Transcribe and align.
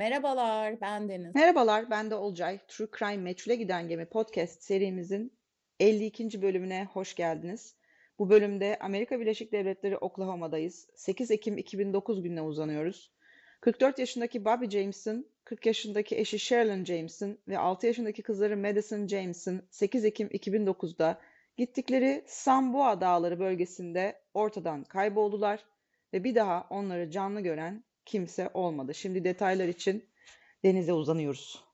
Merhabalar, 0.00 0.80
ben 0.80 1.08
Deniz. 1.08 1.34
Merhabalar, 1.34 1.90
ben 1.90 2.10
de 2.10 2.14
Olcay. 2.14 2.58
True 2.68 2.88
Crime 2.98 3.16
Meçhule 3.16 3.56
Giden 3.56 3.88
Gemi 3.88 4.06
podcast 4.06 4.62
serimizin 4.62 5.32
52. 5.80 6.42
bölümüne 6.42 6.88
hoş 6.92 7.14
geldiniz. 7.14 7.74
Bu 8.18 8.30
bölümde 8.30 8.78
Amerika 8.80 9.20
Birleşik 9.20 9.52
Devletleri 9.52 9.96
Oklahoma'dayız. 9.96 10.88
8 10.94 11.30
Ekim 11.30 11.58
2009 11.58 12.22
gününe 12.22 12.42
uzanıyoruz. 12.42 13.12
44 13.60 13.98
yaşındaki 13.98 14.44
Bobby 14.44 14.66
Jameson, 14.66 15.26
40 15.44 15.66
yaşındaki 15.66 16.18
eşi 16.18 16.38
Sherilyn 16.38 16.84
Jameson 16.84 17.38
ve 17.48 17.58
6 17.58 17.86
yaşındaki 17.86 18.22
kızları 18.22 18.56
Madison 18.56 19.06
Jameson 19.06 19.62
8 19.70 20.04
Ekim 20.04 20.28
2009'da 20.28 21.20
gittikleri 21.56 22.24
Samboa 22.26 23.00
Dağları 23.00 23.40
bölgesinde 23.40 24.22
ortadan 24.34 24.84
kayboldular 24.84 25.64
ve 26.12 26.24
bir 26.24 26.34
daha 26.34 26.66
onları 26.70 27.10
canlı 27.10 27.40
gören 27.40 27.84
kimse 28.04 28.50
olmadı. 28.54 28.94
Şimdi 28.94 29.24
detaylar 29.24 29.68
için 29.68 30.08
denize 30.64 30.92
uzanıyoruz. 30.92 31.70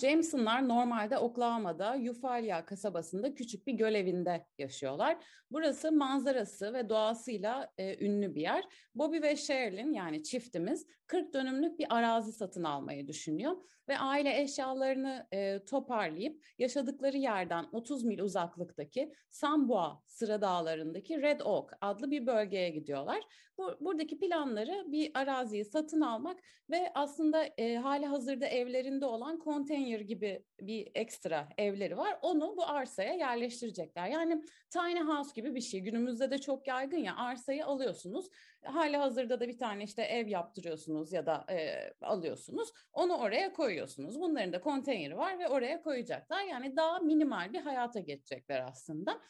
Jameson'lar 0.00 0.68
normalde 0.68 1.18
Oklahoma'da 1.18 1.96
Eufaula 1.96 2.64
kasabasında 2.66 3.34
küçük 3.34 3.66
bir 3.66 3.72
göl 3.72 3.94
evinde 3.94 4.46
yaşıyorlar. 4.58 5.18
Burası 5.50 5.92
manzarası 5.92 6.74
ve 6.74 6.88
doğasıyla 6.88 7.72
e, 7.78 8.06
ünlü 8.06 8.34
bir 8.34 8.40
yer. 8.40 8.64
Bobby 8.94 9.22
ve 9.22 9.36
Sherilyn 9.36 9.92
yani 9.92 10.22
çiftimiz 10.22 10.86
40 11.06 11.34
dönümlük 11.34 11.78
bir 11.78 11.86
arazi 11.96 12.32
satın 12.32 12.64
almayı 12.64 13.08
düşünüyor 13.08 13.56
ve 13.88 13.98
aile 13.98 14.40
eşyalarını 14.42 15.26
e, 15.32 15.64
toparlayıp 15.64 16.44
yaşadıkları 16.58 17.16
yerden 17.16 17.66
30 17.72 18.04
mil 18.04 18.18
uzaklıktaki 18.18 19.12
Samboa 19.30 20.02
Sıra 20.06 20.40
Dağları'ndaki 20.40 21.22
Red 21.22 21.40
Oak 21.40 21.78
adlı 21.80 22.10
bir 22.10 22.26
bölgeye 22.26 22.70
gidiyorlar. 22.70 23.22
Bu, 23.58 23.76
buradaki 23.80 24.18
planları 24.18 24.84
bir 24.86 25.10
araziyi 25.14 25.64
satın 25.64 26.00
almak 26.00 26.40
ve 26.70 26.90
aslında 26.94 27.44
e, 27.58 27.76
hali 27.76 28.06
hazırda 28.06 28.46
evlerinde 28.46 29.06
olan 29.06 29.38
konteyner 29.38 30.00
gibi 30.00 30.44
bir 30.60 30.90
ekstra 30.94 31.48
evleri 31.58 31.96
var. 31.96 32.18
Onu 32.22 32.56
bu 32.56 32.64
arsaya 32.64 33.12
yerleştirecekler. 33.12 34.08
Yani 34.08 34.42
tiny 34.70 35.00
house 35.00 35.30
gibi 35.34 35.54
bir 35.54 35.60
şey. 35.60 35.80
Günümüzde 35.80 36.30
de 36.30 36.38
çok 36.38 36.66
yaygın 36.66 36.98
ya 36.98 37.16
arsayı 37.16 37.66
alıyorsunuz. 37.66 38.30
Hali 38.64 38.96
hazırda 38.96 39.40
da 39.40 39.48
bir 39.48 39.58
tane 39.58 39.84
işte 39.84 40.02
ev 40.02 40.28
yaptırıyorsunuz 40.28 41.12
ya 41.12 41.26
da 41.26 41.44
e, 41.50 41.90
alıyorsunuz. 42.00 42.72
Onu 42.92 43.16
oraya 43.16 43.52
koyuyorsunuz. 43.52 44.20
Bunların 44.20 44.52
da 44.52 44.60
konteyneri 44.60 45.16
var 45.16 45.38
ve 45.38 45.48
oraya 45.48 45.82
koyacaklar. 45.82 46.42
Yani 46.42 46.76
daha 46.76 46.98
minimal 46.98 47.52
bir 47.52 47.60
hayata 47.60 48.00
geçecekler 48.00 48.64
aslında. 48.68 49.20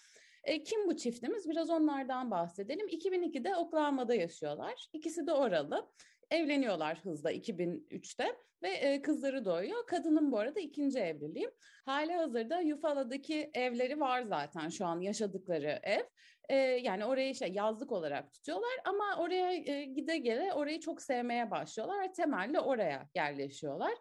E, 0.47 0.62
kim 0.62 0.89
bu 0.89 0.97
çiftimiz? 0.97 1.48
Biraz 1.48 1.70
onlardan 1.70 2.30
bahsedelim. 2.30 2.89
2002'de 2.89 3.56
Oklahoma'da 3.56 4.14
yaşıyorlar. 4.14 4.88
İkisi 4.92 5.27
de 5.27 5.33
oralı. 5.33 5.91
Evleniyorlar 6.30 6.98
hızla 6.98 7.33
2003'te 7.33 8.36
ve 8.62 8.69
e, 8.69 9.03
kızları 9.03 9.44
doğuyor. 9.44 9.86
Kadının 9.86 10.33
bu 10.33 10.38
arada 10.38 10.61
ikinci 10.61 10.98
evliliği. 10.98 11.50
Hali 11.84 12.12
hazırda 12.12 12.61
Yufala'daki 12.61 13.50
evleri 13.55 14.00
var 14.00 14.22
zaten 14.22 14.69
şu 14.69 14.86
an 14.86 15.00
yaşadıkları 15.00 15.80
ev. 15.83 16.03
E, 16.48 16.56
yani 16.56 17.05
orayı 17.05 17.31
işte 17.31 17.47
yazlık 17.47 17.92
olarak 17.92 18.33
tutuyorlar 18.33 18.81
ama 18.84 19.16
oraya 19.19 19.53
e, 19.53 19.84
gide 19.84 20.19
gele 20.19 20.53
orayı 20.53 20.81
çok 20.81 21.03
sevmeye 21.03 21.50
başlıyorlar 21.50 22.03
ve 22.03 22.12
temelli 22.12 22.60
oraya 22.60 23.08
yerleşiyorlar 23.14 23.92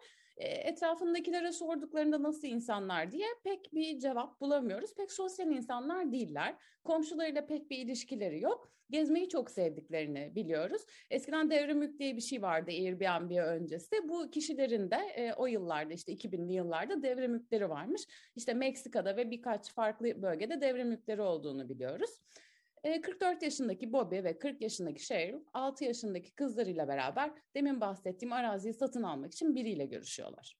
etrafındakilere 0.44 1.52
sorduklarında 1.52 2.22
nasıl 2.22 2.48
insanlar 2.48 3.12
diye 3.12 3.26
pek 3.44 3.74
bir 3.74 3.98
cevap 3.98 4.40
bulamıyoruz. 4.40 4.94
Pek 4.94 5.12
sosyal 5.12 5.50
insanlar 5.50 6.12
değiller. 6.12 6.54
Komşularıyla 6.84 7.46
pek 7.46 7.70
bir 7.70 7.78
ilişkileri 7.78 8.40
yok. 8.40 8.72
Gezmeyi 8.90 9.28
çok 9.28 9.50
sevdiklerini 9.50 10.32
biliyoruz. 10.34 10.82
Eskiden 11.10 11.50
devrimlik 11.50 11.98
diye 11.98 12.16
bir 12.16 12.20
şey 12.20 12.42
vardı 12.42 12.70
Airbnb 12.70 13.30
öncesi. 13.30 14.08
Bu 14.08 14.30
kişilerin 14.30 14.90
de 14.90 14.96
e, 14.96 15.32
o 15.32 15.46
yıllarda 15.46 15.92
işte 15.94 16.12
2000'li 16.12 16.52
yıllarda 16.52 17.02
devrimlikleri 17.02 17.68
varmış. 17.68 18.02
İşte 18.36 18.54
Meksika'da 18.54 19.16
ve 19.16 19.30
birkaç 19.30 19.72
farklı 19.72 20.22
bölgede 20.22 20.60
devrimlikleri 20.60 21.22
olduğunu 21.22 21.68
biliyoruz. 21.68 22.10
44 22.86 23.42
yaşındaki 23.42 23.92
Bobby 23.92 24.16
ve 24.16 24.38
40 24.38 24.62
yaşındaki 24.62 25.06
Cheryl 25.06 25.40
6 25.52 25.84
yaşındaki 25.84 26.34
kızlarıyla 26.34 26.88
beraber 26.88 27.30
demin 27.54 27.80
bahsettiğim 27.80 28.32
araziyi 28.32 28.74
satın 28.74 29.02
almak 29.02 29.32
için 29.32 29.54
biriyle 29.54 29.86
görüşüyorlar. 29.86 30.56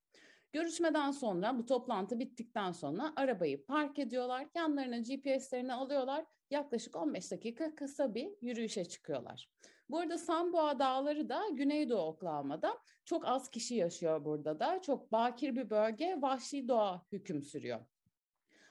Görüşmeden 0.52 1.10
sonra 1.10 1.58
bu 1.58 1.66
toplantı 1.66 2.18
bittikten 2.18 2.72
sonra 2.72 3.12
arabayı 3.16 3.66
park 3.66 3.98
ediyorlar. 3.98 4.46
Yanlarına 4.54 4.98
GPS'lerini 4.98 5.74
alıyorlar. 5.74 6.24
Yaklaşık 6.50 6.96
15 6.96 7.30
dakika 7.30 7.74
kısa 7.74 8.14
bir 8.14 8.28
yürüyüşe 8.42 8.84
çıkıyorlar. 8.84 9.50
Bu 9.88 9.98
arada 9.98 10.18
Samboa 10.18 10.78
Dağları 10.78 11.28
da 11.28 11.42
Güneydoğu 11.52 12.02
Oklahoma'da. 12.02 12.78
Çok 13.04 13.28
az 13.28 13.50
kişi 13.50 13.74
yaşıyor 13.74 14.24
burada 14.24 14.60
da. 14.60 14.82
Çok 14.82 15.12
bakir 15.12 15.56
bir 15.56 15.70
bölge, 15.70 16.18
vahşi 16.20 16.68
doğa 16.68 17.02
hüküm 17.12 17.42
sürüyor. 17.42 17.80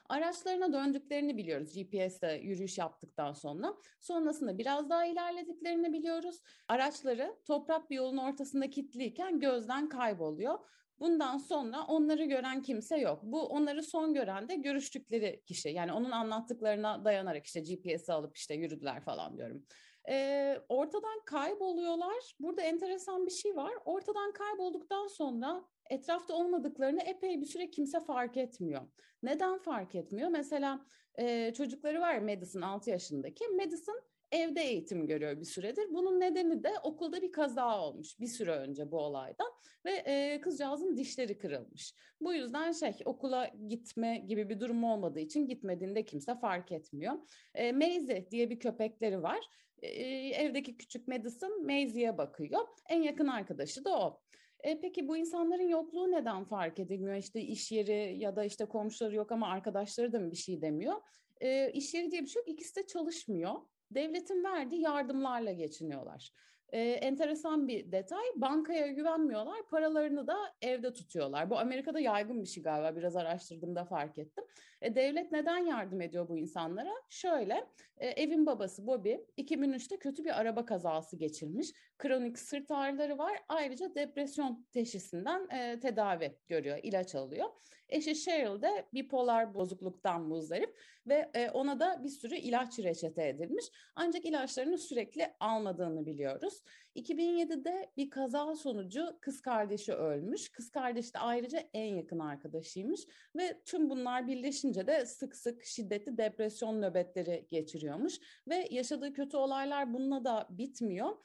Araçlarına 0.10 0.74
döndüklerini 0.74 1.38
biliyoruz 1.38 1.74
GPS'te 1.74 2.34
yürüyüş 2.34 2.78
yaptıktan 2.78 3.34
sonra. 3.34 3.76
Sonrasında 4.00 4.58
biraz 4.58 4.90
daha 4.90 5.06
ilerlediklerini 5.06 5.94
biliyoruz. 5.94 6.42
Araçları 6.68 7.36
toprak 7.46 7.90
bir 7.90 7.96
yolun 7.96 8.18
ortasında 8.18 8.70
kilitliyken 8.70 9.40
gözden 9.40 9.90
kayboluyor. 9.90 10.60
Bundan 11.00 11.38
sonra 11.38 11.84
onları 11.88 12.26
gören 12.26 12.62
kimse 12.62 12.98
yok. 12.98 13.20
Bu 13.24 13.48
onları 13.48 13.84
son 13.84 14.14
gören 14.14 14.50
de 14.50 14.56
görüştükleri 14.56 15.44
kişi. 15.46 15.70
Yani 15.70 15.94
onun 15.94 16.12
anlattıklarına 16.12 17.06
dayanarak 17.06 17.46
işte 17.46 17.60
GPS'i 17.60 18.14
alıp 18.14 18.38
işte 18.38 18.54
yürüdüler 18.54 19.02
falan 19.02 19.38
diyorum. 19.38 19.66
Ee, 20.10 20.60
ortadan 20.70 21.26
kayboluyorlar. 21.26 22.36
Burada 22.40 22.62
enteresan 22.62 23.26
bir 23.26 23.32
şey 23.32 23.56
var. 23.56 23.74
Ortadan 23.86 24.34
kaybolduktan 24.34 25.08
sonra 25.08 25.66
etrafta 25.90 26.34
olmadıklarını 26.34 27.02
epey 27.02 27.42
bir 27.42 27.46
süre 27.46 27.72
kimse 27.72 28.00
fark 28.00 28.38
etmiyor. 28.38 28.82
Neden 29.24 29.58
fark 29.58 29.96
etmiyor? 29.96 30.30
Mesela 30.30 30.86
e, 31.20 31.54
çocukları 31.54 32.02
var 32.02 32.18
Madison 32.18 32.62
6 32.62 32.90
yaşındaki. 32.90 33.48
Madison 33.48 34.02
evde 34.32 34.62
eğitim 34.62 35.08
görüyor 35.08 35.40
bir 35.40 35.46
süredir. 35.46 35.94
Bunun 35.94 36.20
nedeni 36.20 36.64
de 36.64 36.74
okulda 36.84 37.22
bir 37.22 37.32
kaza 37.32 37.80
olmuş 37.82 38.20
bir 38.20 38.28
süre 38.28 38.52
önce 38.52 38.92
bu 38.92 38.98
olaydan 38.98 39.52
ve 39.86 39.92
e, 39.92 40.42
kızcağızın 40.42 40.98
dişleri 40.98 41.38
kırılmış. 41.38 41.94
Bu 42.22 42.34
yüzden 42.34 42.72
şey 42.72 42.94
okula 43.06 43.52
gitme 43.68 44.18
gibi 44.28 44.50
bir 44.50 44.60
durum 44.60 44.84
olmadığı 44.84 45.20
için 45.20 45.48
gitmediğinde 45.48 46.06
kimse 46.06 46.36
fark 46.36 46.72
etmiyor. 46.72 47.14
E, 47.54 47.72
Maisie 47.72 48.32
diye 48.32 48.50
bir 48.50 48.60
köpekleri 48.60 49.24
var. 49.24 49.40
E, 49.82 49.90
evdeki 50.30 50.78
küçük 50.78 51.08
Madison 51.08 51.66
Maisie'ye 51.66 52.18
bakıyor. 52.18 52.60
En 52.90 53.02
yakın 53.02 53.28
arkadaşı 53.28 53.86
da 53.86 54.00
o. 54.00 54.22
E, 54.66 54.80
peki 54.80 55.08
bu 55.08 55.18
insanların 55.18 55.68
yokluğu 55.68 56.12
neden 56.12 56.44
fark 56.44 56.80
edilmiyor? 56.80 57.16
İşte 57.16 57.42
iş 57.42 57.72
yeri 57.72 58.18
ya 58.18 58.36
da 58.36 58.44
işte 58.44 58.66
komşuları 58.66 59.16
yok 59.16 59.32
ama 59.32 59.48
arkadaşları 59.48 60.14
da 60.14 60.20
mı 60.20 60.32
bir 60.32 60.36
şey 60.36 60.62
demiyor? 60.62 60.96
E, 61.42 61.72
iş 61.72 61.94
yeri 61.94 62.12
diye 62.12 62.22
bir 62.22 62.28
şey 62.28 62.40
yok. 62.40 62.50
İkisi 62.50 62.76
de 62.76 62.88
çalışmıyor. 62.88 63.54
Devletin 63.92 64.44
verdiği 64.44 64.82
yardımlarla 64.82 65.52
geçiniyorlar. 65.52 66.32
Ee, 66.70 66.80
enteresan 66.80 67.68
bir 67.68 67.92
detay. 67.92 68.26
Bankaya 68.36 68.88
güvenmiyorlar. 68.88 69.68
Paralarını 69.70 70.28
da 70.28 70.38
evde 70.62 70.94
tutuyorlar. 70.94 71.50
Bu 71.50 71.60
Amerika'da 71.60 72.00
yaygın 72.00 72.44
bir 72.44 72.48
şey 72.48 72.64
galiba. 72.64 72.96
Biraz 72.96 73.16
araştırdığımda 73.16 73.86
fark 73.86 74.18
ettim. 74.18 74.44
E, 74.82 74.96
devlet 74.96 75.32
neden 75.32 75.58
yardım 75.58 76.02
ediyor 76.02 76.30
bu 76.30 76.38
insanlara? 76.38 76.92
Şöyle, 77.10 77.68
e, 77.98 78.08
evin 78.08 78.46
babası 78.46 78.88
Bobby 78.88 79.14
2003'te 79.38 80.00
kötü 80.00 80.24
bir 80.24 80.40
araba 80.40 80.66
kazası 80.66 81.18
geçirmiş. 81.18 81.72
Kronik 81.98 82.40
sırt 82.40 82.72
ağrıları 82.72 83.18
var. 83.18 83.44
Ayrıca 83.50 83.96
depresyon 83.96 84.66
teşhisinden 84.72 85.48
e, 85.50 85.80
tedavi 85.80 86.38
görüyor, 86.48 86.80
ilaç 86.84 87.16
alıyor. 87.16 87.50
Eşi 87.90 88.16
Cheryl 88.16 88.62
de 88.62 88.88
bipolar 88.94 89.54
bozukluktan 89.54 90.22
muzdarip 90.22 90.78
ve 91.08 91.32
e, 91.34 91.50
ona 91.50 91.80
da 91.80 92.04
bir 92.04 92.10
sürü 92.10 92.36
ilaç 92.36 92.80
reçete 92.80 93.28
edilmiş. 93.28 93.66
Ancak 93.96 94.26
ilaçlarını 94.26 94.78
sürekli 94.78 95.34
almadığını 95.40 96.06
biliyoruz. 96.06 96.62
2007'de 96.96 97.92
bir 97.98 98.10
kaza 98.10 98.56
sonucu 98.56 99.18
kız 99.22 99.42
kardeşi 99.42 99.94
ölmüş. 99.94 100.50
Kız 100.50 100.72
kardeşi 100.72 101.14
de 101.14 101.20
ayrıca 101.20 101.64
en 101.74 101.96
yakın 101.96 102.20
arkadaşıymış 102.20 103.02
ve 103.36 103.62
tüm 103.66 103.90
bunlar 103.90 104.28
birleşince 104.28 104.88
de 104.88 105.06
sık 105.06 105.36
sık 105.36 105.66
şiddetli 105.66 106.18
depresyon 106.18 106.82
nöbetleri 106.82 107.48
geçiriyormuş 107.50 108.20
ve 108.48 108.68
yaşadığı 108.72 109.14
kötü 109.14 109.38
olaylar 109.38 109.94
bununla 109.94 110.26
da 110.26 110.48
bitmiyor. 110.50 111.18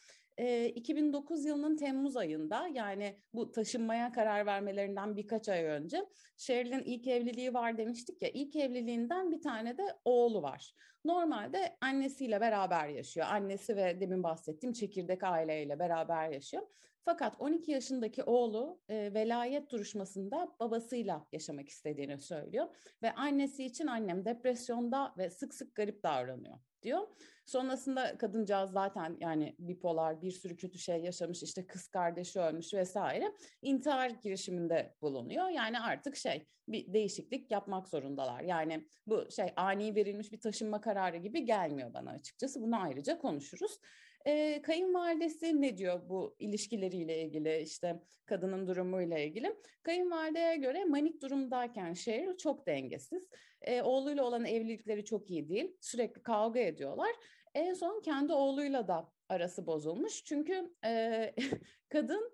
2009 0.74 1.44
yılının 1.44 1.76
Temmuz 1.76 2.16
ayında 2.16 2.68
yani 2.72 3.16
bu 3.34 3.52
taşınmaya 3.52 4.12
karar 4.12 4.46
vermelerinden 4.46 5.16
birkaç 5.16 5.48
ay 5.48 5.64
önce 5.64 6.06
Sherilyn 6.36 6.82
ilk 6.84 7.06
evliliği 7.06 7.54
var 7.54 7.78
demiştik 7.78 8.22
ya 8.22 8.28
ilk 8.28 8.56
evliliğinden 8.56 9.30
bir 9.30 9.40
tane 9.40 9.78
de 9.78 9.82
oğlu 10.04 10.42
var. 10.42 10.74
Normalde 11.04 11.76
annesiyle 11.80 12.40
beraber 12.40 12.88
yaşıyor. 12.88 13.26
Annesi 13.30 13.76
ve 13.76 14.00
demin 14.00 14.22
bahsettiğim 14.22 14.72
çekirdek 14.72 15.22
aileyle 15.22 15.78
beraber 15.78 16.30
yaşıyor. 16.30 16.62
Fakat 17.04 17.36
12 17.38 17.70
yaşındaki 17.70 18.22
oğlu 18.22 18.80
e, 18.88 19.14
velayet 19.14 19.70
duruşmasında 19.70 20.56
babasıyla 20.60 21.26
yaşamak 21.32 21.68
istediğini 21.68 22.18
söylüyor 22.18 22.66
ve 23.02 23.14
annesi 23.14 23.64
için 23.64 23.86
annem 23.86 24.24
depresyonda 24.24 25.14
ve 25.18 25.30
sık 25.30 25.54
sık 25.54 25.74
garip 25.74 26.02
davranıyor 26.02 26.58
diyor. 26.82 27.08
Sonrasında 27.46 28.18
kadıncağız 28.18 28.70
zaten 28.70 29.16
yani 29.20 29.56
bipolar 29.58 30.22
bir 30.22 30.30
sürü 30.30 30.56
kötü 30.56 30.78
şey 30.78 31.00
yaşamış 31.00 31.42
işte 31.42 31.66
kız 31.66 31.88
kardeşi 31.88 32.40
ölmüş 32.40 32.74
vesaire 32.74 33.32
intihar 33.62 34.10
girişiminde 34.10 34.96
bulunuyor. 35.02 35.48
Yani 35.48 35.80
artık 35.80 36.16
şey 36.16 36.46
bir 36.68 36.92
değişiklik 36.92 37.50
yapmak 37.50 37.88
zorundalar. 37.88 38.40
Yani 38.40 38.86
bu 39.06 39.30
şey 39.30 39.52
ani 39.56 39.94
verilmiş 39.94 40.32
bir 40.32 40.40
taşınma 40.40 40.80
kararı 40.80 41.16
gibi 41.16 41.44
gelmiyor 41.44 41.94
bana 41.94 42.10
açıkçası. 42.10 42.62
Bunu 42.62 42.82
ayrıca 42.82 43.18
konuşuruz. 43.18 43.78
E, 44.26 44.62
kayınvalidesi 44.62 45.60
ne 45.60 45.78
diyor 45.78 46.08
bu 46.08 46.36
ilişkileriyle 46.38 47.22
ilgili 47.22 47.60
işte 47.60 48.02
kadının 48.26 48.66
durumuyla 48.66 49.18
ilgili? 49.18 49.56
Kayınvalideye 49.82 50.56
göre 50.56 50.84
manik 50.84 51.22
durumdayken 51.22 51.94
Cheryl 51.94 52.36
çok 52.36 52.66
dengesiz. 52.66 53.28
E, 53.62 53.82
oğluyla 53.82 54.24
olan 54.24 54.44
evlilikleri 54.44 55.04
çok 55.04 55.30
iyi 55.30 55.48
değil. 55.48 55.76
Sürekli 55.80 56.22
kavga 56.22 56.60
ediyorlar. 56.60 57.10
En 57.54 57.74
son 57.74 58.00
kendi 58.00 58.32
oğluyla 58.32 58.88
da 58.88 59.12
arası 59.28 59.66
bozulmuş. 59.66 60.24
Çünkü 60.24 60.74
e, 60.84 61.34
kadın 61.88 62.32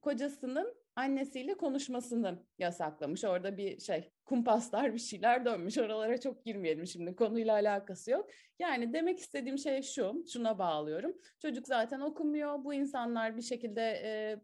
kocasının 0.00 0.74
annesiyle 0.96 1.54
konuşmasını 1.54 2.46
yasaklamış. 2.58 3.24
Orada 3.24 3.56
bir 3.56 3.80
şey 3.80 4.13
kumpaslar 4.24 4.94
bir 4.94 4.98
şeyler 4.98 5.44
dönmüş. 5.44 5.78
Oralara 5.78 6.20
çok 6.20 6.44
girmeyelim 6.44 6.86
şimdi 6.86 7.16
konuyla 7.16 7.54
alakası 7.54 8.10
yok. 8.10 8.30
Yani 8.58 8.92
demek 8.92 9.18
istediğim 9.18 9.58
şey 9.58 9.82
şu, 9.82 10.24
şuna 10.32 10.58
bağlıyorum. 10.58 11.14
Çocuk 11.38 11.66
zaten 11.66 12.00
okumuyor. 12.00 12.64
Bu 12.64 12.74
insanlar 12.74 13.36
bir 13.36 13.42
şekilde 13.42 13.82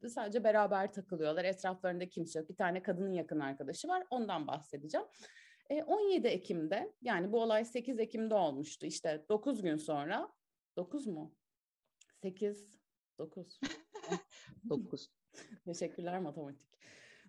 e, 0.03 0.09
sadece 0.09 0.45
beraber 0.45 0.93
takılıyorlar. 0.93 1.45
Etraflarında 1.45 2.09
kimse 2.09 2.39
yok. 2.39 2.49
Bir 2.49 2.57
tane 2.57 2.83
kadının 2.83 3.13
yakın 3.13 3.41
arkadaşı 3.41 3.89
var. 3.89 4.07
Ondan 4.11 4.47
bahsedeceğim. 4.47 5.07
17 5.87 6.27
Ekim'de 6.27 6.93
yani 7.03 7.33
bu 7.33 7.43
olay 7.43 7.65
8 7.65 7.99
Ekim'de 7.99 8.35
olmuştu. 8.35 8.87
İşte 8.87 9.25
9 9.29 9.63
gün 9.63 9.77
sonra 9.77 10.33
9 10.77 11.07
mu? 11.07 11.35
8 12.23 12.81
9 13.19 13.61
9 14.69 15.11
Teşekkürler 15.65 16.21
matematik. 16.21 16.67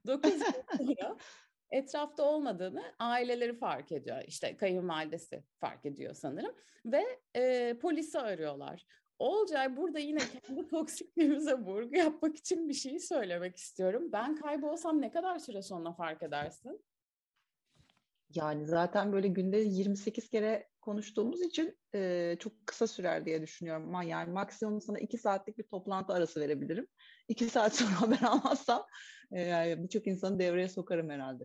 9 0.08 0.32
gün 0.32 0.96
sonra 0.96 1.18
etrafta 1.72 2.24
olmadığını 2.24 2.84
aileleri 3.00 3.54
fark 3.54 3.92
ediyor. 3.92 4.24
İşte 4.28 4.58
kayınvalidesi 4.58 5.44
fark 5.60 5.86
ediyor 5.86 6.14
sanırım 6.14 6.56
ve 6.86 7.04
e, 7.36 7.74
polisi 7.82 8.20
arıyorlar. 8.20 8.86
Olcay 9.20 9.78
burada 9.78 10.00
yine 10.00 10.20
kendi 10.20 10.68
toksikliğimize 10.70 11.54
vurgu 11.54 11.96
yapmak 11.96 12.36
için 12.36 12.70
bir 12.70 12.74
şey 12.74 13.00
söylemek 13.00 13.56
istiyorum. 13.56 14.12
Ben 14.12 14.36
kaybolsam 14.36 15.02
ne 15.02 15.12
kadar 15.12 15.40
süre 15.40 15.62
sonra 15.62 15.94
fark 15.94 16.24
edersin? 16.24 16.86
Yani 18.36 18.66
zaten 18.66 19.14
böyle 19.14 19.28
günde 19.28 19.58
28 19.58 20.30
kere 20.30 20.70
konuştuğumuz 20.82 21.42
için 21.42 21.78
e, 21.96 22.36
çok 22.40 22.68
kısa 22.68 22.88
sürer 22.88 23.26
diye 23.26 23.42
düşünüyorum. 23.42 24.02
Yani 24.02 24.32
maksimum 24.32 24.82
sana 24.82 25.00
2 25.00 25.18
saatlik 25.18 25.58
bir 25.58 25.64
toplantı 25.64 26.14
arası 26.14 26.40
verebilirim. 26.40 26.88
2 27.28 27.50
saat 27.50 27.76
sonra 27.76 28.02
haber 28.02 28.22
almazsam 28.22 28.86
e, 29.36 29.76
birçok 29.78 30.08
insanı 30.08 30.40
devreye 30.40 30.70
sokarım 30.70 31.10
herhalde. 31.10 31.44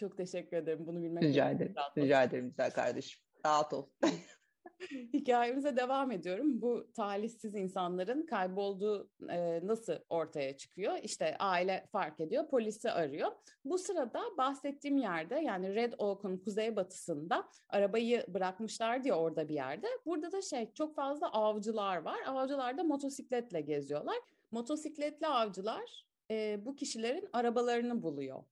Çok 0.00 0.16
teşekkür 0.16 0.56
ederim. 0.56 0.86
Bunu 0.86 1.02
bilmek 1.02 1.22
Rica 1.22 1.50
ederim. 1.50 1.74
Rica 1.98 2.22
ederim 2.22 2.48
güzel 2.48 2.70
kardeşim. 2.70 3.20
Rahat 3.46 3.72
ol. 3.72 3.86
Hikayemize 5.12 5.76
devam 5.76 6.10
ediyorum. 6.10 6.62
Bu 6.62 6.92
talihsiz 6.96 7.54
insanların 7.54 8.26
kaybolduğu 8.26 9.10
e, 9.28 9.66
nasıl 9.66 9.92
ortaya 10.08 10.56
çıkıyor? 10.56 10.98
İşte 11.02 11.36
aile 11.38 11.86
fark 11.92 12.20
ediyor, 12.20 12.48
polisi 12.48 12.90
arıyor. 12.90 13.32
Bu 13.64 13.78
sırada 13.78 14.22
bahsettiğim 14.38 14.96
yerde 14.96 15.34
yani 15.34 15.74
Red 15.74 15.92
Oak'un 15.98 16.36
kuzeybatısında 16.36 17.48
arabayı 17.68 18.24
bırakmışlar 18.28 19.04
diye 19.04 19.14
orada 19.14 19.48
bir 19.48 19.54
yerde. 19.54 19.86
Burada 20.06 20.32
da 20.32 20.42
şey 20.42 20.72
çok 20.72 20.94
fazla 20.94 21.32
avcılar 21.32 21.96
var. 21.96 22.18
Avcılar 22.26 22.78
da 22.78 22.84
motosikletle 22.84 23.60
geziyorlar. 23.60 24.16
Motosikletli 24.50 25.26
avcılar 25.26 26.06
e, 26.30 26.64
bu 26.64 26.76
kişilerin 26.76 27.28
arabalarını 27.32 28.02
buluyor. 28.02 28.44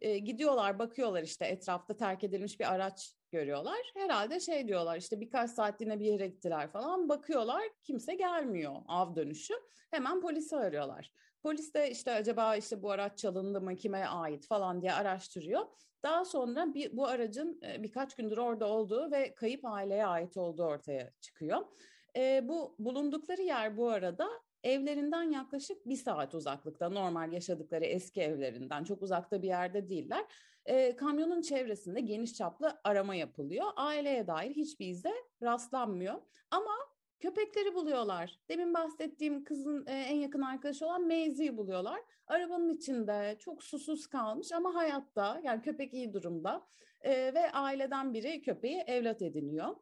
E, 0.00 0.18
gidiyorlar 0.18 0.78
bakıyorlar 0.78 1.22
işte 1.22 1.44
etrafta 1.44 1.96
terk 1.96 2.24
edilmiş 2.24 2.60
bir 2.60 2.72
araç 2.74 3.14
görüyorlar. 3.32 3.92
Herhalde 3.94 4.40
şey 4.40 4.68
diyorlar 4.68 4.96
işte 4.96 5.20
birkaç 5.20 5.50
saatliğine 5.50 6.00
bir 6.00 6.04
yere 6.04 6.26
gittiler 6.26 6.68
falan. 6.68 7.08
Bakıyorlar 7.08 7.62
kimse 7.82 8.14
gelmiyor 8.14 8.74
av 8.88 9.16
dönüşü. 9.16 9.54
Hemen 9.90 10.20
polisi 10.20 10.56
arıyorlar. 10.56 11.12
Polis 11.42 11.74
de 11.74 11.90
işte 11.90 12.12
acaba 12.12 12.56
işte 12.56 12.82
bu 12.82 12.90
araç 12.90 13.18
çalındı 13.18 13.60
mı 13.60 13.76
kime 13.76 14.04
ait 14.04 14.46
falan 14.46 14.82
diye 14.82 14.92
araştırıyor. 14.92 15.66
Daha 16.02 16.24
sonra 16.24 16.74
bir, 16.74 16.96
bu 16.96 17.06
aracın 17.06 17.60
e, 17.62 17.82
birkaç 17.82 18.14
gündür 18.14 18.38
orada 18.38 18.66
olduğu 18.66 19.10
ve 19.10 19.34
kayıp 19.34 19.64
aileye 19.64 20.06
ait 20.06 20.36
olduğu 20.36 20.64
ortaya 20.64 21.10
çıkıyor. 21.20 21.58
E, 22.16 22.48
bu 22.48 22.76
bulundukları 22.78 23.42
yer 23.42 23.76
bu 23.76 23.88
arada 23.88 24.28
evlerinden 24.64 25.22
yaklaşık 25.22 25.88
bir 25.88 25.96
saat 25.96 26.34
uzaklıkta 26.34 26.88
normal 26.88 27.32
yaşadıkları 27.32 27.84
eski 27.84 28.20
evlerinden 28.20 28.84
çok 28.84 29.02
uzakta 29.02 29.42
bir 29.42 29.48
yerde 29.48 29.88
değiller. 29.88 30.24
E, 30.66 30.96
kamyonun 30.96 31.42
çevresinde 31.42 32.00
geniş 32.00 32.34
çaplı 32.34 32.80
arama 32.84 33.14
yapılıyor. 33.14 33.66
Aileye 33.76 34.26
dair 34.26 34.50
hiçbir 34.50 34.86
ize 34.86 35.12
rastlanmıyor 35.42 36.14
ama 36.50 36.74
köpekleri 37.20 37.74
buluyorlar. 37.74 38.38
Demin 38.48 38.74
bahsettiğim 38.74 39.44
kızın 39.44 39.86
e, 39.86 39.92
en 39.92 40.16
yakın 40.16 40.42
arkadaşı 40.42 40.86
olan 40.86 41.06
Maisy'yi 41.06 41.56
buluyorlar. 41.56 42.00
Arabanın 42.26 42.76
içinde 42.76 43.36
çok 43.38 43.62
susuz 43.62 44.06
kalmış 44.06 44.52
ama 44.52 44.74
hayatta 44.74 45.40
yani 45.44 45.62
köpek 45.62 45.94
iyi 45.94 46.12
durumda 46.12 46.66
e, 47.00 47.34
ve 47.34 47.52
aileden 47.52 48.14
biri 48.14 48.42
köpeği 48.42 48.80
evlat 48.86 49.22
ediniyor. 49.22 49.76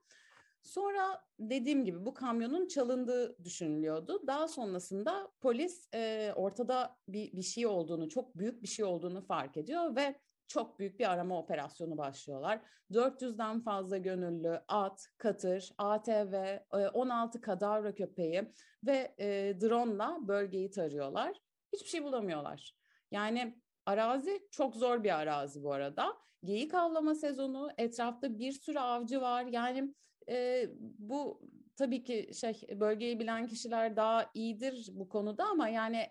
Sonra 0.63 1.25
dediğim 1.39 1.85
gibi 1.85 2.07
bu 2.07 2.15
kamyonun 2.15 2.67
çalındığı 2.67 3.45
düşünülüyordu. 3.45 4.27
Daha 4.27 4.49
sonrasında 4.49 5.29
polis 5.41 5.89
e, 5.95 6.33
ortada 6.37 6.97
bir, 7.09 7.33
bir 7.33 7.43
şey 7.43 7.67
olduğunu, 7.67 8.09
çok 8.09 8.39
büyük 8.39 8.63
bir 8.63 8.69
şey 8.69 8.85
olduğunu 8.85 9.23
fark 9.23 9.57
ediyor 9.57 9.97
ve 9.97 10.21
çok 10.47 10.79
büyük 10.79 11.01
bir 11.01 11.11
arama 11.11 11.39
operasyonu 11.39 11.99
başlıyorlar. 11.99 12.61
400'den 12.91 13.61
fazla 13.61 13.99
gönüllü 13.99 14.61
at, 14.69 15.07
katır, 15.19 15.73
ATV, 15.79 16.59
16 16.93 17.41
kadavra 17.41 17.95
köpeği 17.95 18.53
ve 18.87 19.15
e, 19.19 19.57
drone'la 19.61 20.19
bölgeyi 20.21 20.71
tarıyorlar. 20.71 21.37
Hiçbir 21.73 21.89
şey 21.89 22.05
bulamıyorlar. 22.05 22.77
Yani 23.11 23.63
arazi 23.87 24.49
çok 24.51 24.77
zor 24.77 25.05
bir 25.05 25.19
arazi 25.19 25.63
bu 25.63 25.73
arada. 25.73 26.17
Geyik 26.45 26.75
avlama 26.75 27.15
sezonu, 27.15 27.71
etrafta 27.79 28.39
bir 28.39 28.53
sürü 28.53 28.79
avcı 28.79 29.21
var. 29.21 29.45
Yani 29.45 29.95
e, 30.29 30.67
bu 30.99 31.41
tabii 31.77 32.03
ki 32.03 32.31
şey 32.35 32.67
bölgeyi 32.81 33.21
bilen 33.21 33.47
kişiler 33.47 33.97
daha 33.97 34.31
iyidir 34.35 34.89
bu 34.93 35.09
konuda 35.09 35.45
ama 35.45 35.69
yani 35.69 36.11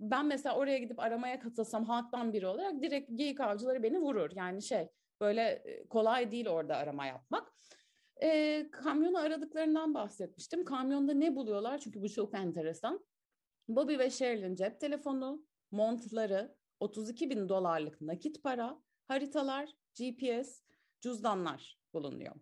ben 0.00 0.26
mesela 0.26 0.56
oraya 0.56 0.78
gidip 0.78 0.98
aramaya 1.00 1.40
katılsam 1.40 1.84
halktan 1.84 2.32
biri 2.32 2.46
olarak 2.46 2.82
direkt 2.82 3.10
geyik 3.14 3.40
avcıları 3.40 3.82
beni 3.82 3.98
vurur. 3.98 4.30
Yani 4.34 4.62
şey 4.62 4.88
böyle 5.20 5.64
kolay 5.90 6.30
değil 6.30 6.48
orada 6.48 6.76
arama 6.76 7.06
yapmak. 7.06 7.52
E, 8.22 8.70
kamyonu 8.72 9.18
aradıklarından 9.18 9.94
bahsetmiştim. 9.94 10.64
Kamyonda 10.64 11.12
ne 11.12 11.36
buluyorlar? 11.36 11.78
Çünkü 11.78 12.02
bu 12.02 12.08
çok 12.08 12.34
enteresan. 12.34 13.06
Bobby 13.68 13.98
ve 13.98 14.10
Sherilyn 14.10 14.54
cep 14.54 14.80
telefonu, 14.80 15.46
montları, 15.70 16.56
32 16.80 17.30
bin 17.30 17.48
dolarlık 17.48 18.00
nakit 18.00 18.42
para, 18.42 18.82
haritalar, 19.08 19.70
GPS, 19.98 20.62
cüzdanlar 21.00 21.78
bulunuyor. 21.94 22.34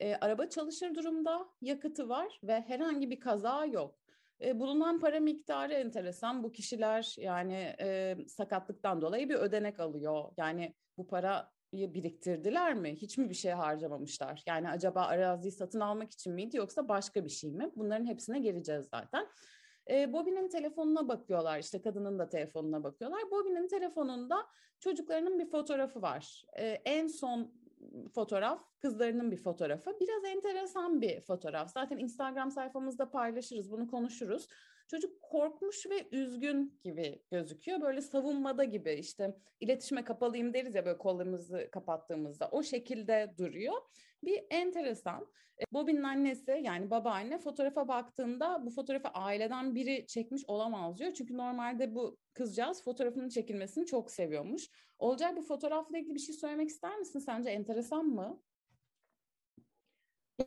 E, 0.00 0.16
araba 0.16 0.48
çalışır 0.48 0.94
durumda, 0.94 1.48
yakıtı 1.60 2.08
var 2.08 2.40
ve 2.42 2.60
herhangi 2.60 3.10
bir 3.10 3.20
kaza 3.20 3.64
yok. 3.64 4.00
E, 4.44 4.60
bulunan 4.60 5.00
para 5.00 5.20
miktarı 5.20 5.72
enteresan. 5.72 6.42
Bu 6.42 6.52
kişiler 6.52 7.14
yani 7.18 7.74
e, 7.80 8.16
sakatlıktan 8.28 9.02
dolayı 9.02 9.28
bir 9.28 9.34
ödenek 9.34 9.80
alıyor. 9.80 10.24
Yani 10.36 10.74
bu 10.98 11.06
para 11.06 11.50
biriktirdiler 11.72 12.74
mi? 12.74 12.96
Hiç 12.96 13.18
mi 13.18 13.30
bir 13.30 13.34
şey 13.34 13.52
harcamamışlar? 13.52 14.42
Yani 14.46 14.68
acaba 14.70 15.02
araziyi 15.02 15.52
satın 15.52 15.80
almak 15.80 16.10
için 16.10 16.32
miydi 16.32 16.56
yoksa 16.56 16.88
başka 16.88 17.24
bir 17.24 17.30
şey 17.30 17.52
mi? 17.52 17.70
Bunların 17.76 18.06
hepsine 18.06 18.38
geleceğiz 18.40 18.88
zaten. 18.90 19.26
E, 19.90 20.12
Bobby'nin 20.12 20.48
telefonuna 20.48 21.08
bakıyorlar 21.08 21.58
işte 21.58 21.82
kadının 21.82 22.18
da 22.18 22.28
telefonuna 22.28 22.84
bakıyorlar. 22.84 23.30
Bobby'nin 23.30 23.68
telefonunda 23.68 24.46
çocuklarının 24.80 25.38
bir 25.38 25.50
fotoğrafı 25.50 26.02
var. 26.02 26.44
E, 26.58 26.66
en 26.66 27.06
son 27.06 27.54
fotoğraf 28.14 28.64
kızlarının 28.78 29.30
bir 29.30 29.36
fotoğrafı. 29.36 29.96
Biraz 30.00 30.24
enteresan 30.24 31.00
bir 31.00 31.20
fotoğraf. 31.20 31.72
Zaten 31.72 31.98
Instagram 31.98 32.50
sayfamızda 32.50 33.10
paylaşırız, 33.10 33.70
bunu 33.70 33.88
konuşuruz. 33.88 34.46
Çocuk 34.90 35.22
korkmuş 35.22 35.86
ve 35.86 36.08
üzgün 36.12 36.80
gibi 36.82 37.22
gözüküyor. 37.30 37.80
Böyle 37.80 38.00
savunmada 38.00 38.64
gibi 38.64 38.92
işte 38.92 39.36
iletişime 39.60 40.04
kapalıyım 40.04 40.54
deriz 40.54 40.74
ya 40.74 40.86
böyle 40.86 40.98
kollarımızı 40.98 41.68
kapattığımızda 41.72 42.48
o 42.52 42.62
şekilde 42.62 43.34
duruyor. 43.38 43.74
Bir 44.24 44.44
enteresan. 44.50 45.26
E, 45.60 45.64
Bobby'nin 45.72 46.02
annesi 46.02 46.60
yani 46.62 46.90
babaanne 46.90 47.38
fotoğrafa 47.38 47.88
baktığında 47.88 48.66
bu 48.66 48.70
fotoğrafı 48.70 49.08
aileden 49.08 49.74
biri 49.74 50.06
çekmiş 50.06 50.42
olamaz 50.46 50.98
diyor. 50.98 51.12
Çünkü 51.12 51.36
normalde 51.36 51.94
bu 51.94 52.16
kızcağız 52.34 52.84
fotoğrafının 52.84 53.28
çekilmesini 53.28 53.86
çok 53.86 54.10
seviyormuş. 54.10 54.68
Olcay 54.98 55.36
bu 55.36 55.42
fotoğrafla 55.42 55.98
ilgili 55.98 56.14
bir 56.14 56.20
şey 56.20 56.34
söylemek 56.34 56.68
ister 56.68 56.98
misin? 56.98 57.18
Sence 57.18 57.50
enteresan 57.50 58.06
mı? 58.06 58.40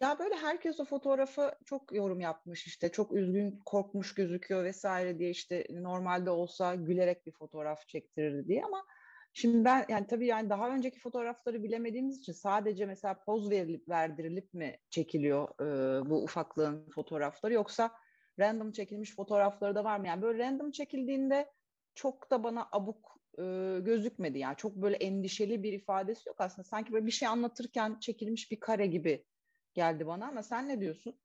Ya 0.01 0.19
böyle 0.19 0.35
herkes 0.35 0.79
o 0.79 0.85
fotoğrafı 0.85 1.51
çok 1.65 1.95
yorum 1.95 2.19
yapmış 2.19 2.67
işte 2.67 2.91
çok 2.91 3.13
üzgün 3.13 3.61
korkmuş 3.65 4.13
gözüküyor 4.13 4.63
vesaire 4.63 5.19
diye 5.19 5.29
işte 5.29 5.67
normalde 5.71 6.29
olsa 6.29 6.75
gülerek 6.75 7.25
bir 7.25 7.31
fotoğraf 7.31 7.87
çektirirdi 7.87 8.47
diye 8.47 8.65
ama 8.65 8.85
şimdi 9.33 9.65
ben 9.65 9.85
yani 9.89 10.07
tabii 10.07 10.27
yani 10.27 10.49
daha 10.49 10.69
önceki 10.69 10.99
fotoğrafları 10.99 11.63
bilemediğimiz 11.63 12.17
için 12.19 12.33
sadece 12.33 12.85
mesela 12.85 13.19
poz 13.25 13.51
verilip 13.51 13.89
verdirilip 13.89 14.53
mi 14.53 14.77
çekiliyor 14.89 15.47
e, 15.61 16.09
bu 16.09 16.23
ufaklığın 16.23 16.89
fotoğrafları 16.95 17.53
yoksa 17.53 17.91
random 18.39 18.71
çekilmiş 18.71 19.15
fotoğrafları 19.15 19.75
da 19.75 19.83
var 19.83 19.99
mı? 19.99 20.07
Yani 20.07 20.21
böyle 20.21 20.43
random 20.43 20.71
çekildiğinde 20.71 21.51
çok 21.95 22.31
da 22.31 22.43
bana 22.43 22.67
abuk 22.71 23.17
e, 23.39 23.43
gözükmedi 23.81 24.39
yani 24.39 24.55
çok 24.57 24.75
böyle 24.75 24.95
endişeli 24.95 25.63
bir 25.63 25.73
ifadesi 25.73 26.29
yok 26.29 26.41
aslında 26.41 26.63
sanki 26.63 26.93
böyle 26.93 27.05
bir 27.05 27.11
şey 27.11 27.27
anlatırken 27.27 27.99
çekilmiş 27.99 28.51
bir 28.51 28.59
kare 28.59 28.87
gibi 28.87 29.25
geldi 29.73 30.07
bana 30.07 30.27
ama 30.27 30.43
sen 30.43 30.67
ne 30.67 30.79
diyorsun? 30.79 31.15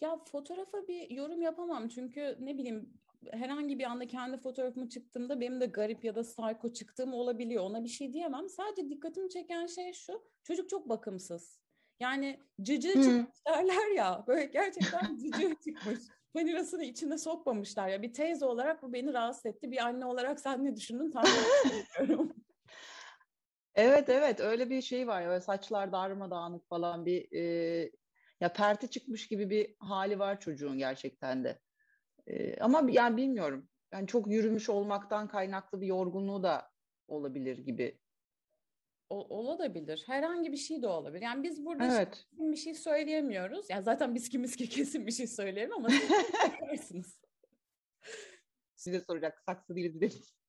Ya 0.00 0.18
fotoğrafa 0.24 0.88
bir 0.88 1.10
yorum 1.10 1.42
yapamam 1.42 1.88
çünkü 1.88 2.36
ne 2.40 2.58
bileyim 2.58 3.00
herhangi 3.30 3.78
bir 3.78 3.84
anda 3.84 4.06
kendi 4.06 4.36
fotoğrafımı 4.36 4.88
çıktığımda 4.88 5.40
benim 5.40 5.60
de 5.60 5.66
garip 5.66 6.04
ya 6.04 6.14
da 6.14 6.22
psycho 6.22 6.72
çıktığım 6.72 7.14
olabiliyor. 7.14 7.64
Ona 7.64 7.84
bir 7.84 7.88
şey 7.88 8.12
diyemem. 8.12 8.48
Sadece 8.48 8.88
dikkatimi 8.88 9.30
çeken 9.30 9.66
şey 9.66 9.92
şu. 9.92 10.22
Çocuk 10.44 10.68
çok 10.68 10.88
bakımsız. 10.88 11.60
Yani 12.00 12.40
cıcı 12.62 12.94
hmm. 12.94 13.02
çıkmış 13.02 13.46
derler 13.46 13.96
ya. 13.96 14.24
Böyle 14.26 14.44
gerçekten 14.44 15.16
cıcı 15.16 15.54
çıkmış. 15.64 15.98
Vanirasını 16.34 16.84
içine 16.84 17.18
sokmamışlar 17.18 17.88
ya. 17.88 18.02
Bir 18.02 18.12
teyze 18.12 18.46
olarak 18.46 18.82
bu 18.82 18.92
beni 18.92 19.12
rahatsız 19.12 19.46
etti. 19.46 19.70
Bir 19.70 19.86
anne 19.86 20.04
olarak 20.04 20.40
sen 20.40 20.64
ne 20.64 20.76
düşündün 20.76 21.10
tam 21.10 21.24
bilmiyorum. 21.24 22.32
Evet 23.80 24.08
evet 24.08 24.40
öyle 24.40 24.70
bir 24.70 24.82
şey 24.82 25.06
var. 25.06 25.26
Böyle 25.26 25.40
saçlar 25.40 25.92
darmadağınık 25.92 26.68
falan 26.68 27.06
bir 27.06 27.32
e, 27.32 27.42
ya 28.40 28.52
perti 28.52 28.90
çıkmış 28.90 29.28
gibi 29.28 29.50
bir 29.50 29.76
hali 29.78 30.18
var 30.18 30.40
çocuğun 30.40 30.78
gerçekten 30.78 31.44
de. 31.44 31.60
E, 32.26 32.56
ama 32.56 32.82
yani 32.90 33.16
bilmiyorum. 33.16 33.68
Yani 33.92 34.06
çok 34.06 34.30
yürümüş 34.30 34.68
olmaktan 34.68 35.28
kaynaklı 35.28 35.80
bir 35.80 35.86
yorgunluğu 35.86 36.42
da 36.42 36.70
olabilir 37.08 37.58
gibi. 37.58 38.00
O, 39.10 39.38
olabilir. 39.38 40.04
Herhangi 40.06 40.52
bir 40.52 40.56
şey 40.56 40.82
de 40.82 40.86
olabilir. 40.86 41.22
Yani 41.22 41.42
biz 41.42 41.64
burada 41.64 41.96
evet. 41.96 42.26
bir 42.32 42.56
şey 42.56 42.74
söyleyemiyoruz. 42.74 43.70
Yani 43.70 43.84
zaten 43.84 44.14
biz 44.14 44.28
kimiz 44.28 44.56
ki 44.56 44.68
kesin 44.68 45.06
bir 45.06 45.12
şey 45.12 45.26
söyleyemiyor 45.26 45.78
ama 45.78 45.88
siz 45.88 46.10
bakarsınız. 46.60 47.20
Size 48.74 49.00
soracak 49.00 49.42
saksı 49.46 49.76
değiliz 49.76 50.00
deriz. 50.00 50.39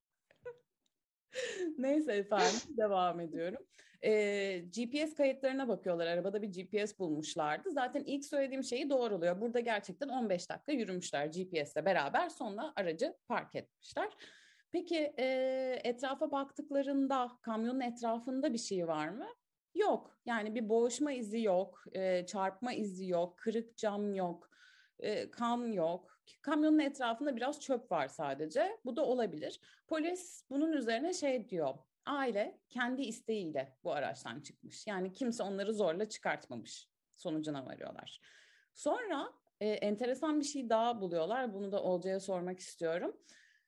Neyse 1.78 2.14
efendim 2.14 2.78
devam 2.78 3.20
ediyorum. 3.20 3.68
Ee, 4.04 4.58
GPS 4.60 5.16
kayıtlarına 5.16 5.68
bakıyorlar. 5.68 6.08
Arabada 6.08 6.42
bir 6.42 6.48
GPS 6.48 7.00
bulmuşlardı. 7.00 7.72
Zaten 7.72 8.04
ilk 8.06 8.26
söylediğim 8.26 8.64
şeyi 8.64 8.90
doğruluyor. 8.90 9.42
Burada 9.42 9.60
gerçekten 9.60 10.10
15 10.10 10.50
dakika 10.50 10.72
yürümüşler 10.72 11.26
GPS'le 11.26 11.86
beraber. 11.86 12.30
Sonra 12.30 12.74
aracı 12.76 13.14
park 13.28 13.56
etmişler. 13.56 14.10
Peki 14.72 15.14
e, 15.20 15.26
etrafa 15.84 16.32
baktıklarında 16.32 17.32
kamyonun 17.42 17.80
etrafında 17.80 18.54
bir 18.54 18.58
şey 18.58 18.88
var 18.88 19.10
mı? 19.10 19.28
Yok. 19.76 20.18
Yani 20.26 20.56
bir 20.56 20.70
boğuşma 20.70 21.12
izi 21.12 21.42
yok, 21.42 21.84
e, 21.92 22.26
çarpma 22.26 22.74
izi 22.74 23.08
yok, 23.08 23.38
kırık 23.38 23.78
cam 23.78 24.14
yok, 24.14 24.50
e, 25.00 25.32
kan 25.32 25.66
yok. 25.66 26.21
Kamyonun 26.42 26.80
etrafında 26.80 27.36
biraz 27.36 27.62
çöp 27.62 27.92
var 27.92 28.08
sadece. 28.08 28.78
Bu 28.86 28.96
da 28.96 29.06
olabilir. 29.06 29.60
Polis 29.88 30.46
bunun 30.50 30.72
üzerine 30.72 31.14
şey 31.14 31.50
diyor. 31.50 31.74
Aile 32.06 32.60
kendi 32.70 33.02
isteğiyle 33.02 33.78
bu 33.84 33.92
araçtan 33.92 34.40
çıkmış. 34.40 34.88
Yani 34.88 35.14
kimse 35.14 35.44
onları 35.44 35.74
zorla 35.74 36.10
çıkartmamış 36.10 36.90
sonucuna 37.16 37.66
varıyorlar. 37.66 38.22
Sonra 38.74 39.34
e, 39.60 39.70
enteresan 39.70 40.40
bir 40.40 40.46
şey 40.46 40.70
daha 40.70 41.02
buluyorlar. 41.02 41.54
Bunu 41.54 41.72
da 41.72 41.84
Olcay'a 41.84 42.20
sormak 42.20 42.60
istiyorum. 42.60 43.18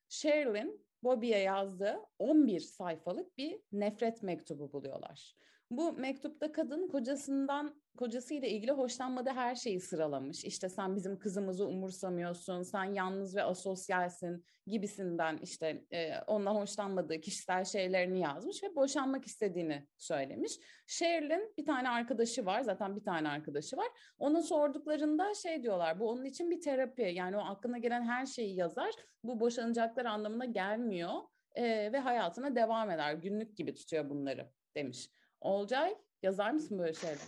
Sherilyn 0.08 0.84
Bobby'ye 1.02 1.38
yazdığı 1.38 1.96
11 2.18 2.60
sayfalık 2.60 3.38
bir 3.38 3.60
nefret 3.72 4.22
mektubu 4.22 4.72
buluyorlar. 4.72 5.36
Bu 5.76 5.92
mektupta 5.92 6.52
kadın 6.52 6.88
kocasından 6.88 7.74
kocasıyla 7.96 8.48
ilgili 8.48 8.72
hoşlanmadığı 8.72 9.30
her 9.30 9.54
şeyi 9.54 9.80
sıralamış. 9.80 10.44
İşte 10.44 10.68
sen 10.68 10.96
bizim 10.96 11.18
kızımızı 11.18 11.66
umursamıyorsun, 11.66 12.62
sen 12.62 12.84
yalnız 12.84 13.36
ve 13.36 13.42
asosyalsin 13.42 14.44
gibisinden 14.66 15.38
işte 15.42 15.84
e, 15.92 16.18
ondan 16.26 16.54
hoşlanmadığı 16.54 17.20
kişisel 17.20 17.64
şeylerini 17.64 18.20
yazmış 18.20 18.62
ve 18.62 18.76
boşanmak 18.76 19.26
istediğini 19.26 19.86
söylemiş. 19.96 20.52
Sherilyn 20.86 21.52
bir 21.58 21.64
tane 21.64 21.88
arkadaşı 21.88 22.46
var, 22.46 22.60
zaten 22.60 22.96
bir 22.96 23.04
tane 23.04 23.28
arkadaşı 23.28 23.76
var. 23.76 23.88
Ona 24.18 24.42
sorduklarında 24.42 25.34
şey 25.34 25.62
diyorlar, 25.62 26.00
bu 26.00 26.10
onun 26.10 26.24
için 26.24 26.50
bir 26.50 26.60
terapi. 26.60 27.02
Yani 27.02 27.36
o 27.36 27.40
aklına 27.40 27.78
gelen 27.78 28.02
her 28.02 28.26
şeyi 28.26 28.56
yazar. 28.56 28.90
Bu 29.24 29.40
boşanacaklar 29.40 30.04
anlamına 30.04 30.44
gelmiyor 30.44 31.12
e, 31.54 31.92
ve 31.92 31.98
hayatına 31.98 32.54
devam 32.54 32.90
eder. 32.90 33.14
Günlük 33.14 33.56
gibi 33.56 33.74
tutuyor 33.74 34.10
bunları 34.10 34.50
demiş. 34.76 35.10
Olcay 35.44 35.98
yazar 36.22 36.50
mısın 36.50 36.78
böyle 36.78 36.94
şeyler? 36.94 37.18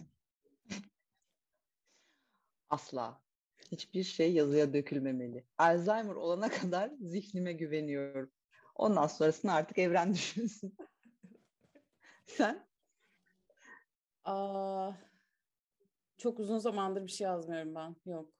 Asla. 2.70 3.22
Hiçbir 3.72 4.02
şey 4.04 4.32
yazıya 4.32 4.72
dökülmemeli. 4.72 5.44
Alzheimer 5.58 6.14
olana 6.14 6.48
kadar 6.48 6.90
zihnime 7.00 7.52
güveniyorum. 7.52 8.32
Ondan 8.74 9.06
sonrasını 9.06 9.52
artık 9.52 9.78
evren 9.78 10.14
düşünsün. 10.14 10.76
Sen? 12.26 12.66
Aa, 14.24 14.92
çok 16.18 16.40
uzun 16.40 16.58
zamandır 16.58 17.02
bir 17.02 17.12
şey 17.12 17.24
yazmıyorum 17.24 17.74
ben. 17.74 17.96
Yok. 18.06 18.32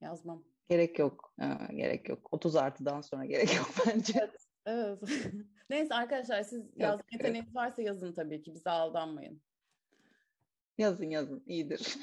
Yazmam. 0.00 0.44
Gerek 0.68 0.98
yok. 0.98 1.34
Ha, 1.40 1.68
gerek 1.74 2.08
yok. 2.08 2.28
30 2.32 2.56
artıdan 2.56 3.00
sonra 3.00 3.24
gerek 3.24 3.56
yok 3.56 3.70
bence. 3.86 4.30
Evet. 4.66 5.02
Neyse 5.70 5.94
arkadaşlar 5.94 6.42
siz 6.42 6.60
Yok, 6.60 6.72
yazma 6.76 7.04
yeteneğiniz 7.12 7.54
varsa 7.54 7.82
yazın 7.82 8.12
tabii 8.12 8.42
ki. 8.42 8.54
Bize 8.54 8.70
aldanmayın. 8.70 9.42
Yazın 10.78 11.10
yazın. 11.10 11.42
iyidir. 11.46 11.96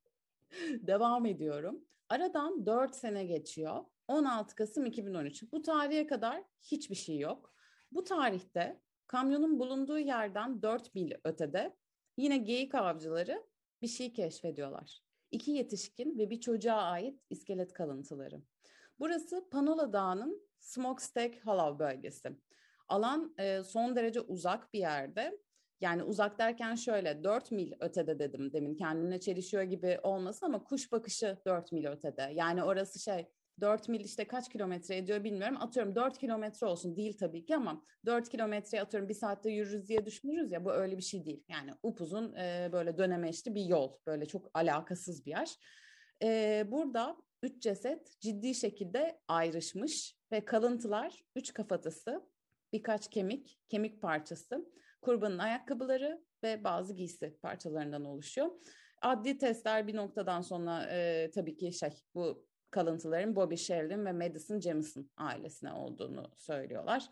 Devam 0.70 1.26
ediyorum. 1.26 1.84
Aradan 2.08 2.66
4 2.66 2.94
sene 2.94 3.24
geçiyor. 3.24 3.84
16 4.08 4.54
Kasım 4.54 4.86
2013. 4.86 5.52
Bu 5.52 5.62
tarihe 5.62 6.06
kadar 6.06 6.44
hiçbir 6.60 6.94
şey 6.94 7.18
yok. 7.18 7.54
Bu 7.92 8.04
tarihte 8.04 8.80
kamyonun 9.06 9.58
bulunduğu 9.58 9.98
yerden 9.98 10.62
4 10.62 10.94
mil 10.94 11.12
ötede 11.24 11.76
yine 12.16 12.38
geyik 12.38 12.74
avcıları 12.74 13.46
bir 13.82 13.88
şey 13.88 14.12
keşfediyorlar. 14.12 15.02
İki 15.30 15.50
yetişkin 15.50 16.18
ve 16.18 16.30
bir 16.30 16.40
çocuğa 16.40 16.82
ait 16.82 17.20
iskelet 17.30 17.72
kalıntıları. 17.72 18.42
Burası 18.98 19.48
Panola 19.50 19.92
Dağı'nın 19.92 20.48
Smokestack 20.60 21.46
Hollow 21.46 21.78
bölgesi. 21.78 22.28
Alan 22.88 23.34
e, 23.38 23.62
son 23.62 23.96
derece 23.96 24.20
uzak 24.20 24.72
bir 24.72 24.78
yerde. 24.78 25.38
Yani 25.80 26.02
uzak 26.02 26.38
derken 26.38 26.74
şöyle 26.74 27.24
4 27.24 27.50
mil 27.50 27.72
ötede 27.80 28.18
dedim 28.18 28.52
demin 28.52 28.74
kendine 28.74 29.20
çelişiyor 29.20 29.62
gibi 29.62 29.98
olmasın 30.02 30.46
ama 30.46 30.64
kuş 30.64 30.92
bakışı 30.92 31.38
4 31.46 31.72
mil 31.72 31.86
ötede. 31.86 32.30
Yani 32.34 32.64
orası 32.64 32.98
şey 32.98 33.26
4 33.60 33.88
mil 33.88 34.00
işte 34.00 34.24
kaç 34.24 34.48
kilometre 34.48 34.96
ediyor 34.96 35.24
bilmiyorum. 35.24 35.56
Atıyorum 35.60 35.94
4 35.94 36.18
kilometre 36.18 36.66
olsun 36.66 36.96
değil 36.96 37.18
tabii 37.18 37.44
ki 37.44 37.56
ama 37.56 37.84
4 38.06 38.28
kilometre 38.28 38.80
atıyorum 38.80 39.08
bir 39.08 39.14
saatte 39.14 39.50
yürürüz 39.50 39.88
diye 39.88 40.06
düşünürüz 40.06 40.52
ya 40.52 40.64
bu 40.64 40.72
öyle 40.72 40.96
bir 40.96 41.02
şey 41.02 41.24
değil. 41.24 41.44
Yani 41.48 41.70
upuzun 41.82 42.34
e, 42.34 42.68
böyle 42.72 42.98
dönemeçli 42.98 43.54
bir 43.54 43.64
yol 43.64 43.92
böyle 44.06 44.26
çok 44.26 44.50
alakasız 44.54 45.26
bir 45.26 45.30
yer. 45.30 45.56
E, 46.22 46.64
burada 46.70 47.16
üç 47.42 47.62
ceset 47.62 48.20
ciddi 48.20 48.54
şekilde 48.54 49.20
ayrışmış 49.28 50.16
ve 50.32 50.44
kalıntılar 50.44 51.24
üç 51.36 51.52
kafatası, 51.52 52.28
birkaç 52.72 53.10
kemik, 53.10 53.58
kemik 53.68 54.02
parçası, 54.02 54.72
kurbanın 55.00 55.38
ayakkabıları 55.38 56.22
ve 56.42 56.64
bazı 56.64 56.94
giysi 56.94 57.38
parçalarından 57.42 58.04
oluşuyor. 58.04 58.50
Adli 59.02 59.38
testler 59.38 59.86
bir 59.86 59.96
noktadan 59.96 60.40
sonra 60.40 60.86
e, 60.90 61.30
tabii 61.34 61.56
ki 61.56 61.72
şey 61.72 61.90
bu 62.14 62.46
kalıntıların 62.70 63.36
Bobby 63.36 63.54
Sherilyn 63.54 64.06
ve 64.06 64.12
Madison 64.12 64.60
Jamison 64.60 65.10
ailesine 65.16 65.72
olduğunu 65.72 66.30
söylüyorlar. 66.36 67.08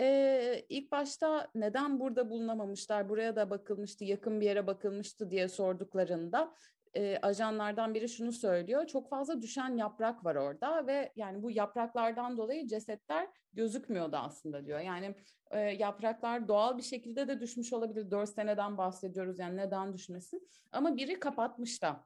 Ee, 0.00 0.66
ilk 0.68 0.92
başta 0.92 1.50
neden 1.54 2.00
burada 2.00 2.30
bulunamamışlar, 2.30 3.08
buraya 3.08 3.36
da 3.36 3.50
bakılmıştı, 3.50 4.04
yakın 4.04 4.40
bir 4.40 4.46
yere 4.46 4.66
bakılmıştı 4.66 5.30
diye 5.30 5.48
sorduklarında 5.48 6.54
e, 6.96 7.18
ajanlardan 7.22 7.94
biri 7.94 8.08
şunu 8.08 8.32
söylüyor. 8.32 8.86
Çok 8.86 9.10
fazla 9.10 9.42
düşen 9.42 9.76
yaprak 9.76 10.24
var 10.24 10.36
orada 10.36 10.86
ve 10.86 11.12
yani 11.16 11.42
bu 11.42 11.50
yapraklardan 11.50 12.36
dolayı 12.36 12.66
cesetler 12.66 13.28
gözükmüyordu 13.52 14.16
aslında 14.16 14.66
diyor. 14.66 14.80
Yani 14.80 15.14
e, 15.50 15.58
yapraklar 15.60 16.48
doğal 16.48 16.78
bir 16.78 16.82
şekilde 16.82 17.28
de 17.28 17.40
düşmüş 17.40 17.72
olabilir. 17.72 18.10
Dört 18.10 18.28
seneden 18.28 18.78
bahsediyoruz 18.78 19.38
yani 19.38 19.56
neden 19.56 19.92
düşmesin. 19.92 20.48
Ama 20.72 20.96
biri 20.96 21.20
kapatmış 21.20 21.82
da 21.82 22.04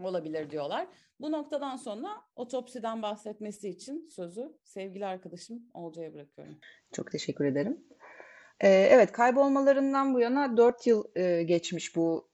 olabilir 0.00 0.50
diyorlar. 0.50 0.86
Bu 1.20 1.32
noktadan 1.32 1.76
sonra 1.76 2.08
otopsiden 2.36 3.02
bahsetmesi 3.02 3.68
için 3.68 4.08
sözü 4.08 4.52
sevgili 4.64 5.06
arkadaşım 5.06 5.62
Olcay'a 5.74 6.14
bırakıyorum. 6.14 6.58
Çok 6.92 7.12
teşekkür 7.12 7.44
ederim. 7.44 7.84
Evet 8.60 9.12
kaybolmalarından 9.12 10.14
bu 10.14 10.20
yana 10.20 10.56
4 10.56 10.86
yıl 10.86 11.04
geçmiş 11.44 11.96
bu 11.96 12.27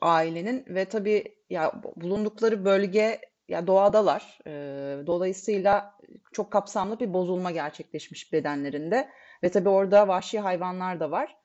ailenin 0.00 0.64
ve 0.68 0.84
tabii 0.84 1.24
ya 1.50 1.82
bulundukları 1.96 2.64
bölge 2.64 3.20
ya 3.48 3.66
doğadalar. 3.66 4.38
E, 4.46 4.52
dolayısıyla 5.06 5.94
çok 6.32 6.50
kapsamlı 6.50 7.00
bir 7.00 7.12
bozulma 7.12 7.50
gerçekleşmiş 7.50 8.32
bedenlerinde 8.32 9.08
ve 9.42 9.48
tabii 9.48 9.68
orada 9.68 10.08
vahşi 10.08 10.38
hayvanlar 10.40 11.00
da 11.00 11.10
var. 11.10 11.36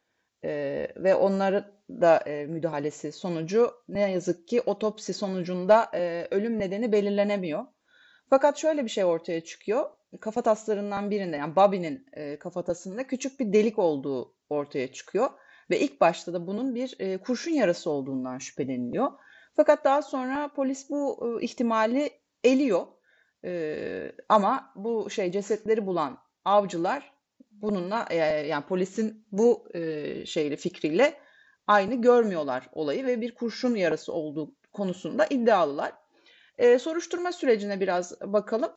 E, 0.43 0.87
ve 0.95 1.15
onların 1.15 1.65
da 1.89 2.17
e, 2.17 2.45
müdahalesi 2.45 3.11
sonucu 3.11 3.71
ne 3.89 4.11
yazık 4.11 4.47
ki 4.47 4.61
otopsi 4.61 5.13
sonucunda 5.13 5.91
e, 5.93 6.27
ölüm 6.31 6.59
nedeni 6.59 6.91
belirlenemiyor. 6.91 7.65
Fakat 8.29 8.57
şöyle 8.57 8.83
bir 8.83 8.89
şey 8.89 9.05
ortaya 9.05 9.41
çıkıyor. 9.41 9.89
Kafataslarından 10.21 11.11
birinde 11.11 11.37
yani 11.37 11.55
Bobby'nin 11.55 12.05
e, 12.13 12.39
kafatasında 12.39 13.07
küçük 13.07 13.39
bir 13.39 13.53
delik 13.53 13.79
olduğu 13.79 14.35
ortaya 14.49 14.93
çıkıyor. 14.93 15.29
Ve 15.71 15.79
ilk 15.79 16.01
başta 16.01 16.33
da 16.33 16.47
bunun 16.47 16.75
bir 16.75 16.95
e, 16.99 17.17
kurşun 17.17 17.51
yarası 17.51 17.89
olduğundan 17.89 18.37
şüpheleniliyor. 18.37 19.11
Fakat 19.55 19.85
daha 19.85 20.01
sonra 20.01 20.51
polis 20.55 20.89
bu 20.89 21.19
e, 21.41 21.45
ihtimali 21.45 22.09
eliyor. 22.43 22.87
E, 23.45 24.11
ama 24.29 24.73
bu 24.75 25.09
şey 25.09 25.31
cesetleri 25.31 25.85
bulan 25.85 26.17
avcılar 26.45 27.13
bununla 27.51 28.07
e, 28.09 28.15
yani 28.47 28.65
polisin 28.65 29.25
bu 29.31 29.67
e, 29.73 30.25
şeyle 30.25 30.55
fikriyle 30.55 31.13
aynı 31.67 32.01
görmüyorlar 32.01 32.69
olayı 32.73 33.05
ve 33.05 33.21
bir 33.21 33.35
kurşun 33.35 33.75
yarası 33.75 34.13
olduğu 34.13 34.55
konusunda 34.73 35.25
iddialılar. 35.29 35.91
E, 36.57 36.79
soruşturma 36.79 37.31
sürecine 37.31 37.79
biraz 37.79 38.21
bakalım. 38.21 38.71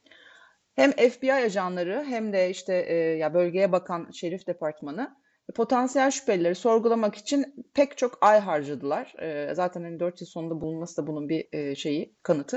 Hem 0.75 0.91
FBI 0.91 1.33
ajanları 1.33 2.05
hem 2.05 2.33
de 2.33 2.51
işte 2.51 2.75
e, 2.89 2.95
ya 2.95 3.35
bölgeye 3.35 3.73
bakan 3.73 4.11
şerif 4.11 4.47
departmanı 4.47 5.24
potansiyel 5.53 6.11
şüphelileri 6.11 6.55
sorgulamak 6.55 7.15
için 7.15 7.67
pek 7.75 7.99
çok 7.99 8.19
ay 8.21 8.41
harcadılar. 8.41 9.15
E, 9.23 9.55
zaten 9.55 9.83
hani 9.83 10.01
4 10.01 10.21
yıl 10.21 10.29
sonunda 10.29 10.61
bulunması 10.61 11.03
da 11.03 11.07
bunun 11.07 11.29
bir 11.29 11.49
e, 11.53 11.75
şeyi 11.75 12.17
kanıtı. 12.23 12.57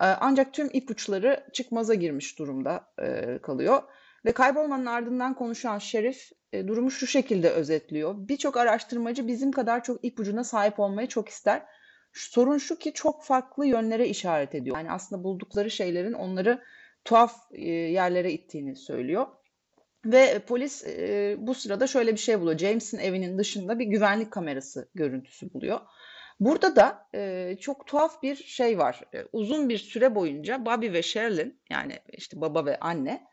E, 0.00 0.04
ancak 0.04 0.52
tüm 0.52 0.68
ipuçları 0.72 1.46
çıkmaza 1.52 1.94
girmiş 1.94 2.38
durumda 2.38 2.84
e, 3.02 3.38
kalıyor. 3.42 3.82
Ve 4.24 4.32
kaybolmanın 4.32 4.86
ardından 4.86 5.34
konuşan 5.34 5.78
şerif 5.78 6.30
e, 6.52 6.68
durumu 6.68 6.90
şu 6.90 7.06
şekilde 7.06 7.50
özetliyor. 7.50 8.14
Birçok 8.18 8.56
araştırmacı 8.56 9.28
bizim 9.28 9.52
kadar 9.52 9.84
çok 9.84 10.04
ipucuna 10.04 10.44
sahip 10.44 10.80
olmayı 10.80 11.08
çok 11.08 11.28
ister. 11.28 11.62
Sorun 12.12 12.58
şu 12.58 12.78
ki 12.78 12.92
çok 12.92 13.24
farklı 13.24 13.66
yönlere 13.66 14.08
işaret 14.08 14.54
ediyor. 14.54 14.76
Yani 14.76 14.90
aslında 14.90 15.24
buldukları 15.24 15.70
şeylerin 15.70 16.12
onları 16.12 16.62
tuhaf 17.04 17.52
yerlere 17.90 18.32
ittiğini 18.32 18.76
söylüyor. 18.76 19.26
Ve 20.04 20.38
polis 20.38 20.86
e, 20.86 21.36
bu 21.38 21.54
sırada 21.54 21.86
şöyle 21.86 22.12
bir 22.12 22.18
şey 22.18 22.40
buluyor. 22.40 22.58
James'in 22.58 22.98
evinin 22.98 23.38
dışında 23.38 23.78
bir 23.78 23.84
güvenlik 23.86 24.30
kamerası 24.30 24.88
görüntüsü 24.94 25.52
buluyor. 25.52 25.80
Burada 26.40 26.76
da 26.76 27.08
e, 27.14 27.56
çok 27.60 27.86
tuhaf 27.86 28.22
bir 28.22 28.36
şey 28.36 28.78
var. 28.78 29.00
E, 29.14 29.24
uzun 29.32 29.68
bir 29.68 29.78
süre 29.78 30.14
boyunca 30.14 30.66
Bobby 30.66 30.92
ve 30.92 31.02
Sherilyn 31.02 31.60
yani 31.70 31.98
işte 32.12 32.40
baba 32.40 32.66
ve 32.66 32.78
anne 32.80 33.26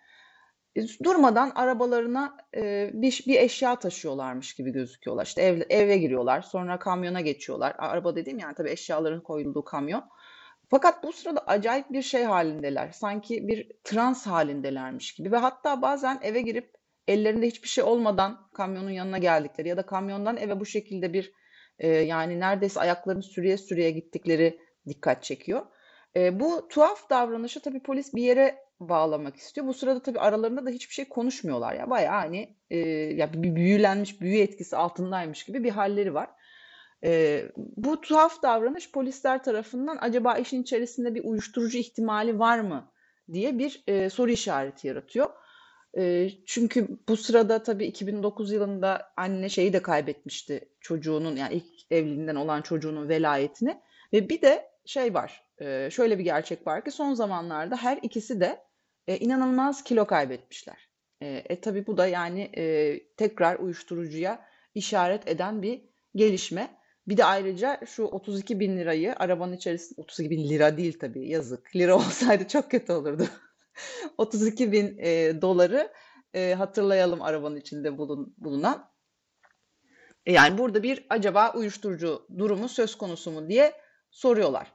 e, 0.76 0.82
durmadan 1.04 1.52
arabalarına 1.56 2.38
e, 2.56 2.92
bir, 2.94 3.24
bir 3.28 3.40
eşya 3.40 3.76
taşıyorlarmış 3.76 4.54
gibi 4.54 4.72
gözüküyorlar. 4.72 5.26
İşte 5.26 5.42
ev, 5.42 5.62
eve 5.70 5.98
giriyorlar, 5.98 6.42
sonra 6.42 6.80
kamyona 6.80 7.22
geçiyorlar. 7.22 7.76
Araba 7.78 8.16
dediğim 8.16 8.40
yani 8.40 8.56
tabii 8.56 8.70
eşyaların 8.70 9.22
koyulduğu 9.22 9.64
kamyon. 9.64 10.04
Fakat 10.70 11.04
bu 11.04 11.12
sırada 11.12 11.40
acayip 11.40 11.92
bir 11.92 12.02
şey 12.02 12.24
halindeler. 12.24 12.92
Sanki 12.92 13.48
bir 13.48 13.72
trans 13.84 14.28
halindelermiş 14.28 15.16
gibi 15.16 15.32
ve 15.32 15.38
hatta 15.38 15.82
bazen 15.82 16.20
eve 16.22 16.42
girip 16.42 16.72
ellerinde 17.08 17.48
hiçbir 17.48 17.68
şey 17.68 17.84
olmadan 17.84 18.50
kamyonun 18.54 18.90
yanına 18.90 19.18
geldikleri 19.18 19.68
ya 19.68 19.78
da 19.78 19.86
kamyondan 19.86 20.38
eve 20.38 20.60
bu 20.60 20.66
şekilde 20.66 21.14
bir 21.14 21.32
e, 21.80 21.88
yani 21.88 22.40
neredeyse 22.40 22.80
ayaklarını 22.80 23.24
sürüye 23.24 23.58
sürüye 23.58 23.92
gittikleri 23.92 24.60
dikkat 24.88 25.24
çekiyor. 25.24 25.66
E, 26.16 26.40
bu 26.40 26.68
tuhaf 26.68 27.10
davranışı 27.10 27.60
tabii 27.62 27.84
polis 27.84 28.14
bir 28.14 28.24
yere 28.24 28.66
bağlamak 28.80 29.36
istiyor. 29.36 29.68
Bu 29.68 29.74
sırada 29.74 30.02
tabii 30.02 30.20
aralarında 30.20 30.66
da 30.66 30.70
hiçbir 30.70 30.94
şey 30.94 31.10
konuşmuyorlar 31.10 31.74
ya. 31.74 31.90
Bayağı 31.90 32.16
hani 32.16 32.58
e, 32.70 32.78
ya 32.90 33.34
bir 33.34 33.56
büyülenmiş, 33.56 34.22
büyü 34.22 34.40
etkisi 34.40 34.78
altındaymış 34.78 35.44
gibi 35.44 35.64
bir 35.64 35.70
halleri 35.70 36.14
var. 36.14 36.30
E, 37.04 37.44
bu 37.58 38.02
tuhaf 38.02 38.44
davranış 38.44 38.92
polisler 38.92 39.44
tarafından 39.44 39.98
acaba 40.02 40.38
işin 40.38 40.62
içerisinde 40.62 41.16
bir 41.16 41.24
uyuşturucu 41.24 41.78
ihtimali 41.78 42.40
var 42.40 42.60
mı 42.60 42.92
diye 43.34 43.60
bir 43.60 43.84
e, 43.88 44.10
soru 44.10 44.32
işareti 44.32 44.88
yaratıyor. 44.88 45.30
E, 45.98 46.30
çünkü 46.46 46.88
bu 47.10 47.18
sırada 47.18 47.64
tabii 47.64 47.86
2009 47.86 48.52
yılında 48.52 49.14
anne 49.18 49.50
şeyi 49.50 49.74
de 49.74 49.82
kaybetmişti 49.82 50.70
çocuğunun 50.80 51.36
yani 51.36 51.54
ilk 51.54 51.92
evliliğinden 51.92 52.36
olan 52.36 52.62
çocuğunun 52.62 53.10
velayetini 53.10 53.82
ve 54.14 54.30
bir 54.30 54.42
de 54.42 54.72
şey 54.86 55.14
var 55.14 55.46
e, 55.62 55.90
şöyle 55.92 56.20
bir 56.20 56.24
gerçek 56.24 56.68
var 56.68 56.86
ki 56.86 56.92
son 56.92 57.14
zamanlarda 57.14 57.78
her 57.78 58.00
ikisi 58.02 58.40
de 58.40 58.64
e, 59.08 59.18
inanılmaz 59.18 59.84
kilo 59.84 60.08
kaybetmişler. 60.08 60.90
E, 61.22 61.28
e 61.50 61.62
tabii 61.62 61.88
bu 61.88 61.98
da 61.98 62.08
yani 62.08 62.42
e, 62.58 63.00
tekrar 63.18 63.60
uyuşturucuya 63.60 64.46
işaret 64.76 65.28
eden 65.28 65.62
bir 65.62 65.82
gelişme. 66.16 66.78
Bir 67.08 67.18
de 67.18 67.26
ayrıca 67.26 67.80
şu 67.86 68.04
32 68.04 68.60
bin 68.60 68.78
lirayı 68.78 69.16
arabanın 69.16 69.54
içerisinde 69.54 70.02
32 70.02 70.30
bin 70.30 70.50
lira 70.50 70.78
değil 70.78 71.00
tabii 71.00 71.30
yazık. 71.30 71.76
Lira 71.76 71.96
olsaydı 71.96 72.48
çok 72.48 72.72
kötü 72.72 72.94
olurdu. 72.94 73.28
32 74.18 74.72
bin 74.72 74.98
e, 74.98 75.42
doları 75.42 75.92
e, 76.34 76.54
hatırlayalım 76.54 77.22
arabanın 77.22 77.56
içinde 77.56 77.98
bulun, 77.98 78.34
bulunan. 78.38 78.90
E, 80.26 80.32
yani 80.32 80.58
burada 80.58 80.84
bir 80.84 81.06
acaba 81.10 81.54
uyuşturucu 81.54 82.28
durumu 82.38 82.70
söz 82.70 82.96
konusu 82.96 83.32
mu 83.32 83.50
diye 83.50 83.74
soruyorlar. 84.12 84.72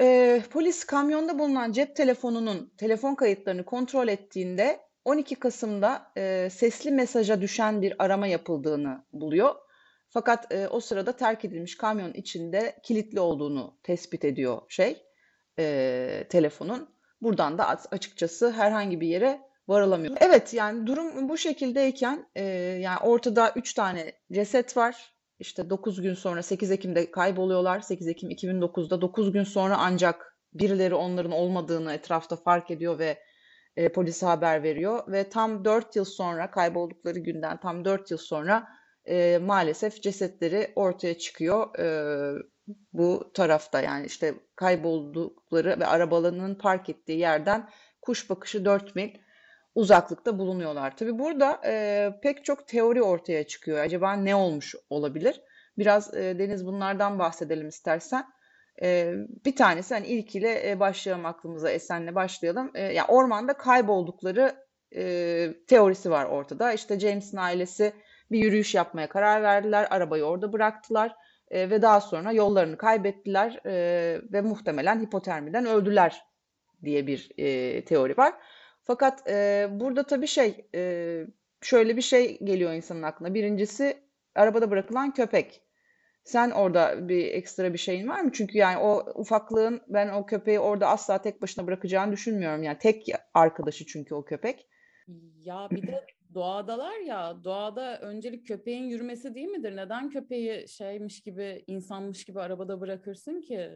E, 0.00 0.42
polis 0.50 0.84
kamyonda 0.84 1.38
bulunan 1.38 1.72
cep 1.72 1.96
telefonunun 1.96 2.72
telefon 2.76 3.14
kayıtlarını 3.14 3.64
kontrol 3.64 4.08
ettiğinde 4.08 4.80
12 5.04 5.34
Kasım'da 5.34 6.12
e, 6.16 6.48
sesli 6.50 6.90
mesaja 6.90 7.40
düşen 7.40 7.82
bir 7.82 8.04
arama 8.04 8.26
yapıldığını 8.26 9.04
buluyor. 9.12 9.54
Fakat 10.12 10.52
e, 10.52 10.68
o 10.68 10.80
sırada 10.80 11.16
terk 11.16 11.44
edilmiş 11.44 11.76
kamyon 11.76 12.12
içinde 12.12 12.76
kilitli 12.82 13.20
olduğunu 13.20 13.78
tespit 13.82 14.24
ediyor 14.24 14.62
şey 14.68 15.02
e, 15.58 16.26
telefonun. 16.28 16.88
Buradan 17.20 17.58
da 17.58 17.68
açıkçası 17.90 18.50
herhangi 18.50 19.00
bir 19.00 19.06
yere 19.06 19.40
varılamıyor. 19.68 20.16
Evet 20.20 20.54
yani 20.54 20.86
durum 20.86 21.28
bu 21.28 21.38
şekildeyken 21.38 22.26
e, 22.34 22.44
yani 22.82 22.98
ortada 22.98 23.52
3 23.56 23.74
tane 23.74 24.12
ceset 24.32 24.76
var. 24.76 25.12
İşte 25.38 25.70
9 25.70 26.00
gün 26.00 26.14
sonra 26.14 26.42
8 26.42 26.70
Ekim'de 26.70 27.10
kayboluyorlar. 27.10 27.80
8 27.80 28.08
Ekim 28.08 28.30
2009'da 28.30 29.00
9 29.00 29.32
gün 29.32 29.44
sonra 29.44 29.76
ancak 29.78 30.38
birileri 30.54 30.94
onların 30.94 31.32
olmadığını 31.32 31.92
etrafta 31.92 32.36
fark 32.36 32.70
ediyor 32.70 32.98
ve 32.98 33.18
e, 33.76 33.92
polise 33.92 34.26
haber 34.26 34.62
veriyor. 34.62 35.12
Ve 35.12 35.28
tam 35.28 35.64
4 35.64 35.96
yıl 35.96 36.04
sonra 36.04 36.50
kayboldukları 36.50 37.18
günden 37.18 37.60
tam 37.60 37.84
4 37.84 38.10
yıl 38.10 38.18
sonra 38.18 38.68
e, 39.08 39.38
maalesef 39.38 40.02
cesetleri 40.02 40.72
ortaya 40.76 41.18
çıkıyor. 41.18 41.78
E, 41.78 41.86
bu 42.92 43.30
tarafta 43.34 43.80
yani 43.80 44.06
işte 44.06 44.34
kayboldukları 44.56 45.80
ve 45.80 45.86
arabalarının 45.86 46.54
park 46.54 46.88
ettiği 46.88 47.18
yerden 47.18 47.68
kuş 48.02 48.30
bakışı 48.30 48.64
4 48.64 48.96
mil 48.96 49.10
uzaklıkta 49.74 50.38
bulunuyorlar. 50.38 50.96
Tabi 50.96 51.18
burada 51.18 51.60
e, 51.66 52.10
pek 52.22 52.44
çok 52.44 52.68
teori 52.68 53.02
ortaya 53.02 53.46
çıkıyor. 53.46 53.78
Acaba 53.78 54.12
ne 54.12 54.34
olmuş 54.34 54.74
olabilir? 54.90 55.40
Biraz 55.78 56.14
e, 56.14 56.38
Deniz 56.38 56.66
bunlardan 56.66 57.18
bahsedelim 57.18 57.68
istersen. 57.68 58.24
E, 58.82 59.14
bir 59.44 59.56
tanesi 59.56 59.94
hani 59.94 60.06
ilkiyle 60.06 60.70
e, 60.70 60.80
başlayalım 60.80 61.26
aklımıza 61.26 61.70
Esen'le 61.70 62.14
başlayalım. 62.14 62.70
E, 62.74 62.82
yani 62.82 63.06
ormanda 63.08 63.52
kayboldukları 63.52 64.54
e, 64.96 65.54
teorisi 65.68 66.10
var 66.10 66.24
ortada. 66.24 66.72
İşte 66.72 67.00
James'in 67.00 67.36
ailesi 67.36 67.92
bir 68.30 68.38
yürüyüş 68.38 68.74
yapmaya 68.74 69.08
karar 69.08 69.42
verdiler. 69.42 69.86
Arabayı 69.90 70.24
orada 70.24 70.52
bıraktılar 70.52 71.16
e, 71.50 71.70
ve 71.70 71.82
daha 71.82 72.00
sonra 72.00 72.32
yollarını 72.32 72.76
kaybettiler 72.76 73.60
e, 73.66 73.72
ve 74.32 74.40
muhtemelen 74.40 75.00
hipotermiden 75.00 75.66
öldüler 75.66 76.22
diye 76.84 77.06
bir 77.06 77.30
e, 77.38 77.84
teori 77.84 78.16
var. 78.16 78.34
Fakat 78.82 79.30
e, 79.30 79.68
burada 79.70 80.02
tabii 80.02 80.26
şey 80.26 80.66
e, 80.74 81.24
şöyle 81.60 81.96
bir 81.96 82.02
şey 82.02 82.38
geliyor 82.38 82.72
insanın 82.72 83.02
aklına. 83.02 83.34
Birincisi 83.34 83.96
arabada 84.34 84.70
bırakılan 84.70 85.14
köpek. 85.14 85.62
Sen 86.24 86.50
orada 86.50 87.08
bir 87.08 87.26
ekstra 87.26 87.72
bir 87.72 87.78
şeyin 87.78 88.08
var 88.08 88.20
mı? 88.20 88.30
Çünkü 88.32 88.58
yani 88.58 88.78
o 88.78 89.12
ufaklığın 89.14 89.82
ben 89.88 90.08
o 90.08 90.26
köpeği 90.26 90.60
orada 90.60 90.88
asla 90.88 91.22
tek 91.22 91.42
başına 91.42 91.66
bırakacağını 91.66 92.12
düşünmüyorum. 92.12 92.62
Yani 92.62 92.78
tek 92.78 93.06
arkadaşı 93.34 93.86
çünkü 93.86 94.14
o 94.14 94.24
köpek. 94.24 94.66
Ya 95.44 95.68
bir 95.70 95.86
de 95.86 96.06
doğadalar 96.34 96.98
ya 96.98 97.44
doğada 97.44 98.00
öncelik 98.00 98.46
köpeğin 98.46 98.84
yürümesi 98.84 99.34
değil 99.34 99.48
midir? 99.48 99.76
Neden 99.76 100.10
köpeği 100.10 100.68
şeymiş 100.68 101.20
gibi 101.20 101.64
insanmış 101.66 102.24
gibi 102.24 102.40
arabada 102.40 102.80
bırakırsın 102.80 103.40
ki? 103.40 103.70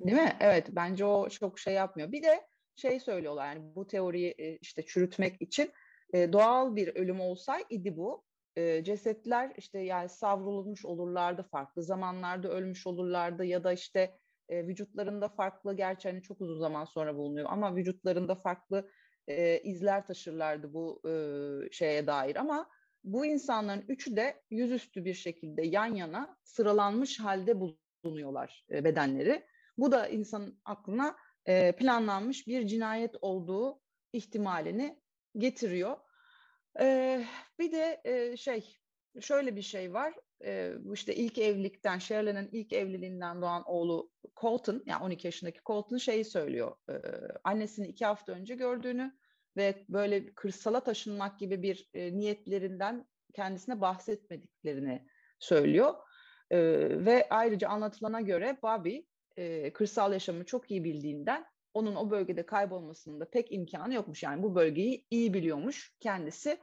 Değil 0.00 0.18
mi? 0.18 0.36
Evet 0.40 0.68
bence 0.70 1.04
o 1.04 1.28
çok 1.28 1.58
şey 1.58 1.74
yapmıyor. 1.74 2.12
Bir 2.12 2.22
de 2.22 2.48
şey 2.76 3.00
söylüyorlar 3.00 3.46
yani 3.46 3.74
bu 3.74 3.86
teoriyi 3.86 4.34
e, 4.38 4.56
işte 4.56 4.86
çürütmek 4.86 5.42
için 5.42 5.72
e, 6.12 6.32
doğal 6.32 6.76
bir 6.76 6.96
ölüm 6.96 7.20
olsaydı 7.20 7.96
bu 7.96 8.24
e, 8.56 8.84
cesetler 8.84 9.52
işte 9.56 9.78
yani 9.78 10.08
savrulmuş 10.08 10.84
olurlardı 10.84 11.42
farklı 11.42 11.82
zamanlarda 11.82 12.48
ölmüş 12.48 12.86
olurlardı 12.86 13.44
ya 13.44 13.64
da 13.64 13.72
işte 13.72 14.18
vücutlarında 14.50 15.28
farklı 15.28 15.76
gerçi 15.76 16.08
hani 16.08 16.22
çok 16.22 16.40
uzun 16.40 16.58
zaman 16.58 16.84
sonra 16.84 17.16
bulunuyor 17.16 17.46
ama 17.50 17.76
vücutlarında 17.76 18.34
farklı 18.34 18.90
e, 19.28 19.60
izler 19.60 20.06
taşırlardı 20.06 20.72
bu 20.72 21.02
e, 21.08 21.12
şeye 21.72 22.06
dair 22.06 22.36
ama 22.36 22.70
bu 23.04 23.26
insanların 23.26 23.84
üçü 23.88 24.16
de 24.16 24.42
yüzüstü 24.50 25.04
bir 25.04 25.14
şekilde 25.14 25.62
yan 25.62 25.94
yana 25.94 26.36
sıralanmış 26.44 27.20
halde 27.20 27.54
bulunuyorlar 27.60 28.66
e, 28.70 28.84
bedenleri. 28.84 29.46
Bu 29.78 29.92
da 29.92 30.08
insanın 30.08 30.60
aklına 30.64 31.16
e, 31.46 31.72
planlanmış 31.72 32.46
bir 32.46 32.66
cinayet 32.66 33.14
olduğu 33.20 33.80
ihtimalini 34.12 35.00
getiriyor. 35.38 35.96
E, 36.80 37.24
bir 37.58 37.72
de 37.72 38.00
e, 38.04 38.36
şey 38.36 38.78
şöyle 39.20 39.56
bir 39.56 39.62
şey 39.62 39.92
var. 39.92 40.14
E, 40.44 40.72
işte 40.92 41.14
ilk 41.14 41.38
evlilikten, 41.38 41.98
Shirley'nin 41.98 42.48
ilk 42.52 42.72
evliliğinden 42.72 43.42
doğan 43.42 43.62
oğlu 43.66 44.10
Colton, 44.36 44.82
yani 44.86 45.04
12 45.04 45.26
yaşındaki 45.26 45.60
Colton 45.66 45.96
şeyi 45.96 46.24
söylüyor. 46.24 46.76
E, 46.90 46.94
annesini 47.44 47.88
iki 47.88 48.04
hafta 48.04 48.32
önce 48.32 48.54
gördüğünü 48.54 49.17
ve 49.58 49.84
böyle 49.88 50.34
kırsala 50.34 50.80
taşınmak 50.80 51.38
gibi 51.38 51.62
bir 51.62 51.88
e, 51.94 52.16
niyetlerinden 52.16 53.06
kendisine 53.34 53.80
bahsetmediklerini 53.80 55.06
söylüyor. 55.38 55.94
E, 56.50 56.58
ve 57.06 57.26
ayrıca 57.30 57.68
anlatılana 57.68 58.20
göre 58.20 58.58
Bobby 58.62 58.98
e, 59.36 59.72
kırsal 59.72 60.12
yaşamı 60.12 60.44
çok 60.44 60.70
iyi 60.70 60.84
bildiğinden 60.84 61.46
onun 61.74 61.96
o 61.96 62.10
bölgede 62.10 62.46
kaybolmasının 62.46 63.20
da 63.20 63.30
pek 63.30 63.52
imkanı 63.52 63.94
yokmuş. 63.94 64.22
Yani 64.22 64.42
bu 64.42 64.54
bölgeyi 64.54 65.06
iyi 65.10 65.34
biliyormuş 65.34 65.96
kendisi. 66.00 66.58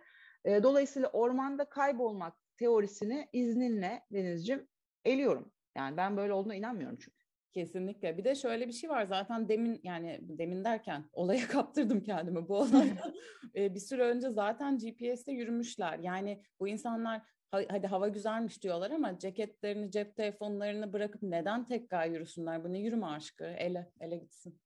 E, 0.45 0.63
dolayısıyla 0.63 1.09
ormanda 1.09 1.65
kaybolmak 1.65 2.33
teorisini 2.57 3.29
izninle 3.33 4.01
Denizciğim 4.11 4.67
eliyorum. 5.05 5.51
Yani 5.77 5.97
ben 5.97 6.17
böyle 6.17 6.33
olduğuna 6.33 6.55
inanmıyorum 6.55 6.97
çünkü. 7.01 7.24
Kesinlikle. 7.55 8.17
Bir 8.17 8.23
de 8.23 8.35
şöyle 8.35 8.67
bir 8.67 8.73
şey 8.73 8.89
var 8.89 9.05
zaten 9.05 9.49
demin 9.49 9.79
yani 9.83 10.19
demin 10.21 10.63
derken 10.63 11.05
olaya 11.13 11.47
kaptırdım 11.47 12.03
kendimi 12.03 12.47
bu 12.47 12.57
olayda. 12.57 13.13
bir 13.55 13.79
süre 13.79 14.03
önce 14.03 14.29
zaten 14.29 14.77
GPS'te 14.77 15.31
yürümüşler. 15.31 15.99
Yani 15.99 16.43
bu 16.59 16.67
insanlar 16.67 17.21
hadi 17.51 17.87
hava 17.87 18.07
güzelmiş 18.07 18.63
diyorlar 18.63 18.91
ama 18.91 19.19
ceketlerini, 19.19 19.91
cep 19.91 20.15
telefonlarını 20.15 20.93
bırakıp 20.93 21.21
neden 21.23 21.65
tekrar 21.65 22.07
yürüsünler? 22.07 22.63
Bu 22.63 22.73
ne 22.73 22.79
yürüme 22.79 23.05
aşkı? 23.05 23.45
Ele, 23.45 23.91
ele 23.99 24.17
gitsin. 24.17 24.59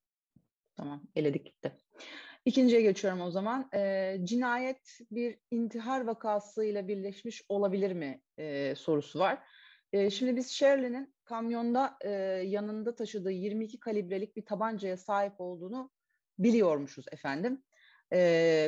Tamam, 0.75 1.03
eledik 1.15 1.45
gitti. 1.45 1.71
İkinciye 2.45 2.81
geçiyorum 2.81 3.21
o 3.21 3.31
zaman. 3.31 3.69
E, 3.73 4.17
cinayet 4.23 4.99
bir 5.11 5.37
intihar 5.51 6.01
vakasıyla 6.01 6.87
birleşmiş 6.87 7.41
olabilir 7.49 7.91
mi 7.91 8.21
e, 8.37 8.75
sorusu 8.75 9.19
var. 9.19 9.39
E, 9.93 10.09
şimdi 10.09 10.35
biz 10.35 10.51
Shirley'nin 10.51 11.15
kamyonda 11.23 11.97
e, 12.01 12.09
yanında 12.45 12.95
taşıdığı 12.95 13.31
22 13.31 13.79
kalibrelik 13.79 14.35
bir 14.35 14.45
tabancaya 14.45 14.97
sahip 14.97 15.33
olduğunu 15.37 15.91
biliyormuşuz 16.39 17.05
efendim. 17.11 17.63
E, 18.11 18.19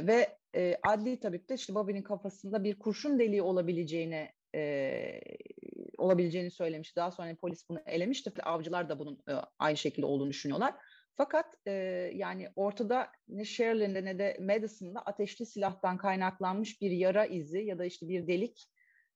ve 0.07 0.38
e, 0.55 0.77
adli 0.84 1.19
tabipte 1.19 1.55
işte 1.55 1.75
Bobby'nin 1.75 2.03
kafasında 2.03 2.63
bir 2.63 2.79
kurşun 2.79 3.19
deliği 3.19 3.41
olabileceğini 3.41 4.29
e, 4.55 5.21
olabileceğini 5.97 6.51
söylemiş. 6.51 6.95
Daha 6.95 7.12
sonra 7.12 7.36
polis 7.36 7.69
bunu 7.69 7.79
elemişti. 7.86 8.43
Avcılar 8.43 8.89
da 8.89 8.99
bunun 8.99 9.23
e, 9.29 9.34
aynı 9.60 9.77
şekilde 9.77 10.05
olduğunu 10.05 10.29
düşünüyorlar. 10.29 10.73
Fakat 11.17 11.45
e, 11.67 11.71
yani 12.15 12.49
ortada 12.55 13.12
ne 13.27 13.45
Sherilyn'de 13.45 14.05
ne 14.05 14.19
de 14.19 14.38
Madison'da 14.39 15.01
ateşli 15.01 15.45
silahtan 15.45 15.97
kaynaklanmış 15.97 16.81
bir 16.81 16.91
yara 16.91 17.25
izi 17.25 17.60
ya 17.60 17.79
da 17.79 17.86
işte 17.86 18.10
bir 18.10 18.27
delik 18.27 18.67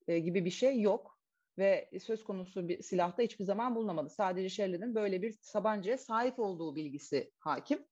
e, 0.07 0.19
gibi 0.19 0.45
bir 0.45 0.49
şey 0.49 0.81
yok. 0.81 1.14
Ve 1.57 1.89
söz 2.03 2.23
konusu 2.23 2.67
bir 2.67 2.81
silahta 2.81 3.23
hiçbir 3.23 3.45
zaman 3.45 3.75
bulunamadı. 3.75 4.09
Sadece 4.09 4.49
Sherilyn'in 4.49 4.95
böyle 4.95 5.21
bir 5.21 5.35
tabancaya 5.53 5.97
sahip 5.97 6.39
olduğu 6.39 6.75
bilgisi 6.75 7.31
hakim. 7.39 7.85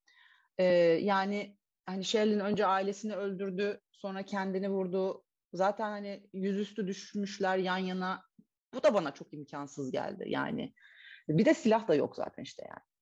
E, 0.58 0.64
yani 1.02 1.56
hani 1.86 2.04
Sherilyn 2.04 2.40
önce 2.40 2.66
ailesini 2.66 3.14
öldürdü, 3.14 3.80
sonra 3.92 4.22
kendini 4.22 4.70
vurdu. 4.70 5.24
Zaten 5.52 5.90
hani 5.90 6.26
yüzüstü 6.32 6.86
düşmüşler 6.86 7.58
yan 7.58 7.78
yana. 7.78 8.22
Bu 8.74 8.82
da 8.82 8.94
bana 8.94 9.14
çok 9.14 9.34
imkansız 9.34 9.90
geldi 9.90 10.24
yani. 10.26 10.74
Bir 11.28 11.44
de 11.44 11.54
silah 11.54 11.88
da 11.88 11.94
yok 11.94 12.16
zaten 12.16 12.42
işte 12.42 12.62
yani. 12.68 12.93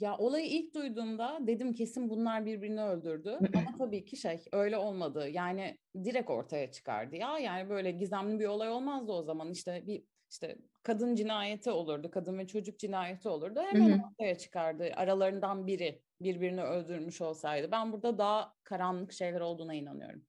Ya 0.00 0.16
olayı 0.18 0.46
ilk 0.46 0.74
duyduğumda 0.74 1.38
dedim 1.40 1.72
kesin 1.72 2.10
bunlar 2.10 2.46
birbirini 2.46 2.82
öldürdü. 2.82 3.38
Ama 3.54 3.74
tabii 3.78 4.04
ki 4.04 4.16
şey 4.16 4.44
öyle 4.52 4.76
olmadı. 4.76 5.28
Yani 5.28 5.78
direkt 6.04 6.30
ortaya 6.30 6.72
çıkardı 6.72 7.16
ya. 7.16 7.38
Yani 7.38 7.68
böyle 7.68 7.90
gizemli 7.90 8.40
bir 8.40 8.46
olay 8.46 8.70
olmazdı 8.70 9.12
o 9.12 9.22
zaman. 9.22 9.50
İşte 9.50 9.86
bir 9.86 10.04
işte 10.30 10.58
kadın 10.82 11.14
cinayeti 11.14 11.70
olurdu. 11.70 12.10
Kadın 12.10 12.38
ve 12.38 12.46
çocuk 12.46 12.78
cinayeti 12.78 13.28
olurdu. 13.28 13.60
Hemen 13.70 14.02
ortaya 14.10 14.38
çıkardı. 14.38 14.90
Aralarından 14.96 15.66
biri 15.66 16.02
birbirini 16.20 16.62
öldürmüş 16.62 17.20
olsaydı. 17.20 17.70
Ben 17.72 17.92
burada 17.92 18.18
daha 18.18 18.54
karanlık 18.64 19.12
şeyler 19.12 19.40
olduğuna 19.40 19.74
inanıyorum. 19.74 20.22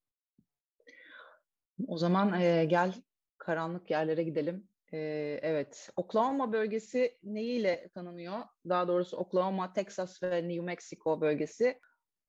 O 1.88 1.97
zaman 1.97 2.41
e, 2.41 2.65
gel 2.65 2.93
karanlık 3.38 3.91
yerlere 3.91 4.23
gidelim. 4.23 4.68
Ee, 4.93 5.39
evet, 5.41 5.89
Oklahoma 5.95 6.54
bölgesi 6.54 7.17
neyiyle 7.23 7.89
tanınıyor? 7.93 8.39
Daha 8.69 8.88
doğrusu 8.88 9.17
Oklahoma, 9.17 9.73
Texas 9.73 10.23
ve 10.23 10.47
New 10.47 10.62
Mexico 10.62 11.21
bölgesi 11.21 11.80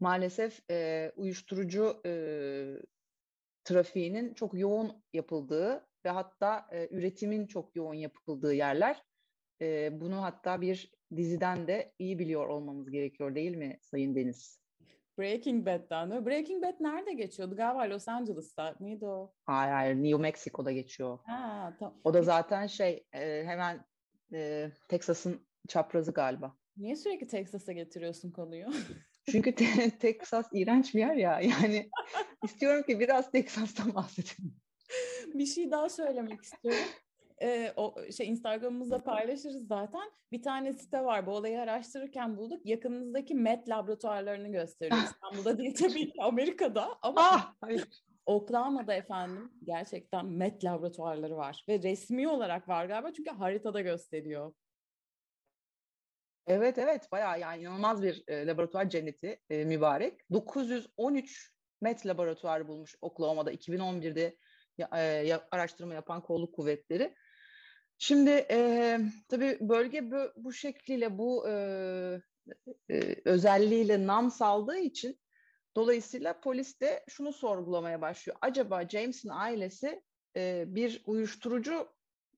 maalesef 0.00 0.70
e, 0.70 1.12
uyuşturucu 1.16 2.02
e, 2.06 2.12
trafiğinin 3.64 4.34
çok 4.34 4.54
yoğun 4.54 5.04
yapıldığı 5.12 5.86
ve 6.04 6.08
hatta 6.08 6.66
e, 6.72 6.88
üretimin 6.90 7.46
çok 7.46 7.76
yoğun 7.76 7.94
yapıldığı 7.94 8.54
yerler. 8.54 9.02
E, 9.60 10.00
bunu 10.00 10.22
hatta 10.22 10.60
bir 10.60 10.92
diziden 11.16 11.68
de 11.68 11.92
iyi 11.98 12.18
biliyor 12.18 12.48
olmamız 12.48 12.90
gerekiyor 12.90 13.34
değil 13.34 13.56
mi 13.56 13.78
Sayın 13.82 14.14
Deniz? 14.14 14.59
Breaking 15.20 15.66
Bad'den 15.66 16.08
mi? 16.08 16.26
Breaking 16.26 16.64
Bad 16.64 16.74
nerede 16.80 17.12
geçiyordu? 17.12 17.56
Galiba 17.56 17.94
Los 17.94 18.08
Angeles'ta 18.08 18.74
mıydı 18.80 19.06
o? 19.06 19.34
Hayır 19.46 19.72
hayır 19.72 19.94
New 19.94 20.22
Mexico'da 20.22 20.72
geçiyor. 20.72 21.18
Ha, 21.26 21.76
tamam. 21.78 22.00
O 22.04 22.14
da 22.14 22.22
zaten 22.22 22.66
şey 22.66 23.06
e, 23.12 23.44
hemen 23.46 23.84
e, 24.34 24.70
Texas'ın 24.88 25.46
çaprazı 25.68 26.12
galiba. 26.12 26.56
Niye 26.76 26.96
sürekli 26.96 27.26
Texas'a 27.26 27.72
getiriyorsun 27.72 28.30
konuyu? 28.30 28.66
Çünkü 29.30 29.54
te- 29.54 29.90
Texas 29.98 30.46
iğrenç 30.52 30.94
bir 30.94 31.00
yer 31.00 31.14
ya. 31.14 31.40
Yani 31.40 31.90
istiyorum 32.44 32.82
ki 32.82 33.00
biraz 33.00 33.30
Texas'tan 33.30 33.94
bahsedelim. 33.94 34.56
bir 35.34 35.46
şey 35.46 35.70
daha 35.70 35.88
söylemek 35.88 36.40
istiyorum 36.42 36.80
e, 37.42 37.72
o 37.76 37.94
şey 38.16 38.28
Instagram'ımızda 38.28 38.98
paylaşırız 38.98 39.66
zaten. 39.66 40.10
Bir 40.32 40.42
tane 40.42 40.72
site 40.72 41.04
var. 41.04 41.26
Bu 41.26 41.30
olayı 41.30 41.60
araştırırken 41.60 42.36
bulduk. 42.36 42.66
Yakınınızdaki 42.66 43.34
MET 43.34 43.68
laboratuvarlarını 43.68 44.48
gösteriyor. 44.48 45.00
İstanbul'da 45.04 45.58
değil 45.58 45.74
tabii 45.74 46.12
ki 46.12 46.22
Amerika'da 46.22 46.98
ama 47.02 47.20
ah, 47.20 47.54
hayır. 47.60 47.88
Oklahoma'da 48.26 48.94
efendim 48.94 49.52
gerçekten 49.64 50.26
MET 50.26 50.64
laboratuvarları 50.64 51.36
var 51.36 51.64
ve 51.68 51.82
resmi 51.82 52.28
olarak 52.28 52.68
var 52.68 52.86
galiba 52.86 53.12
çünkü 53.12 53.30
haritada 53.30 53.80
gösteriyor. 53.80 54.52
Evet 56.46 56.78
evet 56.78 57.12
bayağı 57.12 57.40
yani 57.40 57.62
inanılmaz 57.62 58.02
bir 58.02 58.24
e, 58.28 58.46
laboratuvar 58.46 58.88
cenneti 58.88 59.40
e, 59.50 59.64
mübarek. 59.64 60.30
913 60.32 61.52
MET 61.80 62.06
laboratuvarı 62.06 62.68
bulmuş 62.68 62.96
Oklahoma'da 63.00 63.52
2011'de 63.52 64.36
e, 64.96 65.32
araştırma 65.50 65.94
yapan 65.94 66.22
kolluk 66.22 66.54
kuvvetleri. 66.54 67.14
Şimdi 68.02 68.30
e, 68.50 68.98
tabii 69.28 69.58
bölge 69.60 70.10
bu, 70.10 70.32
bu 70.36 70.52
şekliyle, 70.52 71.18
bu 71.18 71.48
e, 71.48 72.20
özelliğiyle 73.24 74.06
nam 74.06 74.30
saldığı 74.30 74.78
için 74.78 75.20
dolayısıyla 75.76 76.40
polis 76.40 76.80
de 76.80 77.04
şunu 77.08 77.32
sorgulamaya 77.32 78.00
başlıyor. 78.00 78.38
Acaba 78.40 78.88
James'in 78.88 79.28
ailesi 79.28 80.02
e, 80.36 80.64
bir 80.66 81.02
uyuşturucu 81.06 81.88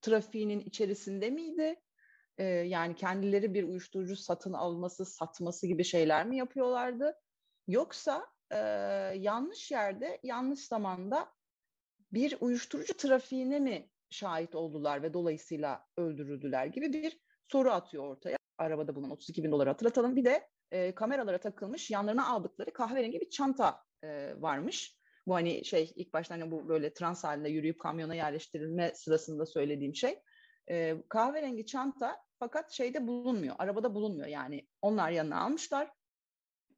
trafiğinin 0.00 0.60
içerisinde 0.60 1.30
miydi? 1.30 1.80
E, 2.38 2.44
yani 2.44 2.96
kendileri 2.96 3.54
bir 3.54 3.64
uyuşturucu 3.64 4.16
satın 4.16 4.52
alması, 4.52 5.04
satması 5.04 5.66
gibi 5.66 5.84
şeyler 5.84 6.26
mi 6.26 6.36
yapıyorlardı? 6.36 7.14
Yoksa 7.68 8.26
e, 8.50 8.58
yanlış 9.16 9.70
yerde, 9.70 10.20
yanlış 10.22 10.60
zamanda 10.60 11.32
bir 12.12 12.36
uyuşturucu 12.40 12.96
trafiğine 12.96 13.60
mi 13.60 13.91
şahit 14.12 14.54
oldular 14.54 15.02
ve 15.02 15.14
dolayısıyla 15.14 15.86
öldürüldüler 15.96 16.66
gibi 16.66 16.92
bir 16.92 17.20
soru 17.48 17.70
atıyor 17.70 18.04
ortaya. 18.04 18.36
Arabada 18.58 18.94
bulunan 18.94 19.10
32 19.10 19.44
bin 19.44 19.52
doları 19.52 19.70
hatırlatalım. 19.70 20.16
Bir 20.16 20.24
de 20.24 20.48
e, 20.70 20.94
kameralara 20.94 21.38
takılmış 21.38 21.90
yanlarına 21.90 22.28
aldıkları 22.28 22.72
kahverengi 22.72 23.20
bir 23.20 23.30
çanta 23.30 23.84
e, 24.04 24.34
varmış. 24.38 24.96
Bu 25.26 25.34
hani 25.34 25.64
şey 25.64 25.92
ilk 25.96 26.12
başta 26.12 26.34
hani 26.34 26.50
bu 26.50 26.68
böyle 26.68 26.94
trans 26.94 27.24
halinde 27.24 27.48
yürüyüp 27.48 27.80
kamyona 27.80 28.14
yerleştirilme 28.14 28.92
sırasında 28.94 29.46
söylediğim 29.46 29.94
şey. 29.94 30.22
E, 30.70 30.96
kahverengi 31.08 31.66
çanta 31.66 32.16
fakat 32.38 32.72
şeyde 32.72 33.06
bulunmuyor, 33.06 33.54
arabada 33.58 33.94
bulunmuyor. 33.94 34.28
Yani 34.28 34.68
onlar 34.82 35.10
yanına 35.10 35.40
almışlar. 35.40 35.90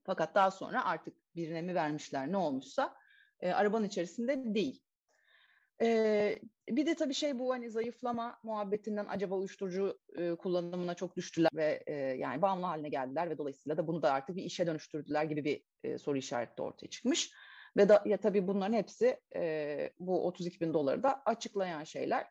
Fakat 0.04 0.34
daha 0.34 0.50
sonra 0.50 0.84
artık 0.84 1.14
birine 1.36 1.62
mi 1.62 1.74
vermişler 1.74 2.32
ne 2.32 2.36
olmuşsa 2.36 2.96
e, 3.40 3.52
arabanın 3.52 3.86
içerisinde 3.86 4.54
değil. 4.54 4.82
E, 5.82 6.38
bir 6.68 6.86
de 6.86 6.94
tabii 6.94 7.14
şey 7.14 7.38
bu 7.38 7.52
hani 7.52 7.70
zayıflama 7.70 8.38
muhabbetinden 8.42 9.06
acaba 9.08 9.34
uyuşturucu 9.34 9.98
e, 10.16 10.34
kullanımına 10.34 10.94
çok 10.94 11.16
düştüler 11.16 11.50
ve 11.54 11.82
e, 11.86 11.94
yani 11.94 12.42
bağımlı 12.42 12.66
haline 12.66 12.88
geldiler 12.88 13.30
ve 13.30 13.38
dolayısıyla 13.38 13.76
da 13.76 13.86
bunu 13.86 14.02
da 14.02 14.12
artık 14.12 14.36
bir 14.36 14.42
işe 14.42 14.66
dönüştürdüler 14.66 15.24
gibi 15.24 15.44
bir 15.44 15.64
e, 15.84 15.98
soru 15.98 16.18
işareti 16.18 16.56
de 16.56 16.62
ortaya 16.62 16.86
çıkmış. 16.88 17.32
Ve 17.76 17.88
da, 17.88 18.02
ya 18.06 18.16
tabii 18.16 18.48
bunların 18.48 18.72
hepsi 18.72 19.20
e, 19.36 19.90
bu 19.98 20.26
32 20.26 20.60
bin 20.60 20.74
doları 20.74 21.02
da 21.02 21.22
açıklayan 21.24 21.84
şeyler. 21.84 22.26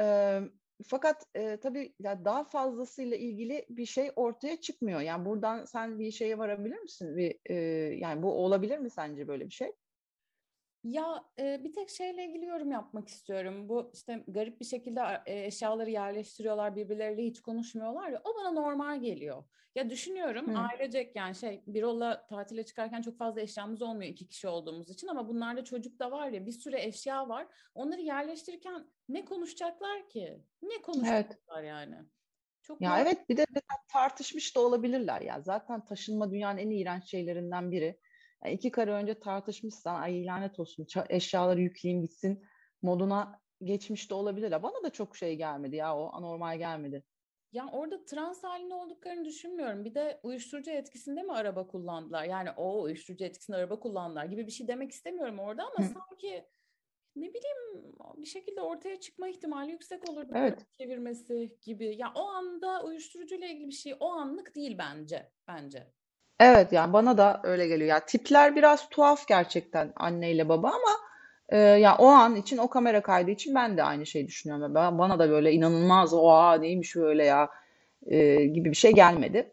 E, 0.00 0.40
fakat 0.86 1.24
e, 1.34 1.56
tabii 1.56 1.94
ya 1.98 2.24
daha 2.24 2.44
fazlasıyla 2.44 3.16
ilgili 3.16 3.66
bir 3.70 3.86
şey 3.86 4.10
ortaya 4.16 4.60
çıkmıyor. 4.60 5.00
Yani 5.00 5.24
buradan 5.24 5.64
sen 5.64 5.98
bir 5.98 6.10
şeye 6.10 6.38
varabilir 6.38 6.78
misin? 6.78 7.16
Bir 7.16 7.38
e, 7.44 7.54
yani 7.96 8.22
bu 8.22 8.32
olabilir 8.32 8.78
mi 8.78 8.90
sence 8.90 9.28
böyle 9.28 9.44
bir 9.44 9.54
şey? 9.54 9.72
Ya 10.86 11.24
e, 11.38 11.64
bir 11.64 11.72
tek 11.72 11.90
şeyle 11.90 12.26
ilgili 12.26 12.44
yorum 12.44 12.70
yapmak 12.72 13.08
istiyorum. 13.08 13.68
Bu 13.68 13.90
işte 13.94 14.24
garip 14.28 14.60
bir 14.60 14.64
şekilde 14.64 15.00
e, 15.26 15.46
eşyaları 15.46 15.90
yerleştiriyorlar, 15.90 16.76
birbirleriyle 16.76 17.22
hiç 17.22 17.40
konuşmuyorlar 17.40 18.08
ya. 18.08 18.22
O 18.24 18.36
bana 18.38 18.50
normal 18.50 19.00
geliyor. 19.00 19.44
Ya 19.74 19.90
düşünüyorum 19.90 20.54
Hı. 20.54 20.58
ailecek 20.58 21.16
yani 21.16 21.34
şey 21.34 21.62
Birol'la 21.66 22.26
tatile 22.26 22.64
çıkarken 22.64 23.02
çok 23.02 23.18
fazla 23.18 23.40
eşyamız 23.40 23.82
olmuyor 23.82 24.12
iki 24.12 24.28
kişi 24.28 24.48
olduğumuz 24.48 24.90
için 24.90 25.08
ama 25.08 25.28
bunlarda 25.28 25.64
çocuk 25.64 25.98
da 25.98 26.10
var 26.10 26.28
ya 26.28 26.46
bir 26.46 26.52
sürü 26.52 26.76
eşya 26.76 27.28
var. 27.28 27.46
Onları 27.74 28.00
yerleştirirken 28.00 28.86
ne 29.08 29.24
konuşacaklar 29.24 30.08
ki? 30.08 30.38
Ne 30.62 30.82
konuşacaklar 30.82 31.60
evet. 31.60 31.68
yani? 31.68 31.96
Çok 32.62 32.80
ya 32.80 32.90
normal. 32.90 33.06
evet 33.06 33.28
bir 33.28 33.36
de 33.36 33.44
tartışmış 33.88 34.56
da 34.56 34.60
olabilirler 34.60 35.20
ya. 35.20 35.40
Zaten 35.40 35.84
taşınma 35.84 36.30
dünyanın 36.30 36.58
en 36.58 36.70
iğrenç 36.70 37.04
şeylerinden 37.04 37.70
biri 37.70 37.98
yani 38.44 38.54
iki 38.54 38.70
kare 38.70 38.90
önce 38.90 39.20
tartışmışsan 39.20 40.00
ay 40.00 40.26
lanet 40.26 40.60
olsun 40.60 40.86
eşyaları 41.08 41.60
yükleyeyim 41.60 42.02
gitsin 42.02 42.46
moduna 42.82 43.40
geçmiş 43.62 44.10
de 44.10 44.14
olabilir. 44.14 44.62
Bana 44.62 44.82
da 44.82 44.90
çok 44.90 45.16
şey 45.16 45.36
gelmedi 45.36 45.76
ya 45.76 45.96
o 45.96 46.10
anormal 46.12 46.58
gelmedi. 46.58 47.04
Ya 47.52 47.68
orada 47.72 48.04
trans 48.04 48.44
halinde 48.44 48.74
olduklarını 48.74 49.24
düşünmüyorum. 49.24 49.84
Bir 49.84 49.94
de 49.94 50.20
uyuşturucu 50.22 50.70
etkisinde 50.70 51.22
mi 51.22 51.32
araba 51.32 51.66
kullandılar? 51.66 52.24
Yani 52.24 52.50
o 52.56 52.82
uyuşturucu 52.82 53.24
etkisinde 53.24 53.56
araba 53.56 53.80
kullandılar 53.80 54.24
gibi 54.24 54.46
bir 54.46 54.52
şey 54.52 54.68
demek 54.68 54.90
istemiyorum 54.90 55.38
orada 55.38 55.62
ama 55.64 55.88
Hı. 55.88 55.92
sanki 55.92 56.44
ne 57.16 57.28
bileyim 57.28 57.94
bir 58.16 58.26
şekilde 58.26 58.60
ortaya 58.60 59.00
çıkma 59.00 59.28
ihtimali 59.28 59.70
yüksek 59.70 60.10
olurdu. 60.10 60.32
Evet. 60.34 60.66
Çevirmesi 60.78 61.58
gibi. 61.62 61.96
Ya 61.96 62.12
o 62.14 62.20
anda 62.20 62.84
uyuşturucu 62.84 63.34
ile 63.34 63.50
ilgili 63.50 63.68
bir 63.68 63.72
şey 63.72 63.94
o 64.00 64.08
anlık 64.08 64.54
değil 64.54 64.78
bence. 64.78 65.32
Bence. 65.48 65.92
Evet, 66.40 66.72
yani 66.72 66.92
bana 66.92 67.18
da 67.18 67.40
öyle 67.44 67.66
geliyor. 67.68 67.88
Ya 67.90 68.00
tipler 68.00 68.56
biraz 68.56 68.88
tuhaf 68.88 69.26
gerçekten 69.28 69.92
anneyle 69.96 70.48
baba 70.48 70.68
ama 70.68 70.98
e, 71.48 71.58
ya 71.58 71.96
o 71.98 72.06
an 72.06 72.36
için 72.36 72.58
o 72.58 72.68
kamera 72.70 73.02
kaydı 73.02 73.30
için 73.30 73.54
ben 73.54 73.76
de 73.76 73.82
aynı 73.82 74.06
şeyi 74.06 74.26
düşünüyorum. 74.26 74.74
Ben, 74.74 74.98
bana 74.98 75.18
da 75.18 75.30
böyle 75.30 75.52
inanılmaz 75.52 76.14
o 76.14 76.60
neymiş 76.60 76.96
öyle 76.96 77.24
ya 77.24 77.50
e, 78.06 78.44
gibi 78.44 78.70
bir 78.70 78.76
şey 78.76 78.92
gelmedi. 78.92 79.52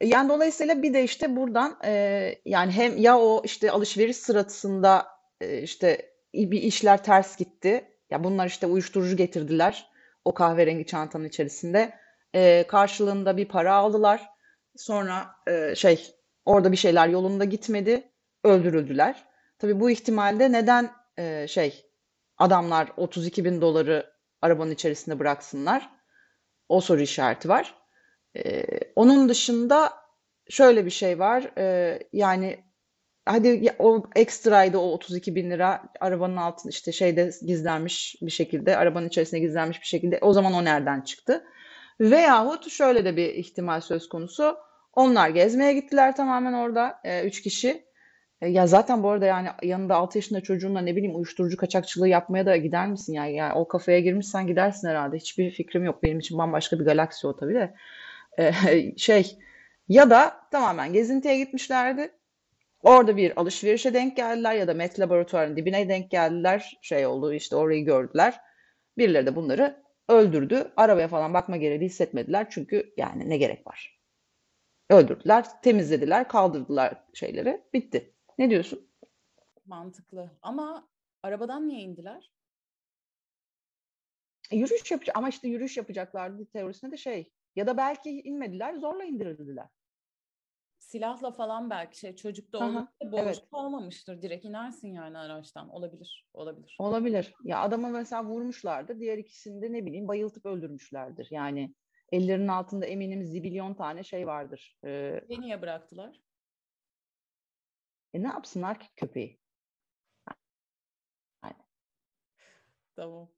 E, 0.00 0.06
yani 0.06 0.28
dolayısıyla 0.28 0.82
bir 0.82 0.94
de 0.94 1.04
işte 1.04 1.36
buradan 1.36 1.78
e, 1.84 2.34
yani 2.44 2.72
hem 2.72 2.96
ya 2.96 3.18
o 3.18 3.42
işte 3.44 3.70
alışveriş 3.70 4.16
sırasında 4.16 5.06
e, 5.40 5.62
işte 5.62 6.12
bir 6.34 6.62
işler 6.62 7.04
ters 7.04 7.36
gitti. 7.36 7.84
Ya 8.10 8.24
bunlar 8.24 8.46
işte 8.46 8.66
uyuşturucu 8.66 9.16
getirdiler 9.16 9.90
o 10.24 10.34
kahverengi 10.34 10.86
çantanın 10.86 11.24
içerisinde. 11.24 11.94
E, 12.34 12.64
karşılığında 12.68 13.36
bir 13.36 13.48
para 13.48 13.74
aldılar. 13.74 14.30
Sonra 14.76 15.26
e, 15.46 15.74
şey 15.74 16.17
Orada 16.48 16.72
bir 16.72 16.76
şeyler 16.76 17.08
yolunda 17.08 17.44
gitmedi, 17.44 18.12
öldürüldüler. 18.44 19.24
Tabii 19.58 19.80
bu 19.80 19.90
ihtimalde 19.90 20.52
neden 20.52 20.90
e, 21.18 21.46
şey 21.48 21.84
adamlar 22.38 22.92
32 22.96 23.44
bin 23.44 23.60
doları 23.60 24.12
arabanın 24.42 24.70
içerisinde 24.70 25.18
bıraksınlar? 25.18 25.90
O 26.68 26.80
soru 26.80 27.00
işareti 27.00 27.48
var. 27.48 27.74
E, 28.36 28.64
onun 28.96 29.28
dışında 29.28 29.92
şöyle 30.50 30.84
bir 30.84 30.90
şey 30.90 31.18
var. 31.18 31.50
E, 31.58 31.98
yani 32.12 32.64
hadi 33.26 33.74
o 33.78 34.04
ekstraydı 34.16 34.78
o 34.78 34.92
32 34.92 35.34
bin 35.34 35.50
lira 35.50 35.82
arabanın 36.00 36.36
altında 36.36 36.70
işte 36.70 36.92
şeyde 36.92 37.30
gizlenmiş 37.46 38.16
bir 38.22 38.30
şekilde 38.30 38.76
arabanın 38.76 39.08
içerisinde 39.08 39.40
gizlenmiş 39.40 39.80
bir 39.80 39.86
şekilde 39.86 40.18
o 40.22 40.32
zaman 40.32 40.52
o 40.52 40.64
nereden 40.64 41.00
çıktı? 41.00 41.44
Veyahut 42.00 42.70
şöyle 42.70 43.04
de 43.04 43.16
bir 43.16 43.34
ihtimal 43.34 43.80
söz 43.80 44.08
konusu 44.08 44.67
onlar 44.98 45.28
gezmeye 45.28 45.72
gittiler 45.72 46.16
tamamen 46.16 46.52
orada. 46.52 47.00
E, 47.04 47.24
üç 47.24 47.42
kişi. 47.42 47.84
E, 48.40 48.48
ya 48.48 48.66
zaten 48.66 49.02
bu 49.02 49.10
arada 49.10 49.26
yani 49.26 49.48
yanında 49.62 49.96
6 49.96 50.18
yaşında 50.18 50.40
çocuğunla 50.40 50.80
ne 50.80 50.96
bileyim 50.96 51.16
uyuşturucu 51.16 51.56
kaçakçılığı 51.56 52.08
yapmaya 52.08 52.46
da 52.46 52.56
gider 52.56 52.88
misin 52.88 53.12
yani? 53.12 53.34
yani 53.34 53.52
o 53.54 53.68
kafaya 53.68 54.00
girmişsen 54.00 54.46
gidersin 54.46 54.88
herhalde. 54.88 55.16
Hiçbir 55.16 55.50
fikrim 55.50 55.84
yok. 55.84 56.02
Benim 56.02 56.18
için 56.18 56.38
bambaşka 56.38 56.78
bir 56.78 56.84
galaksi 56.84 57.26
o 57.26 57.36
tabii 57.36 57.54
de. 57.54 57.74
E, 58.38 58.52
şey 58.96 59.38
ya 59.88 60.10
da 60.10 60.36
tamamen 60.50 60.92
gezintiye 60.92 61.38
gitmişlerdi. 61.38 62.10
Orada 62.82 63.16
bir 63.16 63.40
alışverişe 63.40 63.94
denk 63.94 64.16
geldiler 64.16 64.54
ya 64.54 64.68
da 64.68 64.74
Met 64.74 65.00
laboratuvarının 65.00 65.56
dibine 65.56 65.88
denk 65.88 66.10
geldiler. 66.10 66.78
Şey 66.82 67.06
oldu 67.06 67.32
işte 67.32 67.56
orayı 67.56 67.84
gördüler. 67.84 68.40
Birileri 68.98 69.26
de 69.26 69.36
bunları 69.36 69.82
öldürdü. 70.08 70.72
Arabaya 70.76 71.08
falan 71.08 71.34
bakma 71.34 71.56
gereği 71.56 71.80
hissetmediler. 71.80 72.46
Çünkü 72.50 72.92
yani 72.96 73.30
ne 73.30 73.36
gerek 73.36 73.66
var? 73.66 73.97
Öldürdüler, 74.90 75.62
temizlediler, 75.62 76.28
kaldırdılar 76.28 77.04
şeyleri. 77.14 77.64
Bitti. 77.72 78.14
Ne 78.38 78.50
diyorsun? 78.50 78.88
Mantıklı. 79.66 80.30
Ama 80.42 80.88
arabadan 81.22 81.68
niye 81.68 81.80
indiler? 81.80 82.32
E, 84.50 84.56
yürüyüş 84.56 84.90
yapacak 84.90 85.16
ama 85.16 85.28
işte 85.28 85.48
yürüyüş 85.48 85.76
yapacaklardı 85.76 86.46
teorisinde 86.46 86.92
de 86.92 86.96
şey 86.96 87.32
ya 87.56 87.66
da 87.66 87.76
belki 87.76 88.10
inmediler 88.10 88.74
zorla 88.74 89.04
indirildiler. 89.04 89.68
Silahla 90.78 91.30
falan 91.30 91.70
belki 91.70 91.98
şey 91.98 92.16
çocukta 92.16 92.58
olmadı 92.58 92.88
evet. 93.12 93.44
olmamıştır. 93.52 94.22
Direkt 94.22 94.44
inersin 94.44 94.88
yani 94.88 95.18
araçtan. 95.18 95.68
Olabilir. 95.68 96.28
Olabilir. 96.34 96.76
Olabilir. 96.78 97.34
Ya 97.44 97.60
adamı 97.60 97.88
mesela 97.88 98.24
vurmuşlardı. 98.24 99.00
Diğer 99.00 99.18
ikisini 99.18 99.62
de 99.62 99.72
ne 99.72 99.86
bileyim 99.86 100.08
bayıltıp 100.08 100.46
öldürmüşlerdir. 100.46 101.28
Yani 101.30 101.74
ellerinin 102.12 102.48
altında 102.48 102.86
eminim 102.86 103.24
zibilyon 103.24 103.74
tane 103.74 104.04
şey 104.04 104.26
vardır. 104.26 104.78
Ee, 104.84 105.20
niye 105.28 105.62
bıraktılar? 105.62 106.20
E 108.14 108.22
ne 108.22 108.28
yapsınlar 108.28 108.80
ki 108.80 108.86
köpeği? 108.96 109.40
Yani. 111.44 111.56
Tamam. 112.96 113.28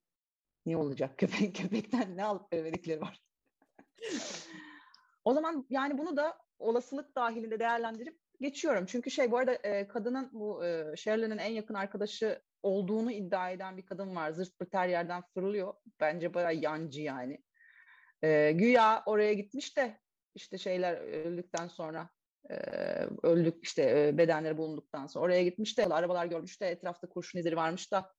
Ne 0.67 0.77
olacak? 0.77 1.19
Köpek, 1.19 1.57
köpekten 1.57 2.17
ne 2.17 2.25
alıp 2.25 2.53
vermedikleri 2.53 3.01
var. 3.01 3.23
o 5.25 5.35
zaman 5.35 5.67
yani 5.71 5.99
bunu 5.99 6.17
da 6.17 6.39
olasılık 6.59 7.17
dahilinde 7.17 7.61
değerlendirip 7.61 8.19
geçiyorum. 8.41 8.87
Çünkü 8.87 9.11
şey 9.11 9.31
bu 9.31 9.39
arada 9.39 9.55
e, 9.55 9.89
kadının 9.89 10.31
bu 10.33 10.65
e, 10.65 10.97
Shirley'nin 10.97 11.39
en 11.39 11.53
yakın 11.53 11.75
arkadaşı 11.75 12.43
olduğunu 12.63 13.13
iddia 13.13 13.51
eden 13.51 13.77
bir 13.77 13.87
kadın 13.87 14.17
var. 14.17 14.31
Zırt 14.31 14.59
pırt 14.59 14.75
her 14.75 14.89
yerden 14.89 15.23
fırlıyor. 15.35 15.75
Bence 16.01 16.35
bayağı 16.35 16.55
yancı 16.55 17.03
yani. 17.03 17.43
E, 18.23 18.53
güya 18.53 19.03
oraya 19.07 19.35
gitmiş 19.35 19.77
de 19.77 20.01
işte 20.35 20.59
şeyler 20.59 20.97
öldükten 20.97 21.69
sonra 21.69 22.11
e, 22.51 22.55
öldük 23.23 23.65
işte 23.65 23.83
e, 23.83 24.19
bedenleri 24.19 24.59
bulunduktan 24.59 25.07
sonra 25.07 25.25
oraya 25.25 25.43
gitmiş 25.43 25.79
de 25.79 25.87
arabalar 25.87 26.27
görmüş 26.27 26.61
de 26.61 26.69
etrafta 26.69 27.09
kurşun 27.09 27.39
izleri 27.39 27.57
varmış 27.57 27.93
da 27.93 28.13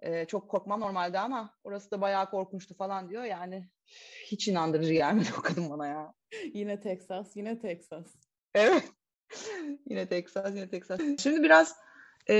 e, 0.00 0.24
çok 0.24 0.50
korkmam 0.50 0.80
normalde 0.80 1.18
ama 1.18 1.54
orası 1.64 1.90
da 1.90 2.00
bayağı 2.00 2.30
korkunçtu 2.30 2.74
falan 2.74 3.10
diyor. 3.10 3.24
Yani 3.24 3.68
hiç 4.26 4.48
inandırıcı 4.48 4.92
gelmedi 4.92 5.28
o 5.38 5.42
kadın 5.42 5.70
bana 5.70 5.86
ya. 5.86 6.14
yine 6.54 6.80
Texas, 6.80 7.36
yine 7.36 7.58
Texas. 7.58 8.06
Evet. 8.54 8.84
yine 9.86 10.08
Texas, 10.08 10.54
yine 10.54 10.70
Texas. 10.70 11.00
Şimdi 11.18 11.42
biraz 11.42 11.76
e, 12.30 12.34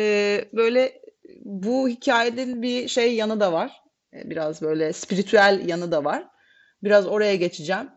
böyle 0.53 1.03
bu 1.45 1.89
hikayenin 1.89 2.63
bir 2.63 2.89
şey 2.89 3.15
yanı 3.15 3.41
da 3.41 3.53
var. 3.53 3.83
Biraz 4.13 4.63
böyle 4.63 4.93
spiritüel 4.93 5.69
yanı 5.69 5.93
da 5.93 6.05
var. 6.05 6.34
Biraz 6.83 7.07
oraya 7.07 7.37
geçeceğim. 7.37 7.91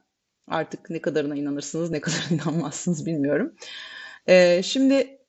Artık 0.47 0.89
ne 0.89 1.01
kadarına 1.01 1.35
inanırsınız, 1.35 1.91
ne 1.91 2.01
kadarına 2.01 2.27
inanmazsınız 2.51 3.05
bilmiyorum. 3.05 3.55
Ee, 4.27 4.61
şimdi 4.63 5.19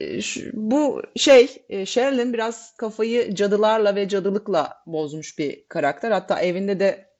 e, 0.00 0.20
bu 0.52 1.02
şey 1.16 1.64
e, 1.68 1.86
Sherilyn 1.86 2.32
biraz 2.32 2.76
kafayı 2.76 3.34
cadılarla 3.34 3.96
ve 3.96 4.08
cadılıkla 4.08 4.82
bozmuş 4.86 5.38
bir 5.38 5.68
karakter. 5.68 6.10
Hatta 6.10 6.40
evinde 6.40 6.80
de 6.80 7.10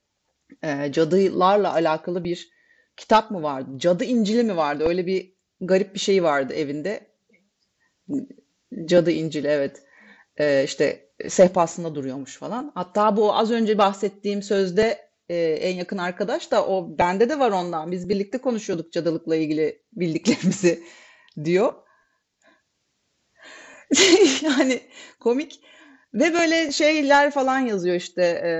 e, 0.62 0.92
cadılarla 0.92 1.72
alakalı 1.72 2.24
bir 2.24 2.50
kitap 2.96 3.30
mı 3.30 3.42
vardı? 3.42 3.70
Cadı 3.76 4.04
İncili 4.04 4.42
mi 4.42 4.56
vardı? 4.56 4.84
Öyle 4.86 5.06
bir 5.06 5.34
garip 5.60 5.94
bir 5.94 6.00
şey 6.00 6.22
vardı 6.22 6.54
evinde. 6.54 7.10
Cadı 8.84 9.10
İncili 9.10 9.48
evet. 9.48 9.82
E, 10.36 10.64
işte 10.64 11.10
sehpasında 11.28 11.94
duruyormuş 11.94 12.36
falan. 12.36 12.72
Hatta 12.74 13.16
bu 13.16 13.34
az 13.34 13.50
önce 13.50 13.78
bahsettiğim 13.78 14.42
sözde 14.42 15.05
e, 15.28 15.36
en 15.36 15.74
yakın 15.76 15.98
arkadaş 15.98 16.50
da 16.50 16.66
o 16.66 16.98
bende 16.98 17.28
de 17.28 17.38
var 17.38 17.50
ondan. 17.50 17.92
Biz 17.92 18.08
birlikte 18.08 18.38
konuşuyorduk 18.38 18.92
cadılıkla 18.92 19.36
ilgili 19.36 19.82
bildiklerimizi 19.92 20.82
diyor. 21.44 21.74
yani 24.42 24.80
komik. 25.20 25.60
Ve 26.14 26.34
böyle 26.34 26.72
şeyler 26.72 27.30
falan 27.30 27.58
yazıyor 27.58 27.96
işte 27.96 28.22
e, 28.22 28.50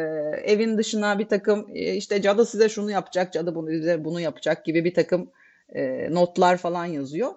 evin 0.53 0.79
dışına 0.79 1.19
bir 1.19 1.29
takım 1.29 1.67
e, 1.75 1.95
işte 1.95 2.23
cadı 2.23 2.47
size 2.47 2.69
şunu 2.69 2.91
yapacak, 2.91 3.33
cadı 3.33 3.55
bunu 3.55 3.71
size 3.71 4.05
bunu 4.05 4.21
yapacak 4.21 4.65
gibi 4.65 4.85
bir 4.85 4.95
takım 4.95 5.31
e, 5.75 6.09
notlar 6.15 6.57
falan 6.57 6.85
yazıyor. 6.85 7.35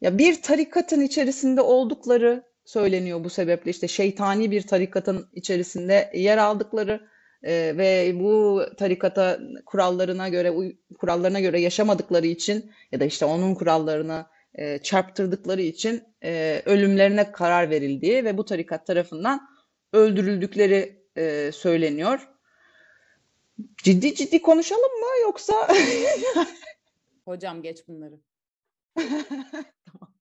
Ya 0.00 0.18
bir 0.18 0.42
tarikatın 0.42 1.00
içerisinde 1.00 1.60
oldukları 1.60 2.42
söyleniyor 2.64 3.24
bu 3.24 3.30
sebeple 3.30 3.70
işte 3.70 3.88
şeytani 3.88 4.50
bir 4.50 4.62
tarikatın 4.62 5.28
içerisinde 5.32 6.10
yer 6.14 6.38
aldıkları 6.38 7.11
e, 7.42 7.74
ve 7.76 8.20
bu 8.20 8.62
tarikata 8.76 9.40
kurallarına 9.66 10.28
göre 10.28 10.74
kurallarına 10.98 11.40
göre 11.40 11.60
yaşamadıkları 11.60 12.26
için 12.26 12.72
ya 12.92 13.00
da 13.00 13.04
işte 13.04 13.24
onun 13.24 13.54
kurallarına 13.54 14.30
e, 14.54 14.78
çarptırdıkları 14.78 15.62
için 15.62 16.04
e, 16.24 16.62
ölümlerine 16.66 17.32
karar 17.32 17.70
verildiği 17.70 18.24
ve 18.24 18.38
bu 18.38 18.44
tarikat 18.44 18.86
tarafından 18.86 19.48
öldürüldükleri 19.92 21.02
e, 21.16 21.52
söyleniyor. 21.52 22.28
Ciddi 23.76 24.14
ciddi 24.14 24.42
konuşalım 24.42 25.00
mı 25.00 25.20
yoksa? 25.22 25.68
Hocam 27.24 27.62
geç 27.62 27.88
bunları. 27.88 28.14
tamam. 28.96 30.11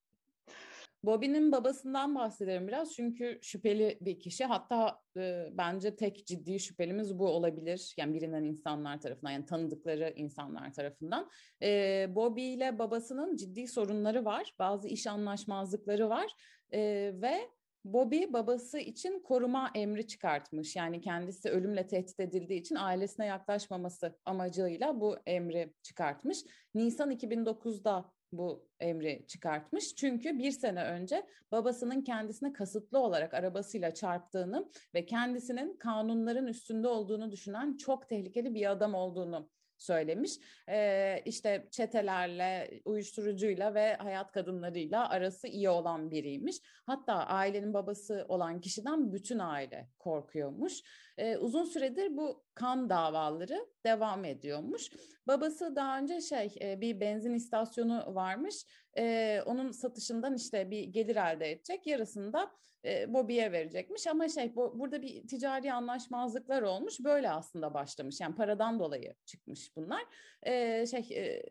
Bobby'nin 1.04 1.52
babasından 1.52 2.16
bahsedelim 2.16 2.68
biraz 2.68 2.94
çünkü 2.94 3.40
şüpheli 3.42 3.98
bir 4.02 4.20
kişi 4.20 4.46
hatta 4.46 5.00
e, 5.18 5.50
bence 5.52 5.96
tek 5.96 6.28
ciddi 6.28 6.60
şüphelimiz 6.60 7.20
bu 7.20 7.28
olabilir 7.28 7.94
yani 7.98 8.14
bilinen 8.14 8.44
insanlar 8.44 9.02
tarafından 9.02 9.32
yani 9.32 9.46
tanıdıkları 9.46 10.14
insanlar 10.16 10.74
tarafından. 10.74 11.30
E, 11.62 12.08
Bobby 12.16 12.54
ile 12.54 12.80
babasının 12.80 13.36
ciddi 13.36 13.68
sorunları 13.68 14.26
var 14.26 14.54
bazı 14.60 14.88
iş 14.88 15.08
anlaşmazlıkları 15.08 16.10
var 16.10 16.32
e, 16.72 16.80
ve 17.22 17.50
Bobby 17.86 18.24
babası 18.30 18.80
için 18.80 19.20
koruma 19.24 19.72
emri 19.76 20.08
çıkartmış. 20.08 20.76
Yani 20.76 21.02
kendisi 21.02 21.50
ölümle 21.50 21.88
tehdit 21.88 22.20
edildiği 22.20 22.60
için 22.60 22.76
ailesine 22.76 23.26
yaklaşmaması 23.26 24.20
amacıyla 24.26 25.02
bu 25.02 25.18
emri 25.26 25.74
çıkartmış. 25.84 26.40
Nisan 26.76 27.12
2009'da 27.12 28.12
bu 28.32 28.67
emri 28.80 29.26
çıkartmış. 29.28 29.96
Çünkü 29.96 30.39
bir 30.39 30.52
sene 30.52 30.84
önce 30.84 31.26
babasının 31.52 32.02
kendisine 32.02 32.54
kasıtlı 32.54 33.00
olarak 33.00 33.34
arabasıyla 33.34 33.94
çarptığını 33.94 34.70
ve 34.94 35.06
kendisinin 35.06 35.78
kanunların 35.78 36.48
üstünde 36.48 36.88
olduğunu 36.88 37.32
düşünen 37.32 37.78
çok 37.78 38.10
tehlikeli 38.10 38.54
bir 38.54 38.72
adam 38.72 38.94
olduğunu 38.94 39.50
söylemiş. 39.82 40.32
Ee, 40.70 41.22
işte 41.26 41.67
çetelerle, 41.72 42.82
uyuşturucuyla 42.86 43.74
ve 43.74 43.96
hayat 43.96 44.32
kadınlarıyla 44.32 45.10
arası 45.10 45.48
iyi 45.48 45.70
olan 45.70 46.12
biriymiş. 46.12 46.58
Hatta 46.86 47.13
ailenin 47.13 47.74
babası 47.74 48.26
olan 48.28 48.62
kişiden 48.62 49.13
bütün 49.13 49.39
aile 49.39 49.89
korkuyormuş. 50.00 50.74
Ee, 51.17 51.38
uzun 51.38 51.63
süredir 51.63 52.17
bu 52.17 52.43
kan 52.54 52.89
davaları 52.89 53.65
devam 53.86 54.26
ediyormuş. 54.26 54.89
Babası 55.28 55.76
daha 55.76 56.00
önce 56.00 56.21
şey 56.21 56.56
bir 56.82 57.00
benzin 57.02 57.34
istasyonu 57.34 58.15
varmış. 58.15 58.65
Ee, 58.97 59.41
onun 59.45 59.71
satışından 59.71 60.36
işte 60.36 60.71
bir 60.71 60.84
gelir 60.84 61.15
elde 61.15 61.52
edecek. 61.52 61.88
Yarısında 61.88 62.52
e, 62.86 63.13
Bobby'ye 63.13 63.52
verecekmiş 63.52 64.08
ama 64.08 64.30
şey 64.30 64.56
bu, 64.56 64.80
burada 64.80 65.02
bir 65.02 65.28
ticari 65.28 65.74
anlaşmazlıklar 65.74 66.62
olmuş. 66.62 67.00
Böyle 67.00 67.30
aslında 67.32 67.74
başlamış. 67.74 68.21
Yani 68.21 68.36
paradan 68.36 68.80
dolayı 68.80 69.13
çıkmış 69.26 69.76
bunlar. 69.76 70.02
E, 70.43 70.86
şey 70.86 71.08
e, 71.15 71.43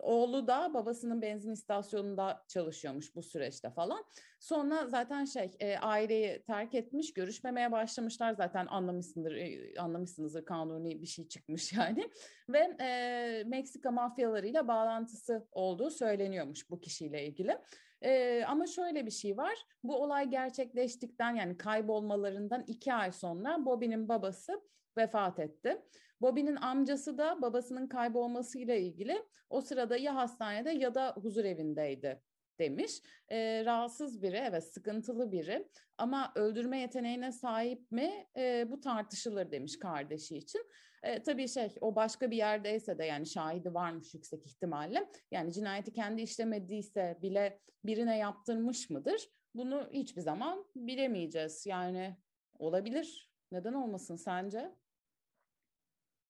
oğlu 0.00 0.46
da 0.46 0.74
babasının 0.74 1.22
benzin 1.22 1.52
istasyonunda 1.52 2.44
çalışıyormuş 2.48 3.14
bu 3.14 3.22
süreçte 3.22 3.70
falan. 3.70 4.04
Sonra 4.44 4.86
zaten 4.86 5.24
şey 5.24 5.50
e, 5.60 5.78
aileyi 5.78 6.42
terk 6.42 6.74
etmiş, 6.74 7.12
görüşmemeye 7.12 7.72
başlamışlar. 7.72 8.32
Zaten 8.32 8.66
anlamışsındır, 8.66 9.34
e, 9.34 9.80
anlamışsınızdır 9.80 10.44
kanuni 10.44 11.02
bir 11.02 11.06
şey 11.06 11.28
çıkmış 11.28 11.72
yani. 11.78 12.10
Ve 12.48 12.76
e, 12.80 13.44
Meksika 13.46 13.90
mafyalarıyla 13.90 14.68
bağlantısı 14.68 15.48
olduğu 15.52 15.90
söyleniyormuş 15.90 16.70
bu 16.70 16.80
kişiyle 16.80 17.26
ilgili. 17.26 17.58
Ee, 18.02 18.44
ama 18.48 18.66
şöyle 18.66 19.06
bir 19.06 19.10
şey 19.10 19.36
var. 19.36 19.54
Bu 19.82 19.96
olay 20.02 20.30
gerçekleştikten 20.30 21.34
yani 21.34 21.56
kaybolmalarından 21.56 22.64
iki 22.66 22.94
ay 22.94 23.12
sonra 23.12 23.66
Bobby'nin 23.66 24.08
babası 24.08 24.62
vefat 24.96 25.38
etti. 25.38 25.82
Bobby'nin 26.20 26.56
amcası 26.56 27.18
da 27.18 27.42
babasının 27.42 27.88
kaybolmasıyla 27.88 28.74
ilgili 28.74 29.22
o 29.50 29.60
sırada 29.60 29.96
ya 29.96 30.14
hastanede 30.14 30.70
ya 30.70 30.94
da 30.94 31.14
huzur 31.22 31.44
evindeydi 31.44 32.20
demiş. 32.58 33.00
E, 33.28 33.64
rahatsız 33.64 34.22
biri, 34.22 34.36
evet 34.36 34.64
sıkıntılı 34.64 35.32
biri 35.32 35.68
ama 35.98 36.32
öldürme 36.34 36.78
yeteneğine 36.80 37.32
sahip 37.32 37.90
mi 37.90 38.26
e, 38.36 38.70
bu 38.70 38.80
tartışılır 38.80 39.50
demiş 39.50 39.78
kardeşi 39.78 40.36
için. 40.36 40.66
E, 41.02 41.22
tabii 41.22 41.48
şey 41.48 41.68
o 41.80 41.96
başka 41.96 42.30
bir 42.30 42.36
yerdeyse 42.36 42.98
de 42.98 43.04
yani 43.04 43.26
şahidi 43.26 43.74
varmış 43.74 44.14
yüksek 44.14 44.46
ihtimalle. 44.46 45.10
Yani 45.30 45.52
cinayeti 45.52 45.92
kendi 45.92 46.22
işlemediyse 46.22 47.18
bile 47.22 47.60
birine 47.84 48.18
yaptırmış 48.18 48.90
mıdır? 48.90 49.28
Bunu 49.54 49.88
hiçbir 49.92 50.20
zaman 50.22 50.64
bilemeyeceğiz. 50.76 51.66
Yani 51.66 52.16
olabilir. 52.58 53.30
Neden 53.52 53.72
olmasın 53.72 54.16
sence? 54.16 54.74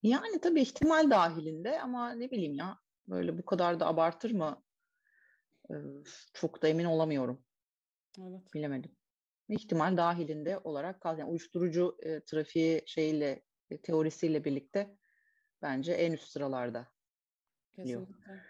Yani 0.02 0.40
tabii 0.40 0.60
ihtimal 0.60 1.10
dahilinde 1.10 1.80
ama 1.80 2.10
ne 2.10 2.30
bileyim 2.30 2.54
ya 2.54 2.78
böyle 3.08 3.38
bu 3.38 3.44
kadar 3.44 3.80
da 3.80 3.86
abartır 3.86 4.30
mı? 4.30 4.63
Çok 6.32 6.62
da 6.62 6.68
emin 6.68 6.84
olamıyorum. 6.84 7.44
Evet. 8.20 8.54
Bilemedim. 8.54 8.96
İhtimal 9.48 9.96
dahilinde 9.96 10.58
olarak 10.58 11.00
kaldı. 11.00 11.20
Yani 11.20 11.30
uyuşturucu 11.30 11.96
e, 12.02 12.24
trafiği 12.24 12.82
şeyle 12.86 13.44
e, 13.70 13.82
teorisiyle 13.82 14.44
birlikte 14.44 14.98
bence 15.62 15.92
en 15.92 16.12
üst 16.12 16.28
sıralarda. 16.28 16.86
Kesinlikle. 17.76 18.42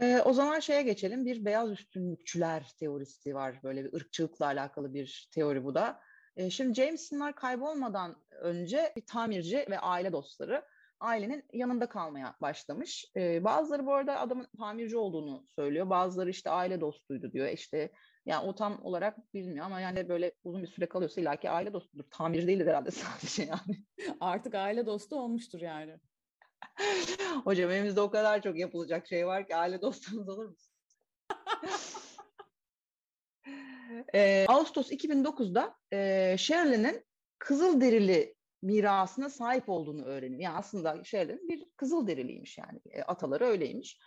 Ee, 0.00 0.20
o 0.24 0.32
zaman 0.32 0.60
şeye 0.60 0.82
geçelim. 0.82 1.24
Bir 1.24 1.44
beyaz 1.44 1.70
üstünlükçüler 1.70 2.72
teorisi 2.78 3.34
var. 3.34 3.60
Böyle 3.62 3.84
bir 3.84 3.92
ırkçılıkla 3.92 4.46
alakalı 4.46 4.94
bir 4.94 5.28
teori 5.34 5.64
bu 5.64 5.74
da. 5.74 6.00
Ee, 6.36 6.50
şimdi 6.50 6.74
Jameson'lar 6.74 7.34
kaybolmadan 7.34 8.24
önce 8.30 8.92
bir 8.96 9.06
tamirci 9.06 9.66
ve 9.70 9.78
aile 9.78 10.12
dostları 10.12 10.64
ailenin 11.02 11.44
yanında 11.52 11.88
kalmaya 11.88 12.36
başlamış. 12.40 13.06
Ee, 13.16 13.44
bazıları 13.44 13.86
bu 13.86 13.94
arada 13.94 14.20
adamın 14.20 14.48
tamirci 14.58 14.96
olduğunu 14.96 15.46
söylüyor. 15.56 15.90
Bazıları 15.90 16.30
işte 16.30 16.50
aile 16.50 16.80
dostuydu 16.80 17.32
diyor. 17.32 17.48
İşte 17.48 17.92
yani 18.26 18.46
o 18.46 18.54
tam 18.54 18.84
olarak 18.84 19.34
bilmiyor 19.34 19.66
ama 19.66 19.80
yani 19.80 20.08
böyle 20.08 20.32
uzun 20.44 20.62
bir 20.62 20.66
süre 20.66 20.86
kalıyorsa 20.86 21.20
illaki 21.20 21.50
aile 21.50 21.72
dostudur. 21.72 22.04
Tamirci 22.10 22.46
değildir 22.46 22.66
herhalde 22.66 22.90
sadece 23.00 23.42
yani. 23.42 23.84
Artık 24.20 24.54
aile 24.54 24.86
dostu 24.86 25.20
olmuştur 25.20 25.60
yani. 25.60 25.98
Hocam 27.44 27.70
elimizde 27.70 28.00
o 28.00 28.10
kadar 28.10 28.42
çok 28.42 28.58
yapılacak 28.58 29.06
şey 29.06 29.26
var 29.26 29.46
ki 29.46 29.56
aile 29.56 29.82
dostumuz 29.82 30.28
olur 30.28 30.48
musun? 30.48 30.72
ee, 34.14 34.44
Ağustos 34.48 34.92
2009'da 34.92 35.76
e, 35.92 36.36
Shirley'nin 36.38 37.04
Kızılderili 37.38 38.34
mirasına 38.62 39.30
sahip 39.30 39.68
olduğunu 39.68 40.04
öğreniyor. 40.04 40.40
Yani 40.40 40.56
aslında 40.56 41.04
Shirley'nin 41.04 41.48
bir 41.48 41.64
Kızılderiliymiş 41.76 42.58
yani. 42.58 42.80
E, 42.90 43.02
ataları 43.02 43.44
öyleymiş. 43.44 44.00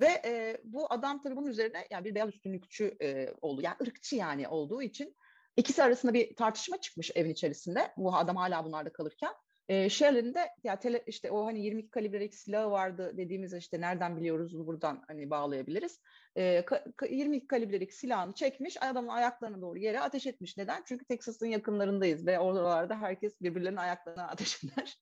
Ve 0.00 0.22
e, 0.24 0.60
bu 0.64 0.92
adam 0.92 1.20
tabii 1.20 1.36
bunun 1.36 1.48
üzerine 1.48 1.86
yani 1.90 2.04
bir 2.04 2.14
beyaz 2.14 2.28
üstünlükçü 2.28 2.96
e, 3.02 3.34
oldu. 3.40 3.62
Yani 3.62 3.76
ırkçı 3.82 4.16
yani 4.16 4.48
olduğu 4.48 4.82
için 4.82 5.16
ikisi 5.56 5.82
arasında 5.82 6.14
bir 6.14 6.36
tartışma 6.36 6.80
çıkmış 6.80 7.10
evin 7.14 7.30
içerisinde. 7.30 7.92
Bu 7.96 8.16
adam 8.16 8.36
hala 8.36 8.64
bunlarda 8.64 8.92
kalırken. 8.92 9.32
E, 9.68 9.88
Shelley'nin 9.88 10.34
de 10.34 10.48
ya 10.64 10.78
tele, 10.78 11.04
işte 11.06 11.30
o 11.30 11.46
hani 11.46 11.64
22 11.64 11.90
kalibrelik 11.90 12.34
silahı 12.34 12.70
vardı 12.70 13.12
dediğimiz 13.16 13.54
işte 13.54 13.80
nereden 13.80 14.16
biliyoruz 14.16 14.66
buradan 14.66 15.04
hani 15.06 15.30
bağlayabiliriz. 15.30 16.00
E, 16.36 16.64
ka, 16.64 16.84
22 17.10 17.46
kalibrelik 17.46 17.92
silahını 17.92 18.34
çekmiş 18.34 18.82
adamın 18.82 19.08
ayaklarına 19.08 19.60
doğru 19.60 19.78
yere 19.78 20.00
ateş 20.00 20.26
etmiş. 20.26 20.56
Neden? 20.56 20.82
Çünkü 20.86 21.04
Texas'ın 21.04 21.46
yakınlarındayız 21.46 22.26
ve 22.26 22.38
oralarda 22.38 22.96
herkes 22.96 23.40
birbirlerinin 23.40 23.76
ayaklarına 23.76 24.28
ateş 24.28 24.64
eder. 24.64 24.98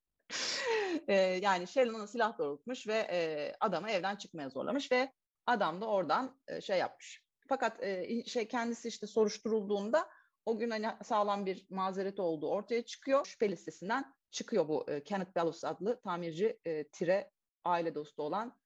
e, 1.08 1.14
yani 1.14 1.66
Shelley 1.66 1.94
ona 1.94 2.06
silah 2.06 2.38
doğrultmuş 2.38 2.86
ve 2.88 3.06
e, 3.10 3.52
adamı 3.60 3.90
evden 3.90 4.16
çıkmaya 4.16 4.48
zorlamış 4.48 4.92
ve 4.92 5.12
Adam 5.46 5.80
da 5.80 5.86
oradan 5.86 6.40
e, 6.48 6.60
şey 6.60 6.78
yapmış. 6.78 7.24
Fakat 7.48 7.82
e, 7.82 8.24
şey 8.24 8.48
kendisi 8.48 8.88
işte 8.88 9.06
soruşturulduğunda 9.06 10.08
o 10.46 10.58
gün 10.58 10.70
hani 10.70 10.86
sağlam 11.04 11.46
bir 11.46 11.66
mazeret 11.70 12.20
olduğu 12.20 12.48
ortaya 12.48 12.84
çıkıyor. 12.84 13.26
Şüphe 13.26 13.50
listesinden 13.50 14.14
çıkıyor 14.30 14.68
bu 14.68 14.90
e, 14.90 15.02
Kenneth 15.04 15.36
Bellows 15.36 15.64
adlı 15.64 16.00
tamirci 16.00 16.58
e, 16.64 16.88
tire 16.88 17.30
aile 17.64 17.94
dostu 17.94 18.22
olan 18.22 18.56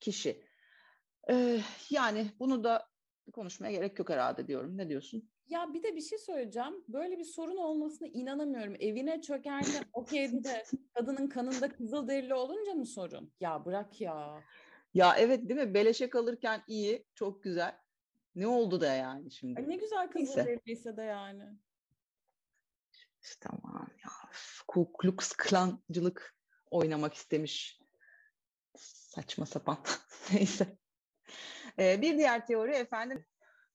kişi. 0.00 0.44
E, 1.30 1.60
yani 1.90 2.26
bunu 2.38 2.64
da 2.64 2.88
konuşmaya 3.32 3.72
gerek 3.72 3.98
yok 3.98 4.10
herhalde 4.10 4.46
diyorum. 4.46 4.78
Ne 4.78 4.88
diyorsun? 4.88 5.30
Ya 5.48 5.74
bir 5.74 5.82
de 5.82 5.96
bir 5.96 6.00
şey 6.00 6.18
söyleyeceğim. 6.18 6.84
Böyle 6.88 7.18
bir 7.18 7.24
sorun 7.24 7.56
olmasına 7.56 8.08
inanamıyorum. 8.08 8.76
Evine 8.80 9.20
çökerdi 9.20 9.66
okeydi 9.92 10.44
de 10.44 10.64
kadının 10.94 11.28
kanında 11.28 11.72
kızıl 11.72 12.08
derili 12.08 12.34
olunca 12.34 12.74
mı 12.74 12.86
sorun? 12.86 13.32
Ya 13.40 13.64
bırak 13.64 14.00
ya. 14.00 14.42
Ya 14.94 15.14
evet 15.18 15.48
değil 15.48 15.60
mi? 15.60 15.74
Beleşe 15.74 16.10
kalırken 16.10 16.62
iyi, 16.66 17.06
çok 17.14 17.42
güzel. 17.42 17.76
Ne 18.34 18.46
oldu 18.46 18.80
da 18.80 18.94
yani 18.94 19.30
şimdi? 19.30 19.60
Ay 19.60 19.68
ne 19.68 19.76
güzel 19.76 20.10
kızıl 20.10 20.36
deriliyse 20.36 20.96
de 20.96 21.02
yani. 21.02 21.44
İşte 23.22 23.48
aman 23.48 23.88
ya. 24.04 24.10
Ku 24.68 24.92
Klux 24.92 25.32
Klan'cılık 25.32 26.36
oynamak 26.70 27.14
istemiş. 27.14 27.80
Saçma 28.76 29.46
sapan. 29.46 29.78
Neyse. 30.32 30.76
Ee, 31.78 32.02
bir 32.02 32.18
diğer 32.18 32.46
teori 32.46 32.74
efendim 32.74 33.24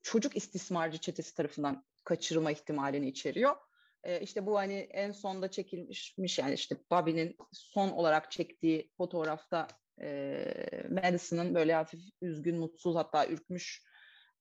çocuk 0.01 0.37
istismarcı 0.37 0.97
çetesi 0.97 1.35
tarafından 1.35 1.85
kaçırılma 2.03 2.51
ihtimalini 2.51 3.07
içeriyor. 3.07 3.55
Ee, 4.03 4.21
işte 4.21 4.45
bu 4.45 4.57
hani 4.57 4.73
en 4.73 5.11
sonda 5.11 5.51
çekilmiş 5.51 6.39
yani 6.39 6.53
işte 6.53 6.77
Bobby'nin 6.91 7.37
son 7.51 7.89
olarak 7.89 8.31
çektiği 8.31 8.91
fotoğrafta 8.97 9.67
e, 10.01 10.53
Madison'ın 10.89 11.55
böyle 11.55 11.73
hafif 11.73 12.01
üzgün, 12.21 12.57
mutsuz 12.59 12.95
hatta 12.95 13.27
ürkmüş 13.27 13.83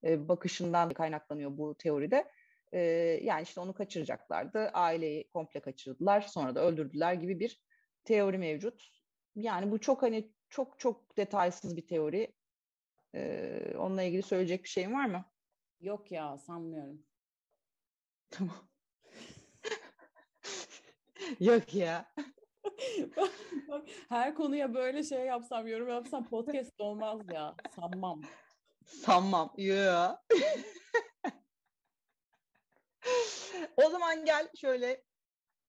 e, 0.05 0.29
bakışından 0.29 0.91
kaynaklanıyor 0.91 1.59
bu 1.59 1.75
teoride. 1.79 2.31
E, 2.73 2.81
yani 3.23 3.43
işte 3.43 3.61
onu 3.61 3.75
kaçıracaklardı. 3.75 4.59
Aileyi 4.69 5.29
komple 5.29 5.61
kaçırdılar. 5.61 6.21
Sonra 6.21 6.55
da 6.55 6.61
öldürdüler 6.61 7.12
gibi 7.14 7.41
bir 7.41 7.61
teori 8.05 8.39
mevcut. 8.39 8.89
Yani 9.37 9.71
bu 9.71 9.81
çok 9.81 10.03
hani 10.03 10.33
çok 10.49 10.79
çok 10.79 11.17
detaysız 11.17 11.77
bir 11.77 11.87
teori. 11.87 12.33
E, 13.14 13.75
onunla 13.79 14.03
ilgili 14.03 14.23
söyleyecek 14.23 14.64
bir 14.64 14.69
şeyin 14.69 14.93
var 14.93 15.07
mı? 15.07 15.25
Yok 15.81 16.12
ya 16.12 16.39
sanmıyorum. 16.39 17.03
Tamam. 18.31 18.69
Yok 21.41 21.75
ya. 21.75 22.12
her 24.09 24.35
konuya 24.35 24.75
böyle 24.75 25.03
şey 25.03 25.27
yapsam, 25.27 25.67
yorum 25.67 25.89
yapsam 25.89 26.29
podcast 26.29 26.81
olmaz 26.81 27.21
ya. 27.35 27.55
Sanmam. 27.77 28.23
Sanmam. 28.85 29.53
Ya. 29.57 30.23
O 33.77 33.91
zaman 33.91 34.25
gel 34.25 34.49
şöyle 34.61 35.05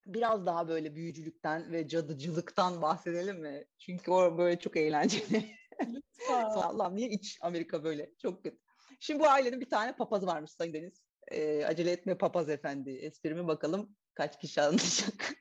biraz 0.06 0.46
daha 0.46 0.68
böyle 0.68 0.96
büyücülükten 0.96 1.72
ve 1.72 1.88
cadıcılıktan 1.88 2.82
bahsedelim 2.82 3.42
mi? 3.42 3.66
Çünkü 3.80 4.12
o 4.12 4.38
böyle 4.38 4.60
çok 4.60 4.78
eğlenceli. 4.78 5.56
Allah'ım 6.30 6.96
niye 6.96 7.10
iç 7.10 7.38
Amerika 7.42 7.84
böyle? 7.84 8.16
Çok 8.22 8.44
kötü. 8.44 8.58
Şimdi 9.00 9.20
bu 9.20 9.28
ailenin 9.28 9.62
bir 9.62 9.70
tane 9.70 9.96
papazı 9.96 10.28
varmış 10.28 10.52
Sayın 10.52 10.74
Deniz. 10.74 11.04
Ee, 11.32 11.66
acele 11.66 11.92
etme 11.92 12.18
papaz 12.18 12.50
efendi. 12.50 12.90
Esprimi 12.90 13.48
bakalım 13.48 13.96
kaç 14.14 14.40
kişi 14.40 14.62
anlayacak. 14.62 15.36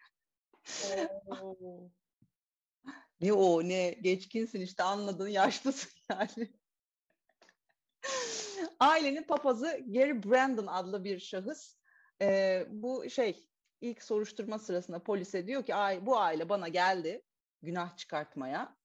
ne 3.20 3.32
o 3.32 3.68
ne 3.68 3.90
geçkinsin 3.90 4.60
işte 4.60 4.82
anladın 4.82 5.28
yaşlısın 5.28 5.90
yani. 6.10 6.52
Ailenin 8.80 9.22
papazı 9.22 9.66
Gary 9.86 10.22
Brandon 10.22 10.66
adlı 10.66 11.04
bir 11.04 11.18
şahıs. 11.18 11.76
Ee, 12.22 12.66
bu 12.68 13.10
şey 13.10 13.46
ilk 13.80 14.02
soruşturma 14.02 14.58
sırasında 14.58 15.02
polise 15.02 15.46
diyor 15.46 15.64
ki 15.64 15.74
Ay, 15.74 16.06
bu 16.06 16.18
aile 16.18 16.48
bana 16.48 16.68
geldi 16.68 17.22
günah 17.62 17.96
çıkartmaya 17.96 18.76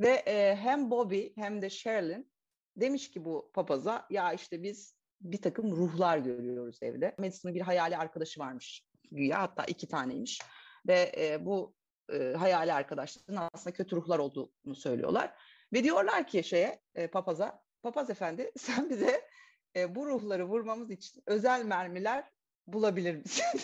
ve 0.00 0.10
e, 0.10 0.56
hem 0.56 0.90
Bobby 0.90 1.26
hem 1.36 1.62
de 1.62 1.70
Sherilyn 1.70 2.30
demiş 2.76 3.10
ki 3.10 3.24
bu 3.24 3.50
papaza 3.54 4.06
ya 4.10 4.32
işte 4.32 4.62
biz 4.62 4.96
bir 5.20 5.42
takım 5.42 5.76
ruhlar 5.76 6.18
görüyoruz 6.18 6.78
evde. 6.82 7.14
Madison'ın 7.18 7.54
bir 7.54 7.60
hayali 7.60 7.96
arkadaşı 7.96 8.40
varmış 8.40 8.86
güya 9.10 9.42
hatta 9.42 9.64
iki 9.64 9.88
taneymiş 9.88 10.40
ve 10.86 11.12
e, 11.18 11.46
bu 11.46 11.74
e, 12.12 12.34
hayali 12.38 12.72
arkadaşların 12.72 13.48
aslında 13.52 13.76
kötü 13.76 13.96
ruhlar 13.96 14.18
olduğunu 14.18 14.74
söylüyorlar. 14.74 15.34
Ve 15.72 15.84
diyorlar 15.84 16.26
ki 16.26 16.44
şeye 16.44 16.82
e, 16.94 17.06
papaza, 17.06 17.62
papaz 17.82 18.10
efendi 18.10 18.52
sen 18.58 18.90
bize 18.90 19.28
e, 19.76 19.94
bu 19.94 20.06
ruhları 20.06 20.48
vurmamız 20.48 20.90
için 20.90 21.22
özel 21.26 21.64
mermiler 21.64 22.24
bulabilir 22.66 23.16
misin? 23.16 23.44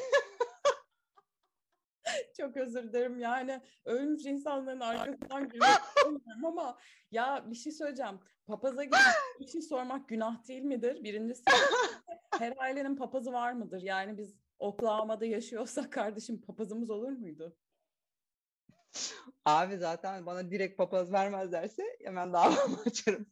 Çok 2.37 2.57
özür 2.57 2.83
dilerim 2.83 3.19
yani 3.19 3.61
ölmüş 3.85 4.25
insanların 4.25 4.81
arkasından 4.81 5.49
gülmek 5.49 5.69
ama 6.45 6.79
ya 7.11 7.45
bir 7.51 7.57
şey 7.57 7.73
söyleyeceğim. 7.73 8.21
Papaza 8.47 8.85
gidip 8.85 8.99
bir 9.41 9.47
şey 9.47 9.63
sormak 9.63 10.09
günah 10.09 10.49
değil 10.49 10.63
midir? 10.63 11.05
Birincisi 11.05 11.43
her 12.39 12.55
ailenin 12.57 12.97
papazı 12.97 13.33
var 13.33 13.53
mıdır? 13.53 13.83
Yani 13.83 14.19
biz 14.19 14.37
Oklahoma'da 14.59 15.27
yaşıyorsak 15.27 15.93
kardeşim 15.93 16.41
papazımız 16.41 16.91
olur 16.91 17.13
muydu? 17.13 17.57
Abi 19.45 19.79
zaten 19.79 20.27
bana 20.27 20.51
direkt 20.51 20.77
papaz 20.77 21.13
vermezlerse 21.13 21.83
hemen 22.05 22.33
davamı 22.33 22.81
açarım. 22.87 23.27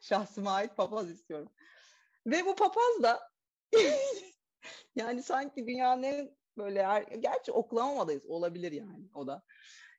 Şahsıma 0.00 0.52
ait 0.52 0.76
papaz 0.76 1.10
istiyorum. 1.10 1.52
Ve 2.26 2.46
bu 2.46 2.56
papaz 2.56 3.02
da 3.02 3.30
yani 4.96 5.22
sanki 5.22 5.66
dünyanın 5.66 6.36
böyle 6.58 6.86
her, 6.86 7.02
gerçi 7.02 7.52
Oklahoma'dayız 7.52 8.26
olabilir 8.26 8.72
yani 8.72 9.08
o 9.14 9.26
da. 9.26 9.42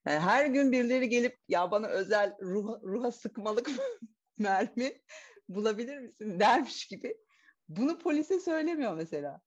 Yani 0.05 0.19
her 0.19 0.45
gün 0.45 0.71
birileri 0.71 1.09
gelip 1.09 1.37
ya 1.47 1.71
bana 1.71 1.87
özel 1.87 2.35
ruh, 2.41 2.83
ruha 2.83 3.11
sıkmalık 3.11 3.69
mermi 4.37 5.01
bulabilir 5.49 5.97
misin 5.97 6.39
dermiş 6.39 6.87
gibi. 6.87 7.17
Bunu 7.69 7.97
polise 7.97 8.39
söylemiyor 8.39 8.93
mesela. 8.93 9.41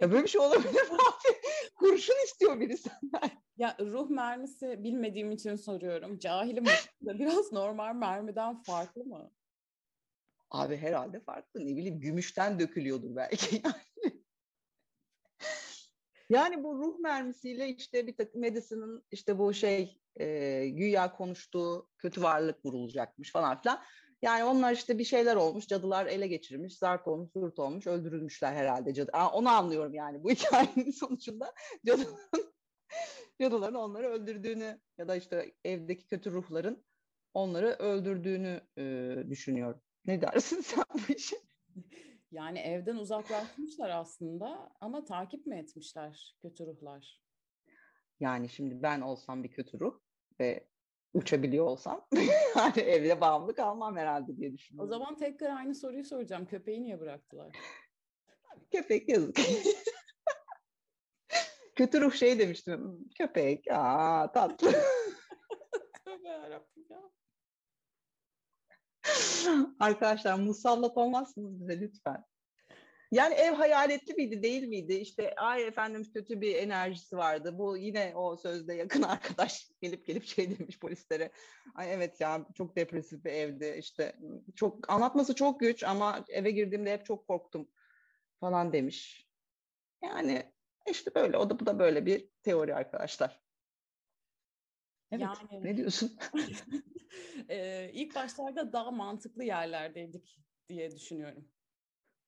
Ya 0.00 0.10
böyle 0.10 0.22
bir 0.22 0.28
şey 0.28 0.40
olabilir 0.40 0.90
mi 0.90 0.98
abi? 1.08 1.38
Kurşun 1.74 2.24
istiyor 2.24 2.60
biri 2.60 2.76
senden. 2.76 3.30
Ya 3.56 3.76
ruh 3.80 4.10
mermisi 4.10 4.84
bilmediğim 4.84 5.30
için 5.30 5.56
soruyorum. 5.56 6.18
Cahilim 6.18 6.64
biraz 7.02 7.52
normal 7.52 7.94
mermiden 7.94 8.62
farklı 8.62 9.04
mı? 9.04 9.30
Abi 10.50 10.76
herhalde 10.76 11.20
farklı. 11.20 11.60
Ne 11.60 11.76
bileyim 11.76 12.00
gümüşten 12.00 12.60
dökülüyordur 12.60 13.16
belki 13.16 13.56
yani. 13.64 14.22
yani 16.30 16.64
bu 16.64 16.78
ruh 16.78 16.98
mermisiyle 16.98 17.68
işte 17.68 18.06
bir 18.06 18.16
takım 18.16 18.40
Madison'ın 18.40 19.04
işte 19.10 19.38
bu 19.38 19.54
şey 19.54 20.00
e, 20.20 20.68
güya 20.68 21.12
konuştuğu 21.12 21.88
kötü 21.98 22.22
varlık 22.22 22.64
vurulacakmış 22.64 23.32
falan 23.32 23.60
filan. 23.62 23.82
Yani 24.22 24.44
onlar 24.44 24.72
işte 24.72 24.98
bir 24.98 25.04
şeyler 25.04 25.36
olmuş, 25.36 25.66
cadılar 25.66 26.06
ele 26.06 26.26
geçirmiş, 26.26 26.78
zart 26.78 27.08
olmuş, 27.08 27.30
zurt 27.32 27.58
olmuş, 27.58 27.86
öldürülmüşler 27.86 28.52
herhalde 28.52 28.94
cadı. 28.94 29.10
Aa, 29.12 29.32
onu 29.32 29.48
anlıyorum 29.48 29.94
yani 29.94 30.24
bu 30.24 30.30
hikayenin 30.30 30.90
sonucunda 30.90 31.54
cadıların, 31.86 32.52
cadıların 33.40 33.74
onları 33.74 34.08
öldürdüğünü 34.08 34.80
ya 34.98 35.08
da 35.08 35.16
işte 35.16 35.54
evdeki 35.64 36.06
kötü 36.06 36.30
ruhların 36.30 36.84
onları 37.34 37.66
öldürdüğünü 37.66 38.60
e, 38.78 39.14
düşünüyorum. 39.30 39.80
Ne 40.08 40.20
dersin 40.22 40.60
sen 40.60 40.84
bu 40.94 41.12
işe? 41.12 41.36
Yani 42.32 42.58
evden 42.58 42.96
uzaklaşmışlar 42.96 43.90
aslında 43.90 44.72
ama 44.80 45.04
takip 45.04 45.46
mi 45.46 45.58
etmişler 45.58 46.36
kötü 46.42 46.66
ruhlar? 46.66 47.22
Yani 48.20 48.48
şimdi 48.48 48.82
ben 48.82 49.00
olsam 49.00 49.44
bir 49.44 49.50
kötü 49.50 49.80
ruh 49.80 50.00
ve 50.40 50.68
uçabiliyor 51.14 51.64
olsam 51.64 52.06
yani 52.56 52.80
evde 52.80 53.20
bağımlı 53.20 53.54
kalmam 53.54 53.96
herhalde 53.96 54.36
diye 54.36 54.52
düşünüyorum. 54.52 54.88
O 54.88 54.90
zaman 54.90 55.16
tekrar 55.16 55.56
aynı 55.56 55.74
soruyu 55.74 56.04
soracağım. 56.04 56.46
Köpeği 56.46 56.82
niye 56.82 57.00
bıraktılar? 57.00 57.56
Köpek 58.70 59.08
yazık. 59.08 59.40
Kötü 61.76 62.00
ruh 62.00 62.12
şey 62.12 62.38
demiştim. 62.38 63.08
Köpek. 63.18 63.64
Aa 63.70 64.32
tatlı. 64.32 64.72
Tövbe 66.04 66.28
yarabbim 66.28 66.86
ya. 66.90 67.10
Arkadaşlar 69.80 70.38
musallat 70.38 70.96
olmazsınız 70.96 71.60
bize 71.60 71.80
lütfen. 71.80 72.24
Yani 73.10 73.34
ev 73.34 73.52
hayaletli 73.52 74.14
miydi 74.14 74.42
değil 74.42 74.62
miydi? 74.62 74.94
İşte 74.94 75.34
ay 75.34 75.66
efendim 75.66 76.04
kötü 76.14 76.40
bir 76.40 76.54
enerjisi 76.54 77.16
vardı. 77.16 77.58
Bu 77.58 77.76
yine 77.76 78.12
o 78.16 78.36
sözde 78.36 78.74
yakın 78.74 79.02
arkadaş 79.12 79.70
gelip 79.80 80.06
gelip 80.06 80.24
şey 80.24 80.58
demiş 80.58 80.78
polislere. 80.78 81.30
Ay 81.74 81.94
evet 81.94 82.20
ya 82.20 82.46
çok 82.54 82.76
depresif 82.76 83.24
bir 83.24 83.32
evdi. 83.32 83.76
İşte 83.78 84.16
çok 84.56 84.90
anlatması 84.90 85.34
çok 85.34 85.60
güç 85.60 85.84
ama 85.84 86.24
eve 86.28 86.50
girdiğimde 86.50 86.92
hep 86.92 87.06
çok 87.06 87.28
korktum 87.28 87.68
falan 88.40 88.72
demiş. 88.72 89.28
Yani 90.04 90.52
işte 90.90 91.14
böyle 91.14 91.36
o 91.36 91.50
da 91.50 91.60
bu 91.60 91.66
da 91.66 91.78
böyle 91.78 92.06
bir 92.06 92.28
teori 92.42 92.74
arkadaşlar. 92.74 93.40
Evet. 95.12 95.26
Yani, 95.50 95.64
ne 95.64 95.76
diyorsun? 95.76 96.18
e, 97.48 97.90
ilk 97.92 98.14
başlarda 98.14 98.72
daha 98.72 98.90
mantıklı 98.90 99.44
yerlerdeydik 99.44 100.38
diye 100.68 100.90
düşünüyorum. 100.90 101.48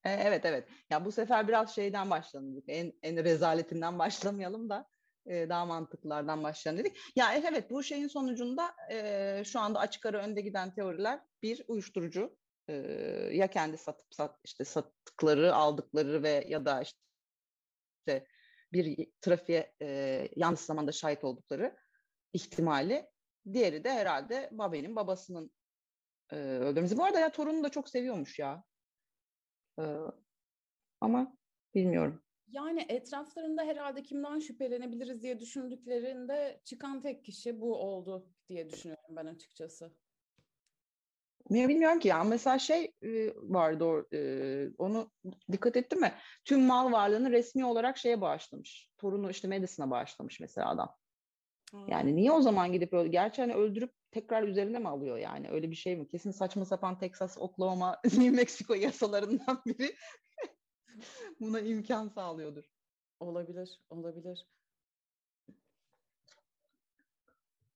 E, 0.05 0.11
evet 0.11 0.45
evet. 0.45 0.69
Ya 0.91 1.05
bu 1.05 1.13
sefer 1.13 1.49
biraz 1.49 1.75
şeyden 1.75 2.11
başlandık. 2.11 2.65
En 2.69 2.93
en 3.03 3.25
rezaletinden 3.25 3.99
başlamayalım 3.99 4.71
da 4.71 4.89
e, 5.27 5.49
daha 5.49 5.67
mantıklılardan 5.67 6.43
başlayalım 6.43 6.85
dedik. 6.85 6.97
Ya 7.17 7.35
e, 7.35 7.43
evet 7.49 7.71
bu 7.71 7.83
şeyin 7.83 8.09
sonucunda 8.09 8.75
e, 8.91 9.43
şu 9.45 9.61
anda 9.61 9.79
açık 9.79 10.07
ara 10.07 10.19
önde 10.19 10.41
giden 10.41 10.75
teoriler 10.75 11.21
bir 11.43 11.65
uyuşturucu 11.69 12.37
e, 12.69 12.75
ya 13.33 13.47
kendi 13.47 13.79
satıp 13.79 14.15
sat, 14.15 14.39
işte 14.45 14.65
sattıkları, 14.65 15.55
aldıkları 15.55 16.23
ve 16.23 16.45
ya 16.49 16.65
da 16.65 16.83
işte 16.83 18.27
bir 18.73 19.07
trafiğe 19.21 19.75
e, 19.83 20.29
yanlış 20.37 20.61
zamanda 20.61 20.93
şahit 20.93 21.25
oldukları 21.25 21.77
ihtimali. 22.33 23.07
Diğeri 23.53 23.85
de 23.85 23.93
herhalde 23.93 24.49
Babe'nin 24.53 24.97
babasının 24.97 25.51
e, 26.33 26.37
öldürmesi. 26.37 26.99
Bu 26.99 27.05
arada 27.05 27.21
ya 27.21 27.33
torunu 27.33 27.65
da 27.65 27.69
çok 27.69 27.89
seviyormuş 27.89 28.39
ya. 28.39 28.65
E, 29.79 29.85
ama 31.01 31.37
bilmiyorum. 31.75 32.23
Yani 32.49 32.87
etraflarında 32.89 33.63
herhalde 33.63 34.03
kimden 34.03 34.39
şüphelenebiliriz 34.39 35.23
diye 35.23 35.41
düşündüklerinde 35.41 36.61
çıkan 36.65 37.03
tek 37.03 37.25
kişi 37.25 37.61
bu 37.61 37.77
oldu 37.77 38.27
diye 38.49 38.71
düşünüyorum 38.71 39.17
ben 39.17 39.27
açıkçası. 39.27 39.93
Ya 41.51 41.69
bilmiyorum 41.69 41.99
ki 41.99 42.09
ya 42.09 42.25
mesela 42.25 42.59
şey 42.59 42.93
e, 43.03 43.35
vardı 43.37 44.07
e, 44.13 44.71
onu 44.79 45.11
dikkat 45.53 45.77
ettin 45.77 46.01
mi? 46.01 46.15
Tüm 46.45 46.61
mal 46.63 46.93
varlığını 46.93 47.31
resmi 47.31 47.65
olarak 47.65 47.99
şeye 47.99 48.21
bağışlamış. 48.21 48.91
Torunu 48.97 49.31
işte 49.31 49.49
Madison'a 49.49 49.91
bağışlamış 49.91 50.41
mesela 50.41 50.71
adam. 50.71 51.00
Yani 51.89 52.17
niye 52.17 52.33
o 52.33 52.41
zaman 52.41 52.73
gidip 52.73 52.93
öyle 52.93 53.09
gerçi 53.09 53.43
hani 53.43 53.55
öldürüp 53.55 53.95
tekrar 54.11 54.43
üzerine 54.43 54.79
mi 54.79 54.89
alıyor 54.89 55.19
yani 55.19 55.51
öyle 55.51 55.71
bir 55.71 55.77
şey 55.77 55.97
mi? 55.97 56.09
Kesin 56.09 56.31
saçma 56.31 56.65
sapan 56.65 56.99
Texas, 56.99 57.39
Oklahoma, 57.39 58.01
New 58.05 58.31
Mexico 58.31 58.75
yasalarından 58.75 59.63
biri 59.67 59.95
buna 61.41 61.61
imkan 61.61 62.09
sağlıyordur. 62.09 62.65
Olabilir, 63.21 63.81
olabilir. 63.91 64.47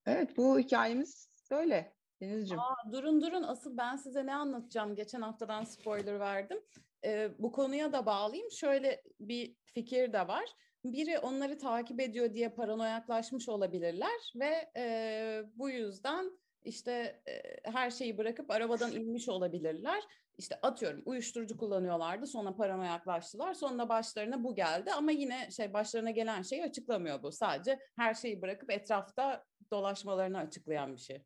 Evet 0.06 0.36
bu 0.36 0.58
hikayemiz 0.58 1.28
böyle. 1.50 1.94
Denizciğim. 2.20 2.60
Aa, 2.60 2.92
durun 2.92 3.20
durun 3.20 3.42
asıl 3.42 3.76
ben 3.76 3.96
size 3.96 4.26
ne 4.26 4.34
anlatacağım? 4.34 4.94
Geçen 4.94 5.20
haftadan 5.20 5.64
spoiler 5.64 6.20
verdim. 6.20 6.60
Ee, 7.04 7.30
bu 7.38 7.52
konuya 7.52 7.92
da 7.92 8.06
bağlayayım. 8.06 8.50
Şöyle 8.50 9.02
bir 9.20 9.56
fikir 9.64 10.12
de 10.12 10.28
var 10.28 10.44
biri 10.84 11.18
onları 11.18 11.58
takip 11.58 12.00
ediyor 12.00 12.34
diye 12.34 12.48
paranoyaklaşmış 12.48 13.48
olabilirler 13.48 14.32
ve 14.36 14.70
e, 14.76 15.42
bu 15.54 15.70
yüzden 15.70 16.38
işte 16.64 17.22
e, 17.28 17.42
her 17.70 17.90
şeyi 17.90 18.18
bırakıp 18.18 18.50
arabadan 18.50 18.92
inmiş 18.92 19.28
olabilirler. 19.28 20.02
İşte 20.38 20.58
atıyorum 20.62 21.02
uyuşturucu 21.04 21.56
kullanıyorlardı 21.56 22.26
sonra 22.26 22.56
paranoyaklaştılar 22.56 23.54
sonra 23.54 23.88
başlarına 23.88 24.44
bu 24.44 24.54
geldi 24.54 24.92
ama 24.92 25.10
yine 25.10 25.50
şey 25.50 25.72
başlarına 25.72 26.10
gelen 26.10 26.42
şeyi 26.42 26.64
açıklamıyor 26.64 27.22
bu 27.22 27.32
sadece 27.32 27.78
her 27.96 28.14
şeyi 28.14 28.42
bırakıp 28.42 28.70
etrafta 28.70 29.44
dolaşmalarını 29.70 30.38
açıklayan 30.38 30.96
bir 30.96 31.00
şey. 31.00 31.24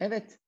Evet 0.00 0.38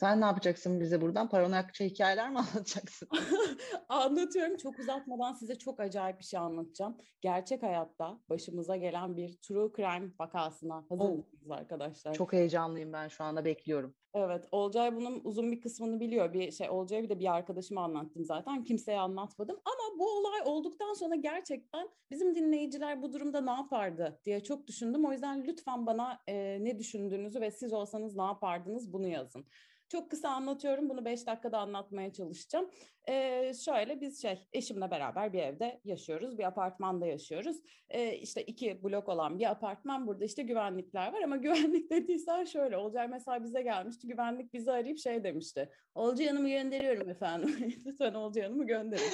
sen 0.00 0.20
ne 0.20 0.24
yapacaksın 0.24 0.80
bize 0.80 1.00
buradan? 1.00 1.28
Paranoyakça 1.28 1.84
hikayeler 1.84 2.30
mi 2.30 2.38
anlatacaksın? 2.54 3.08
Anlatıyorum. 3.88 4.56
Çok 4.56 4.78
uzatmadan 4.78 5.32
size 5.32 5.58
çok 5.58 5.80
acayip 5.80 6.18
bir 6.18 6.24
şey 6.24 6.40
anlatacağım. 6.40 6.96
Gerçek 7.20 7.62
hayatta 7.62 8.20
başımıza 8.28 8.76
gelen 8.76 9.16
bir 9.16 9.36
true 9.36 9.72
crime 9.76 10.10
vakasına 10.20 10.84
hazır 10.88 11.10
mısınız 11.10 11.50
arkadaşlar? 11.50 12.14
Çok 12.14 12.32
heyecanlıyım 12.32 12.92
ben 12.92 13.08
şu 13.08 13.24
anda 13.24 13.44
bekliyorum. 13.44 13.94
Evet, 14.14 14.48
Olcay 14.52 14.96
bunun 14.96 15.20
uzun 15.24 15.52
bir 15.52 15.60
kısmını 15.60 16.00
biliyor. 16.00 16.32
Bir 16.32 16.50
şey 16.50 16.70
Olcay'a 16.70 17.02
bir 17.02 17.08
de 17.08 17.18
bir 17.18 17.34
arkadaşıma 17.34 17.84
anlattım 17.84 18.24
zaten. 18.24 18.64
Kimseye 18.64 18.98
anlatmadım. 18.98 19.56
Ama 19.64 19.98
bu 19.98 20.18
olay 20.18 20.40
olduktan 20.44 20.94
sonra 20.94 21.14
gerçekten 21.14 21.88
bizim 22.10 22.34
dinleyiciler 22.34 23.02
bu 23.02 23.12
durumda 23.12 23.40
ne 23.40 23.50
yapardı 23.50 24.20
diye 24.24 24.40
çok 24.42 24.66
düşündüm. 24.66 25.04
O 25.04 25.12
yüzden 25.12 25.44
lütfen 25.44 25.86
bana 25.86 26.18
e, 26.26 26.64
ne 26.64 26.78
düşündüğünüzü 26.78 27.40
ve 27.40 27.50
siz 27.50 27.72
olsanız 27.72 28.16
ne 28.16 28.22
yapardınız 28.22 28.92
bunu 28.92 29.08
yazın. 29.08 29.44
Çok 29.88 30.10
kısa 30.10 30.28
anlatıyorum. 30.28 30.88
Bunu 30.88 31.04
beş 31.04 31.26
dakikada 31.26 31.58
anlatmaya 31.58 32.12
çalışacağım. 32.12 32.70
Ee, 33.08 33.52
şöyle 33.64 34.00
biz 34.00 34.22
şey 34.22 34.48
eşimle 34.52 34.90
beraber 34.90 35.32
bir 35.32 35.38
evde 35.38 35.80
yaşıyoruz. 35.84 36.38
Bir 36.38 36.44
apartmanda 36.44 37.06
yaşıyoruz. 37.06 37.56
Ee, 37.90 38.16
işte 38.16 38.42
iki 38.44 38.82
blok 38.82 39.08
olan 39.08 39.38
bir 39.38 39.50
apartman. 39.50 40.06
Burada 40.06 40.24
işte 40.24 40.42
güvenlikler 40.42 41.12
var 41.12 41.22
ama 41.22 41.36
güvenlik 41.46 41.90
dediysen 41.90 42.44
şöyle. 42.44 42.76
Olcay 42.76 43.08
mesela 43.08 43.44
bize 43.44 43.62
gelmişti. 43.62 44.08
Güvenlik 44.08 44.54
bizi 44.54 44.72
arayıp 44.72 44.98
şey 44.98 45.24
demişti. 45.24 45.70
Olcay 45.94 46.26
Hanım'ı 46.26 46.48
gönderiyorum 46.48 47.10
efendim. 47.10 47.74
Lütfen 47.86 48.14
Olcay 48.14 48.42
Hanım'ı 48.42 48.66
gönderin. 48.66 49.12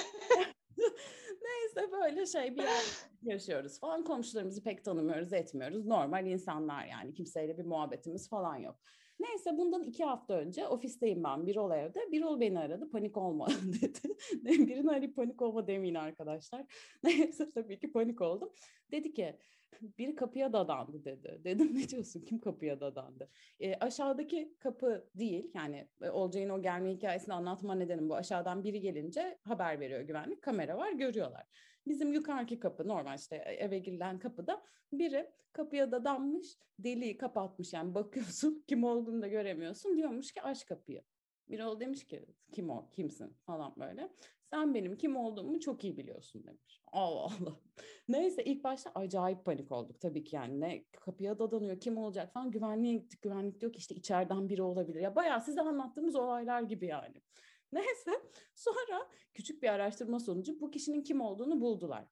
Neyse 1.43 1.91
böyle 1.91 2.25
şey 2.25 2.55
bir 2.55 2.63
yer 2.63 2.83
yaşıyoruz 3.21 3.79
falan. 3.79 4.03
Komşularımızı 4.03 4.63
pek 4.63 4.85
tanımıyoruz, 4.85 5.33
etmiyoruz. 5.33 5.85
Normal 5.85 6.25
insanlar 6.27 6.85
yani. 6.85 7.13
Kimseyle 7.13 7.57
bir 7.57 7.65
muhabbetimiz 7.65 8.29
falan 8.29 8.55
yok. 8.55 8.79
Neyse 9.23 9.57
bundan 9.57 9.83
iki 9.83 10.03
hafta 10.03 10.33
önce 10.33 10.67
ofisteyim 10.67 11.23
ben 11.23 11.47
Birol 11.47 11.71
evde. 11.71 12.11
Birol 12.11 12.39
beni 12.39 12.59
aradı 12.59 12.89
panik 12.89 13.17
olma 13.17 13.47
dedi. 13.81 13.99
Birini 14.67 14.91
arayıp 14.91 15.15
panik 15.15 15.41
olma 15.41 15.67
demeyin 15.67 15.95
arkadaşlar. 15.95 16.65
Neyse 17.03 17.51
tabii 17.51 17.79
ki 17.79 17.91
panik 17.91 18.21
oldum. 18.21 18.49
Dedi 18.91 19.13
ki 19.13 19.37
biri 19.81 20.15
kapıya 20.15 20.53
dadandı 20.53 21.05
dedi. 21.05 21.41
Dedim 21.43 21.75
ne 21.75 21.89
diyorsun 21.89 22.21
kim 22.21 22.39
kapıya 22.39 22.79
dadandı? 22.79 23.29
E, 23.59 23.75
aşağıdaki 23.75 24.55
kapı 24.59 25.09
değil 25.15 25.51
yani 25.53 25.87
e, 26.01 26.09
Olcay'ın 26.09 26.49
o 26.49 26.61
gelme 26.61 26.91
hikayesini 26.91 27.33
anlatma 27.33 27.75
nedenim 27.75 28.09
bu. 28.09 28.15
Aşağıdan 28.15 28.63
biri 28.63 28.81
gelince 28.81 29.37
haber 29.43 29.79
veriyor 29.79 30.01
güvenlik. 30.01 30.41
Kamera 30.41 30.77
var 30.77 30.91
görüyorlar. 30.91 31.47
Bizim 31.87 32.13
yukarıki 32.13 32.59
kapı 32.59 32.87
normal 32.87 33.17
işte 33.17 33.35
e, 33.35 33.53
eve 33.53 33.79
girilen 33.79 34.19
kapıda 34.19 34.63
biri 34.91 35.31
kapıya 35.53 35.91
dadanmış 35.91 36.57
deliği 36.79 37.17
kapatmış 37.17 37.73
yani 37.73 37.95
bakıyorsun 37.95 38.63
kim 38.67 38.83
olduğunu 38.83 39.21
da 39.21 39.27
göremiyorsun 39.27 39.97
diyormuş 39.97 40.31
ki 40.31 40.41
aç 40.41 40.65
kapıyı. 40.65 41.03
Birol 41.49 41.79
demiş 41.79 42.07
ki 42.07 42.25
kim 42.51 42.69
o 42.69 42.89
kimsin 42.89 43.37
falan 43.45 43.73
böyle. 43.79 44.09
Sen 44.53 44.73
benim 44.73 44.97
kim 44.97 45.15
olduğumu 45.15 45.59
çok 45.59 45.83
iyi 45.83 45.97
biliyorsun 45.97 46.43
demiş. 46.43 46.81
Allah 46.87 47.19
Allah. 47.19 47.59
Neyse 48.07 48.43
ilk 48.43 48.63
başta 48.63 48.91
acayip 48.95 49.45
panik 49.45 49.71
olduk 49.71 50.01
tabii 50.01 50.23
ki 50.23 50.35
yani 50.35 50.61
ne 50.61 50.85
kapıya 50.91 51.39
dadanıyor 51.39 51.79
kim 51.79 51.97
olacak 51.97 52.33
falan 52.33 52.51
güvenliğe 52.51 52.93
gittik. 52.93 53.21
Güvenlik 53.21 53.61
diyor 53.61 53.73
ki 53.73 53.77
işte 53.77 53.95
içeriden 53.95 54.49
biri 54.49 54.61
olabilir. 54.61 54.99
Ya 54.99 55.15
bayağı 55.15 55.41
size 55.41 55.61
anlattığımız 55.61 56.15
olaylar 56.15 56.61
gibi 56.61 56.85
yani. 56.85 57.21
Neyse. 57.73 58.11
Sonra 58.55 59.09
küçük 59.33 59.63
bir 59.63 59.67
araştırma 59.67 60.19
sonucu 60.19 60.61
bu 60.61 60.71
kişinin 60.71 61.03
kim 61.03 61.21
olduğunu 61.21 61.61
buldular. 61.61 62.07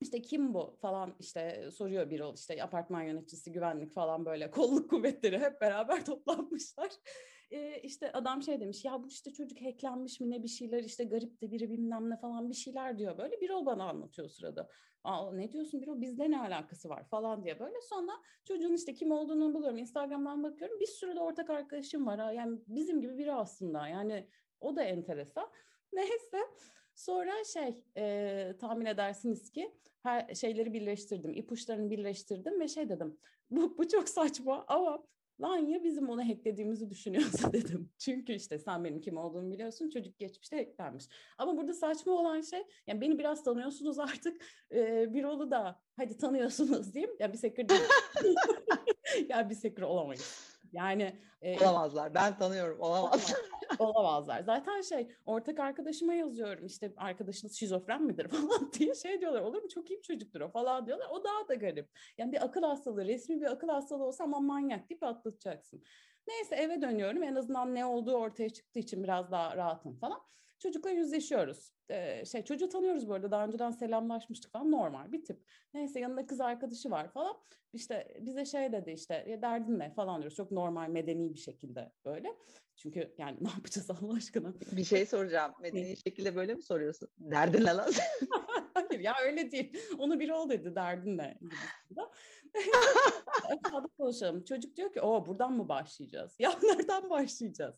İşte 0.00 0.22
kim 0.22 0.54
bu 0.54 0.76
falan 0.80 1.16
işte 1.18 1.70
soruyor 1.70 2.10
bir 2.10 2.20
ol 2.20 2.34
işte 2.34 2.62
apartman 2.62 3.02
yöneticisi 3.02 3.52
güvenlik 3.52 3.92
falan 3.92 4.26
böyle 4.26 4.50
kolluk 4.50 4.90
kuvvetleri 4.90 5.38
hep 5.38 5.60
beraber 5.60 6.04
toplanmışlar. 6.06 6.90
Ee, 7.50 7.80
işte 7.82 8.12
adam 8.12 8.42
şey 8.42 8.60
demiş 8.60 8.84
ya 8.84 9.02
bu 9.02 9.08
işte 9.08 9.32
çocuk 9.32 9.62
hacklenmiş 9.62 10.20
mi 10.20 10.30
ne 10.30 10.42
bir 10.42 10.48
şeyler 10.48 10.84
işte 10.84 11.04
garip 11.04 11.40
de 11.42 11.52
biri 11.52 11.70
bilmem 11.70 12.10
ne 12.10 12.16
falan 12.16 12.50
bir 12.50 12.54
şeyler 12.54 12.98
diyor 12.98 13.18
böyle. 13.18 13.40
Bir 13.40 13.50
ol 13.50 13.66
bana 13.66 13.84
anlatıyor 13.84 14.28
sırada. 14.28 14.68
Aa, 15.04 15.32
ne 15.32 15.52
diyorsun 15.52 15.80
bir 15.80 15.88
ol? 15.88 16.00
Bizle 16.00 16.30
ne 16.30 16.40
alakası 16.40 16.88
var? 16.88 17.08
falan 17.08 17.44
diye 17.44 17.60
böyle. 17.60 17.80
Sonra 17.82 18.12
çocuğun 18.44 18.74
işte 18.74 18.94
kim 18.94 19.10
olduğunu 19.10 19.54
buluyorum 19.54 19.78
Instagram'dan 19.78 20.42
bakıyorum. 20.42 20.80
Bir 20.80 20.86
sürü 20.86 21.16
de 21.16 21.20
ortak 21.20 21.50
arkadaşım 21.50 22.06
var. 22.06 22.18
Ha 22.18 22.32
yani 22.32 22.58
bizim 22.66 23.00
gibi 23.00 23.18
biri 23.18 23.32
aslında. 23.32 23.88
Yani 23.88 24.28
o 24.60 24.76
da 24.76 24.82
enteresan. 24.82 25.48
Neyse 25.92 26.38
sonra 26.94 27.44
şey 27.44 27.84
e, 27.96 28.54
tahmin 28.60 28.86
edersiniz 28.86 29.50
ki 29.50 29.74
her 30.02 30.34
şeyleri 30.34 30.72
birleştirdim, 30.72 31.34
ipuçlarını 31.34 31.90
birleştirdim 31.90 32.60
ve 32.60 32.68
şey 32.68 32.88
dedim. 32.88 33.18
Bu, 33.50 33.78
bu 33.78 33.88
çok 33.88 34.08
saçma 34.08 34.64
ama 34.68 35.02
lan 35.40 35.56
ya 35.56 35.84
bizim 35.84 36.08
onu 36.08 36.28
hacklediğimizi 36.28 36.90
düşünüyorsa 36.90 37.52
dedim. 37.52 37.90
Çünkü 37.98 38.32
işte 38.32 38.58
sen 38.58 38.84
benim 38.84 39.00
kim 39.00 39.16
olduğumu 39.16 39.52
biliyorsun 39.52 39.90
çocuk 39.90 40.18
geçmişte 40.18 40.56
hacklenmiş. 40.56 41.04
Ama 41.38 41.56
burada 41.56 41.74
saçma 41.74 42.12
olan 42.12 42.40
şey 42.40 42.62
yani 42.86 43.00
beni 43.00 43.18
biraz 43.18 43.44
tanıyorsunuz 43.44 43.98
artık 43.98 44.42
e, 44.72 45.14
bir 45.14 45.24
oğlu 45.24 45.50
da 45.50 45.80
hadi 45.96 46.16
tanıyorsunuz 46.16 46.94
diyeyim. 46.94 47.16
Ya 47.18 47.32
bir 47.32 47.38
sekür 47.38 47.68
değil. 47.68 47.80
ya 49.28 49.50
bir 49.50 49.54
sekür 49.54 49.82
olamayız. 49.82 50.58
Yani 50.72 51.16
e, 51.42 51.60
olamazlar. 51.60 52.14
Ben 52.14 52.38
tanıyorum. 52.38 52.80
Olamazlar. 52.80 53.36
Olamazlar. 53.80 54.42
Zaten 54.42 54.80
şey 54.80 55.08
ortak 55.26 55.60
arkadaşıma 55.60 56.14
yazıyorum 56.14 56.66
işte 56.66 56.92
arkadaşınız 56.96 57.54
şizofren 57.54 58.02
midir 58.02 58.28
falan 58.28 58.72
diye 58.72 58.94
şey 58.94 59.20
diyorlar. 59.20 59.40
Olur 59.42 59.62
mu? 59.62 59.68
Çok 59.68 59.90
iyi 59.90 59.98
bir 59.98 60.02
çocuktur 60.02 60.40
o 60.40 60.48
falan 60.48 60.86
diyorlar. 60.86 61.06
O 61.10 61.24
daha 61.24 61.48
da 61.48 61.54
garip. 61.54 61.88
Yani 62.18 62.32
bir 62.32 62.44
akıl 62.44 62.62
hastalığı, 62.62 63.04
resmi 63.04 63.40
bir 63.40 63.46
akıl 63.46 63.68
hastalığı 63.68 64.04
olsa 64.04 64.24
ama 64.24 64.40
manyak 64.40 64.90
deyip 64.90 65.02
atlatacaksın. 65.02 65.82
Neyse 66.28 66.56
eve 66.56 66.82
dönüyorum. 66.82 67.22
En 67.22 67.34
azından 67.34 67.74
ne 67.74 67.84
olduğu 67.84 68.14
ortaya 68.14 68.50
çıktığı 68.50 68.78
için 68.78 69.02
biraz 69.02 69.30
daha 69.30 69.56
rahatım 69.56 69.96
falan. 69.96 70.20
Çocukla 70.58 70.90
yüzleşiyoruz. 70.90 71.72
Ee, 71.90 72.24
şey 72.24 72.44
çocuğu 72.44 72.68
tanıyoruz 72.68 73.08
bu 73.08 73.14
arada 73.14 73.30
daha 73.30 73.44
önceden 73.44 73.70
selamlaşmıştık 73.70 74.52
falan 74.52 74.70
normal 74.70 75.12
bir 75.12 75.24
tip. 75.24 75.44
Neyse 75.74 76.00
yanında 76.00 76.26
kız 76.26 76.40
arkadaşı 76.40 76.90
var 76.90 77.08
falan. 77.08 77.36
İşte 77.72 78.16
bize 78.20 78.44
şey 78.44 78.72
dedi 78.72 78.90
işte 78.90 79.38
derdin 79.42 79.78
ne 79.78 79.90
falan 79.90 80.20
diyoruz. 80.20 80.36
Çok 80.36 80.50
normal 80.50 80.88
medeni 80.88 81.34
bir 81.34 81.38
şekilde 81.38 81.92
böyle. 82.04 82.36
Çünkü 82.82 83.14
yani 83.18 83.36
ne 83.40 83.48
yapacağız 83.48 83.90
Allah 84.02 84.16
aşkına? 84.16 84.54
Bir 84.72 84.84
şey 84.84 85.06
soracağım. 85.06 85.52
Medeni 85.60 85.96
şekilde 85.96 86.36
böyle 86.36 86.54
mi 86.54 86.62
soruyorsun? 86.62 87.08
Derdin 87.18 87.64
ne 87.64 87.74
lan? 87.74 87.90
Hayır 88.74 89.00
ya 89.00 89.14
öyle 89.24 89.50
değil. 89.52 89.72
Onu 89.98 90.20
bir 90.20 90.30
ol 90.30 90.48
dedi 90.48 90.74
derdin 90.74 91.18
ne? 91.18 91.38
Aşağıda 93.44 93.88
konuşalım. 93.98 94.44
Çocuk 94.44 94.76
diyor 94.76 94.92
ki 94.92 95.00
o 95.00 95.26
buradan 95.26 95.52
mı 95.52 95.68
başlayacağız? 95.68 96.36
Ya 96.40 96.52
nereden 96.62 97.10
başlayacağız? 97.10 97.74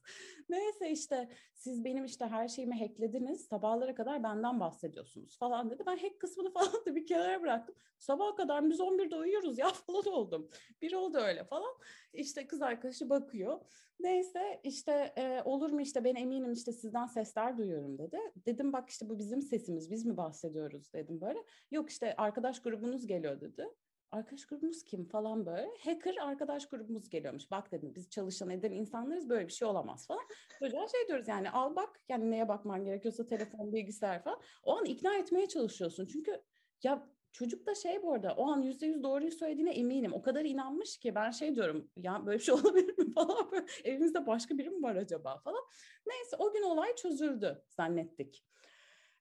Neyse 0.49 0.91
işte 0.91 1.29
siz 1.55 1.85
benim 1.85 2.05
işte 2.05 2.27
her 2.27 2.49
şeyimi 2.49 2.79
hacklediniz. 2.79 3.47
Sabahlara 3.47 3.95
kadar 3.95 4.23
benden 4.23 4.61
bahsediyorsunuz 4.61 5.39
falan 5.39 5.71
dedi. 5.71 5.83
Ben 5.87 5.97
hack 5.97 6.21
kısmını 6.21 6.51
falan 6.53 6.87
da 6.87 6.95
bir 6.95 7.07
kenara 7.07 7.43
bıraktım. 7.43 7.75
Sabaha 7.99 8.35
kadar 8.35 8.71
biz 8.71 8.81
11'de 8.81 9.17
uyuyoruz 9.17 9.59
ya 9.59 9.69
falan 9.69 10.07
oldum. 10.07 10.49
Bir 10.83 10.93
oldu 10.93 11.19
öyle 11.19 11.45
falan. 11.45 11.75
İşte 12.13 12.47
kız 12.47 12.63
arkadaşı 12.63 13.11
bakıyor. 13.11 13.61
Neyse 14.01 14.61
işte 14.65 15.13
e, 15.17 15.43
olur 15.45 15.71
mu 15.71 15.81
işte 15.81 16.05
ben 16.05 16.15
eminim 16.15 16.53
işte 16.53 16.73
sizden 16.73 17.07
sesler 17.07 17.59
duyuyorum 17.59 17.99
dedi. 17.99 18.19
Dedim 18.47 18.73
bak 18.73 18.91
işte 18.91 19.09
bu 19.09 19.19
bizim 19.19 19.43
sesimiz 19.43 19.91
biz 19.91 20.05
mi 20.07 20.17
bahsediyoruz 20.17 20.93
dedim 20.93 21.21
böyle. 21.21 21.39
Yok 21.71 21.91
işte 21.91 22.15
arkadaş 22.17 22.63
grubunuz 22.63 23.07
geliyor 23.07 23.41
dedi 23.41 23.69
arkadaş 24.13 24.47
grubumuz 24.47 24.85
kim 24.85 25.05
falan 25.05 25.47
böyle. 25.47 25.69
Hacker 25.85 26.17
arkadaş 26.21 26.69
grubumuz 26.69 27.09
geliyormuş. 27.09 27.51
Bak 27.51 27.73
dedim 27.73 27.93
biz 27.95 28.11
çalışan 28.11 28.51
eden 28.51 28.73
insanlarız 28.73 29.29
böyle 29.29 29.47
bir 29.49 29.53
şey 29.53 29.69
olamaz 29.69 30.07
falan. 30.07 30.25
Çocuğa 30.59 30.89
şey 30.89 31.09
diyoruz 31.09 31.29
yani 31.29 31.51
al 31.51 31.77
bak 31.77 32.01
yani 32.09 32.31
neye 32.31 32.49
bakman 32.49 32.85
gerekiyorsa 32.85 33.27
telefon, 33.27 33.73
bilgisayar 33.73 34.23
falan. 34.23 34.41
O 34.63 34.79
an 34.79 34.85
ikna 34.85 35.17
etmeye 35.17 35.49
çalışıyorsun. 35.49 36.07
Çünkü 36.07 36.43
ya 36.83 37.09
çocuk 37.33 37.67
da 37.67 37.75
şey 37.75 38.03
bu 38.03 38.13
arada 38.13 38.35
o 38.37 38.47
an 38.51 38.63
yüzde 38.63 38.87
yüz 38.87 39.03
doğruyu 39.03 39.31
söylediğine 39.31 39.75
eminim. 39.75 40.13
O 40.13 40.23
kadar 40.23 40.45
inanmış 40.45 40.99
ki 40.99 41.15
ben 41.15 41.31
şey 41.31 41.55
diyorum 41.55 41.91
ya 41.97 42.27
böyle 42.27 42.39
bir 42.39 42.45
şey 42.45 42.55
olabilir 42.65 42.99
mi 42.99 43.13
falan 43.15 43.67
evimizde 43.85 44.27
başka 44.27 44.59
biri 44.59 44.71
mi 44.71 44.83
var 44.83 44.97
acaba 44.97 45.39
falan. 45.39 45.63
Neyse 46.07 46.37
o 46.39 46.53
gün 46.53 46.63
olay 46.63 46.95
çözüldü 46.95 47.65
zannettik. 47.69 48.45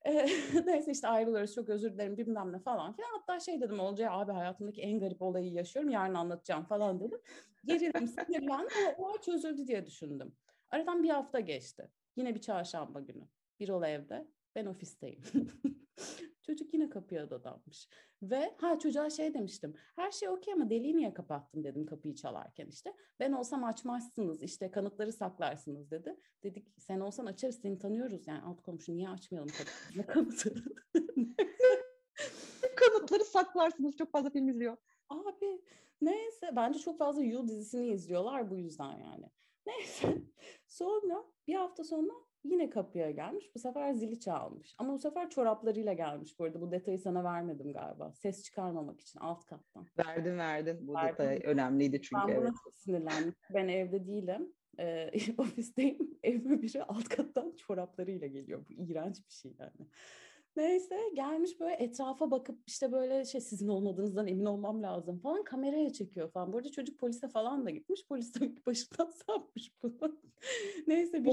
Neyse 0.66 0.92
işte 0.92 1.08
ayrılıyoruz 1.08 1.56
çok 1.56 1.70
özür 1.70 1.94
dilerim 1.94 2.18
bilmem 2.18 2.54
ne 2.54 2.60
falan 2.60 2.94
filan. 2.94 3.10
Hatta 3.20 3.40
şey 3.40 3.62
dedim 3.62 3.80
Olcay'a 3.80 4.12
abi 4.20 4.32
hayatımdaki 4.32 4.82
en 4.82 5.00
garip 5.00 5.22
olayı 5.22 5.52
yaşıyorum 5.52 5.92
yarın 5.92 6.14
anlatacağım 6.14 6.64
falan 6.66 7.00
dedim. 7.00 7.22
Gerildim 7.66 8.08
sinirlendim 8.08 8.78
ama 8.88 8.96
olay 8.98 9.22
çözüldü 9.22 9.68
diye 9.68 9.86
düşündüm. 9.86 10.36
Aradan 10.70 11.04
bir 11.04 11.10
hafta 11.10 11.40
geçti. 11.40 11.92
Yine 12.16 12.36
bir 12.36 12.42
çarşamba 12.42 13.00
günü. 13.00 13.28
Bir 13.60 13.70
ol 13.70 13.84
evde 13.84 14.28
ben 14.56 14.66
ofisteyim. 14.66 15.24
Çocuk 16.42 16.74
yine 16.74 16.90
kapıya 16.90 17.30
dadanmış. 17.30 17.88
Ve 18.22 18.56
ha 18.58 18.80
çocuğa 18.80 19.10
şey 19.10 19.34
demiştim. 19.34 19.74
Her 19.96 20.12
şey 20.12 20.30
okey 20.30 20.54
ama 20.54 20.70
deliği 20.70 20.98
niye 20.98 21.14
kapattın 21.14 21.64
dedim 21.64 21.86
kapıyı 21.86 22.16
çalarken 22.16 22.68
işte. 22.68 22.94
Ben 23.20 23.32
olsam 23.32 23.64
açmazsınız 23.64 24.44
işte 24.44 24.72
kanıtları 24.72 25.14
saklarsınız 25.14 25.92
dedi. 25.92 26.18
Dedik 26.44 26.68
sen 26.78 27.00
olsan 27.00 27.26
açarız 27.26 27.62
seni 27.62 27.80
tanıyoruz 27.80 28.28
yani 28.28 28.42
alt 28.42 28.62
komşu 28.62 28.96
niye 28.96 29.10
açmayalım 29.10 29.52
kanıtı. 30.08 30.54
Kanıtları 32.76 33.26
saklarsınız 33.26 33.98
çok 33.98 34.12
fazla 34.12 34.30
film 34.30 34.50
izliyor. 34.50 34.78
Abi 35.12 35.62
neyse 36.02 36.50
bence 36.56 36.80
çok 36.80 36.98
fazla 36.98 37.24
You 37.24 37.48
dizisini 37.48 37.88
izliyorlar 37.88 38.50
bu 38.50 38.58
yüzden 38.58 39.00
yani. 39.00 39.26
Neyse 39.66 40.18
sonra 40.68 41.24
bir 41.48 41.56
hafta 41.56 41.84
sonra 41.84 42.14
Yine 42.44 42.70
kapıya 42.70 43.12
gelmiş. 43.12 43.56
Bu 43.56 43.60
sefer 43.60 43.94
zili 43.94 44.20
çalmış. 44.20 44.76
Ama 44.78 44.94
bu 44.94 45.00
sefer 45.00 45.30
çoraplarıyla 45.30 45.94
gelmiş 45.94 46.40
bu 46.40 46.44
arada. 46.44 46.62
Bu 46.62 46.72
detayı 46.72 47.00
sana 47.00 47.24
vermedim 47.24 47.74
galiba. 47.74 48.14
Ses 48.14 48.44
çıkarmamak 48.44 49.00
için 49.00 49.20
alt 49.20 49.46
kattan. 49.46 49.88
Verdin 49.98 50.38
verdin. 50.38 50.88
Bu 50.88 50.94
Verdim. 50.94 51.12
detay 51.12 51.42
önemliydi 51.44 52.02
çünkü. 52.02 52.28
Ben 52.28 52.38
buna 52.38 52.46
evet. 52.46 52.54
çok 52.64 52.76
sinirlendim. 52.76 53.34
Ben 53.54 53.68
evde 53.68 54.08
değilim. 54.08 54.54
E, 54.80 55.12
ofisteyim. 55.38 56.20
Evime 56.24 56.62
biri 56.62 56.84
alt 56.84 57.10
kattan 57.10 57.56
çoraplarıyla 57.56 58.28
geliyor. 58.28 58.66
Bu 58.70 58.74
iğrenç 58.74 59.18
bir 59.28 59.34
şey 59.34 59.56
yani. 59.60 59.90
Neyse 60.56 61.00
gelmiş 61.16 61.60
böyle 61.60 61.74
etrafa 61.74 62.32
bakıp 62.32 62.60
işte 62.68 62.92
böyle 62.92 63.26
şey 63.26 63.42
sizin 63.42 63.68
olmadığınızdan 63.68 64.28
emin 64.28 64.46
olmam 64.46 64.84
lazım 64.84 65.20
falan 65.20 65.44
kameraya 65.44 65.94
çekiyor 65.94 66.32
falan. 66.32 66.54
Bu 66.54 66.58
arada 66.58 66.72
çocuk 66.72 67.00
polise 67.00 67.28
falan 67.28 67.66
da 67.66 67.70
gitmiş. 67.70 68.06
Polis 68.08 68.36
de 68.36 68.52
başından 68.66 69.12
sapmış 69.28 69.72
bunu. 69.84 70.20
Neyse 70.88 71.24
bir 71.24 71.30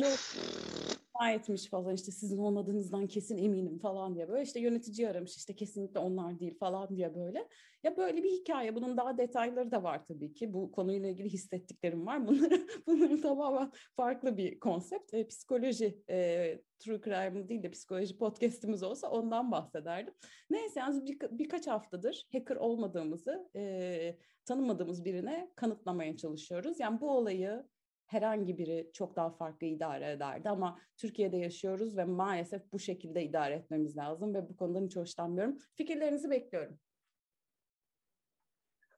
ikna 1.18 1.30
etmiş 1.32 1.66
falan 1.68 1.94
işte 1.94 2.12
sizin 2.12 2.38
olmadığınızdan 2.38 3.06
kesin 3.06 3.38
eminim 3.38 3.78
falan 3.78 4.14
diye 4.14 4.28
böyle 4.28 4.42
işte 4.42 4.60
yönetici 4.60 5.08
aramış 5.08 5.36
işte 5.36 5.56
kesinlikle 5.56 6.00
onlar 6.00 6.40
değil 6.40 6.58
falan 6.58 6.96
diye 6.96 7.14
böyle. 7.14 7.48
Ya 7.82 7.96
böyle 7.96 8.22
bir 8.22 8.30
hikaye 8.30 8.74
bunun 8.74 8.96
daha 8.96 9.18
detayları 9.18 9.70
da 9.70 9.82
var 9.82 10.04
tabii 10.06 10.34
ki 10.34 10.52
bu 10.52 10.72
konuyla 10.72 11.08
ilgili 11.08 11.28
hissettiklerim 11.28 12.06
var 12.06 12.26
bunları 12.26 12.66
bunların 12.86 13.20
tamamen 13.20 13.72
farklı 13.96 14.36
bir 14.36 14.60
konsept 14.60 15.14
e, 15.14 15.26
psikoloji 15.26 16.02
e, 16.10 16.58
true 16.78 17.00
crime 17.00 17.48
değil 17.48 17.62
de 17.62 17.70
psikoloji 17.70 18.18
podcast'imiz 18.18 18.82
olsa 18.82 19.10
ondan 19.10 19.52
bahsederdim. 19.52 20.14
Neyse 20.50 20.80
yani 20.80 21.06
bir, 21.06 21.18
birkaç 21.38 21.66
haftadır 21.66 22.26
hacker 22.32 22.56
olmadığımızı 22.56 23.50
e, 23.56 24.18
tanımadığımız 24.44 25.04
birine 25.04 25.50
kanıtlamaya 25.56 26.16
çalışıyoruz. 26.16 26.80
Yani 26.80 27.00
bu 27.00 27.10
olayı 27.10 27.64
herhangi 28.06 28.58
biri 28.58 28.90
çok 28.92 29.16
daha 29.16 29.30
farklı 29.30 29.66
idare 29.66 30.10
ederdi 30.10 30.48
ama 30.48 30.78
Türkiye'de 30.96 31.36
yaşıyoruz 31.36 31.96
ve 31.96 32.04
maalesef 32.04 32.72
bu 32.72 32.78
şekilde 32.78 33.24
idare 33.24 33.54
etmemiz 33.54 33.96
lazım 33.96 34.34
ve 34.34 34.48
bu 34.48 34.56
konudan 34.56 34.84
hiç 34.84 34.96
hoşlanmıyorum. 34.96 35.58
Fikirlerinizi 35.74 36.30
bekliyorum. 36.30 36.78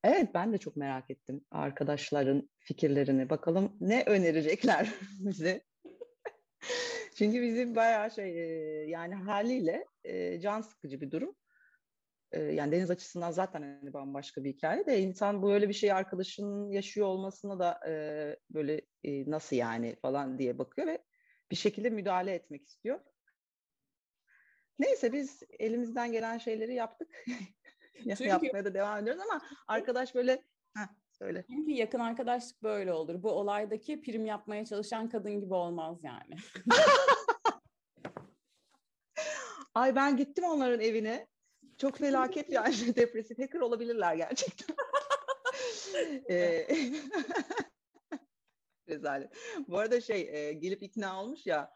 Evet 0.05 0.31
ben 0.35 0.53
de 0.53 0.59
çok 0.59 0.77
merak 0.77 1.11
ettim 1.11 1.45
arkadaşların 1.51 2.51
fikirlerini. 2.59 3.31
Bakalım 3.31 3.77
ne 3.81 4.05
önerecekler 4.07 4.95
bize. 5.19 5.63
Çünkü 7.15 7.43
bizim 7.43 7.77
bayağı 7.77 8.11
şey 8.11 8.31
yani 8.89 9.15
haliyle 9.15 9.87
can 10.41 10.61
sıkıcı 10.61 11.01
bir 11.01 11.11
durum 11.11 11.37
yani 12.33 12.73
deniz 12.73 12.91
açısından 12.91 13.31
zaten 13.31 13.63
hani 13.63 13.93
bambaşka 13.93 14.45
bir 14.45 14.53
hikaye 14.53 14.87
de 14.87 15.01
insan 15.01 15.43
böyle 15.43 15.69
bir 15.69 15.75
şey 15.75 15.93
arkadaşının 15.93 16.71
yaşıyor 16.71 17.07
olmasına 17.07 17.59
da 17.59 17.81
böyle 18.51 18.81
nasıl 19.05 19.57
yani 19.57 19.97
falan 20.03 20.39
diye 20.39 20.59
bakıyor 20.59 20.87
ve 20.87 20.99
bir 21.51 21.57
şekilde 21.57 21.91
müdahale 21.91 22.35
etmek 22.35 22.67
istiyor. 22.67 23.01
Neyse 24.79 25.13
biz 25.13 25.43
elimizden 25.59 26.13
gelen 26.13 26.39
şeyleri 26.39 26.75
yaptık. 26.75 27.25
Çünkü, 27.95 28.25
Yapmaya 28.25 28.65
da 28.65 28.75
devam 28.75 28.99
ediyoruz 28.99 29.23
ama 29.31 29.41
arkadaş 29.69 30.15
böyle 30.15 30.45
heh, 30.77 30.89
söyle. 31.13 31.45
Çünkü 31.51 31.71
yakın 31.71 32.01
arkadaşlık 32.01 32.63
böyle 32.63 32.93
olur. 32.93 33.23
Bu 33.23 33.31
olaydaki 33.31 34.01
prim 34.01 34.27
yapmaya 34.27 34.65
çalışan 34.65 35.09
kadın 35.09 35.41
gibi 35.41 35.55
olmaz 35.55 35.99
yani. 36.03 36.37
Ay 39.75 39.95
ben 39.95 40.17
gittim 40.17 40.45
onların 40.45 40.81
evine. 40.81 41.29
Çok 41.79 41.99
felaket 41.99 42.51
yani 42.53 42.75
depresif 42.97 43.39
hacker 43.39 43.61
olabilirler 43.61 44.15
gerçekten. 44.15 44.77
Ee, 46.31 46.69
Rezalet. 48.89 49.33
Bu 49.69 49.79
arada 49.79 50.01
şey 50.01 50.21
e, 50.33 50.53
gelip 50.53 50.83
ikna 50.83 51.23
olmuş 51.23 51.47
ya. 51.47 51.71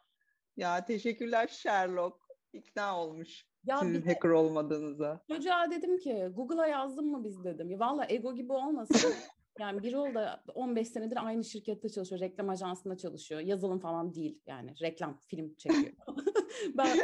Ya 0.56 0.84
teşekkürler 0.84 1.48
Sherlock. 1.48 2.24
İkna 2.52 3.00
olmuş. 3.00 3.46
Ya 3.66 3.78
Sizin 3.78 3.94
bir 3.94 4.06
hacker 4.06 4.28
olmadığınıza. 4.28 5.20
Çocuğa 5.28 5.70
dedim 5.70 5.98
ki 5.98 6.28
Google'a 6.36 6.66
yazdın 6.66 7.06
mı 7.06 7.24
biz 7.24 7.44
dedim. 7.44 7.70
Ya 7.70 7.78
valla 7.78 8.06
ego 8.08 8.34
gibi 8.34 8.52
olmasın. 8.52 9.14
Yani 9.58 9.82
bir 9.82 9.94
ol 9.94 10.14
da 10.14 10.42
15 10.54 10.88
senedir 10.88 11.26
aynı 11.26 11.44
şirkette 11.44 11.88
çalışıyor. 11.88 12.20
Reklam 12.20 12.48
ajansında 12.48 12.96
çalışıyor. 12.96 13.40
Yazılım 13.40 13.78
falan 13.78 14.14
değil. 14.14 14.40
Yani 14.46 14.74
reklam, 14.82 15.18
film 15.26 15.54
çekiyor. 15.54 15.92
ben 16.76 16.96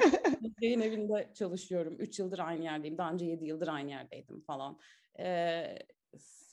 yayın 0.61 0.81
evinde 0.81 1.31
çalışıyorum. 1.35 1.97
3 1.99 2.19
yıldır 2.19 2.39
aynı 2.39 2.65
yerdeyim. 2.65 2.99
Daha 2.99 3.13
önce 3.13 3.27
7 3.27 3.45
yıldır 3.45 3.69
aynı 3.69 3.91
yerdeydim 3.91 4.41
falan. 4.41 4.79
Ee, 5.19 5.79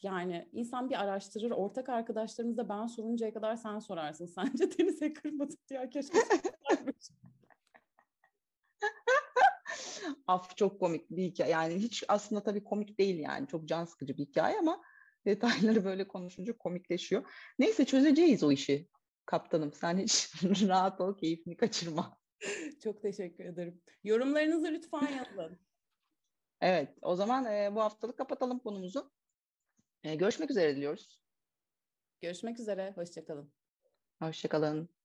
yani 0.03 0.49
insan 0.51 0.89
bir 0.89 1.03
araştırır. 1.03 1.51
Ortak 1.51 1.89
arkadaşlarımızda 1.89 2.69
ben 2.69 2.85
soruncaya 2.85 3.33
kadar 3.33 3.55
sen 3.55 3.79
sorarsın. 3.79 4.25
Sence 4.35 4.77
denize 4.77 5.13
kırmadın 5.13 5.57
diye 5.69 5.89
keşke 5.89 6.17
Af 10.27 10.57
çok 10.57 10.79
komik 10.79 11.09
bir 11.09 11.23
hikaye. 11.23 11.51
Yani 11.51 11.75
hiç 11.75 12.03
aslında 12.07 12.43
tabii 12.43 12.63
komik 12.63 12.99
değil 12.99 13.19
yani. 13.19 13.47
Çok 13.47 13.67
can 13.67 13.85
sıkıcı 13.85 14.17
bir 14.17 14.25
hikaye 14.25 14.59
ama 14.59 14.81
detayları 15.25 15.85
böyle 15.85 16.07
konuşunca 16.07 16.57
komikleşiyor. 16.57 17.31
Neyse 17.59 17.85
çözeceğiz 17.85 18.43
o 18.43 18.51
işi 18.51 18.87
kaptanım. 19.25 19.73
Sen 19.73 19.97
hiç 19.97 20.33
rahat 20.67 21.01
ol, 21.01 21.17
keyfini 21.17 21.57
kaçırma. 21.57 22.17
Çok 22.83 23.01
teşekkür 23.01 23.45
ederim. 23.45 23.81
Yorumlarınızı 24.03 24.67
lütfen 24.67 25.07
yazın. 25.17 25.59
evet, 26.61 26.97
o 27.01 27.15
zaman 27.15 27.45
e, 27.45 27.75
bu 27.75 27.81
haftalık 27.81 28.17
kapatalım 28.17 28.59
konumuzu. 28.59 29.11
E, 30.03 30.15
görüşmek 30.15 30.51
üzere 30.51 30.75
diliyoruz. 30.75 31.21
Görüşmek 32.21 32.59
üzere, 32.59 32.93
hoşçakalın. 32.95 33.53
Hoşçakalın. 34.19 34.96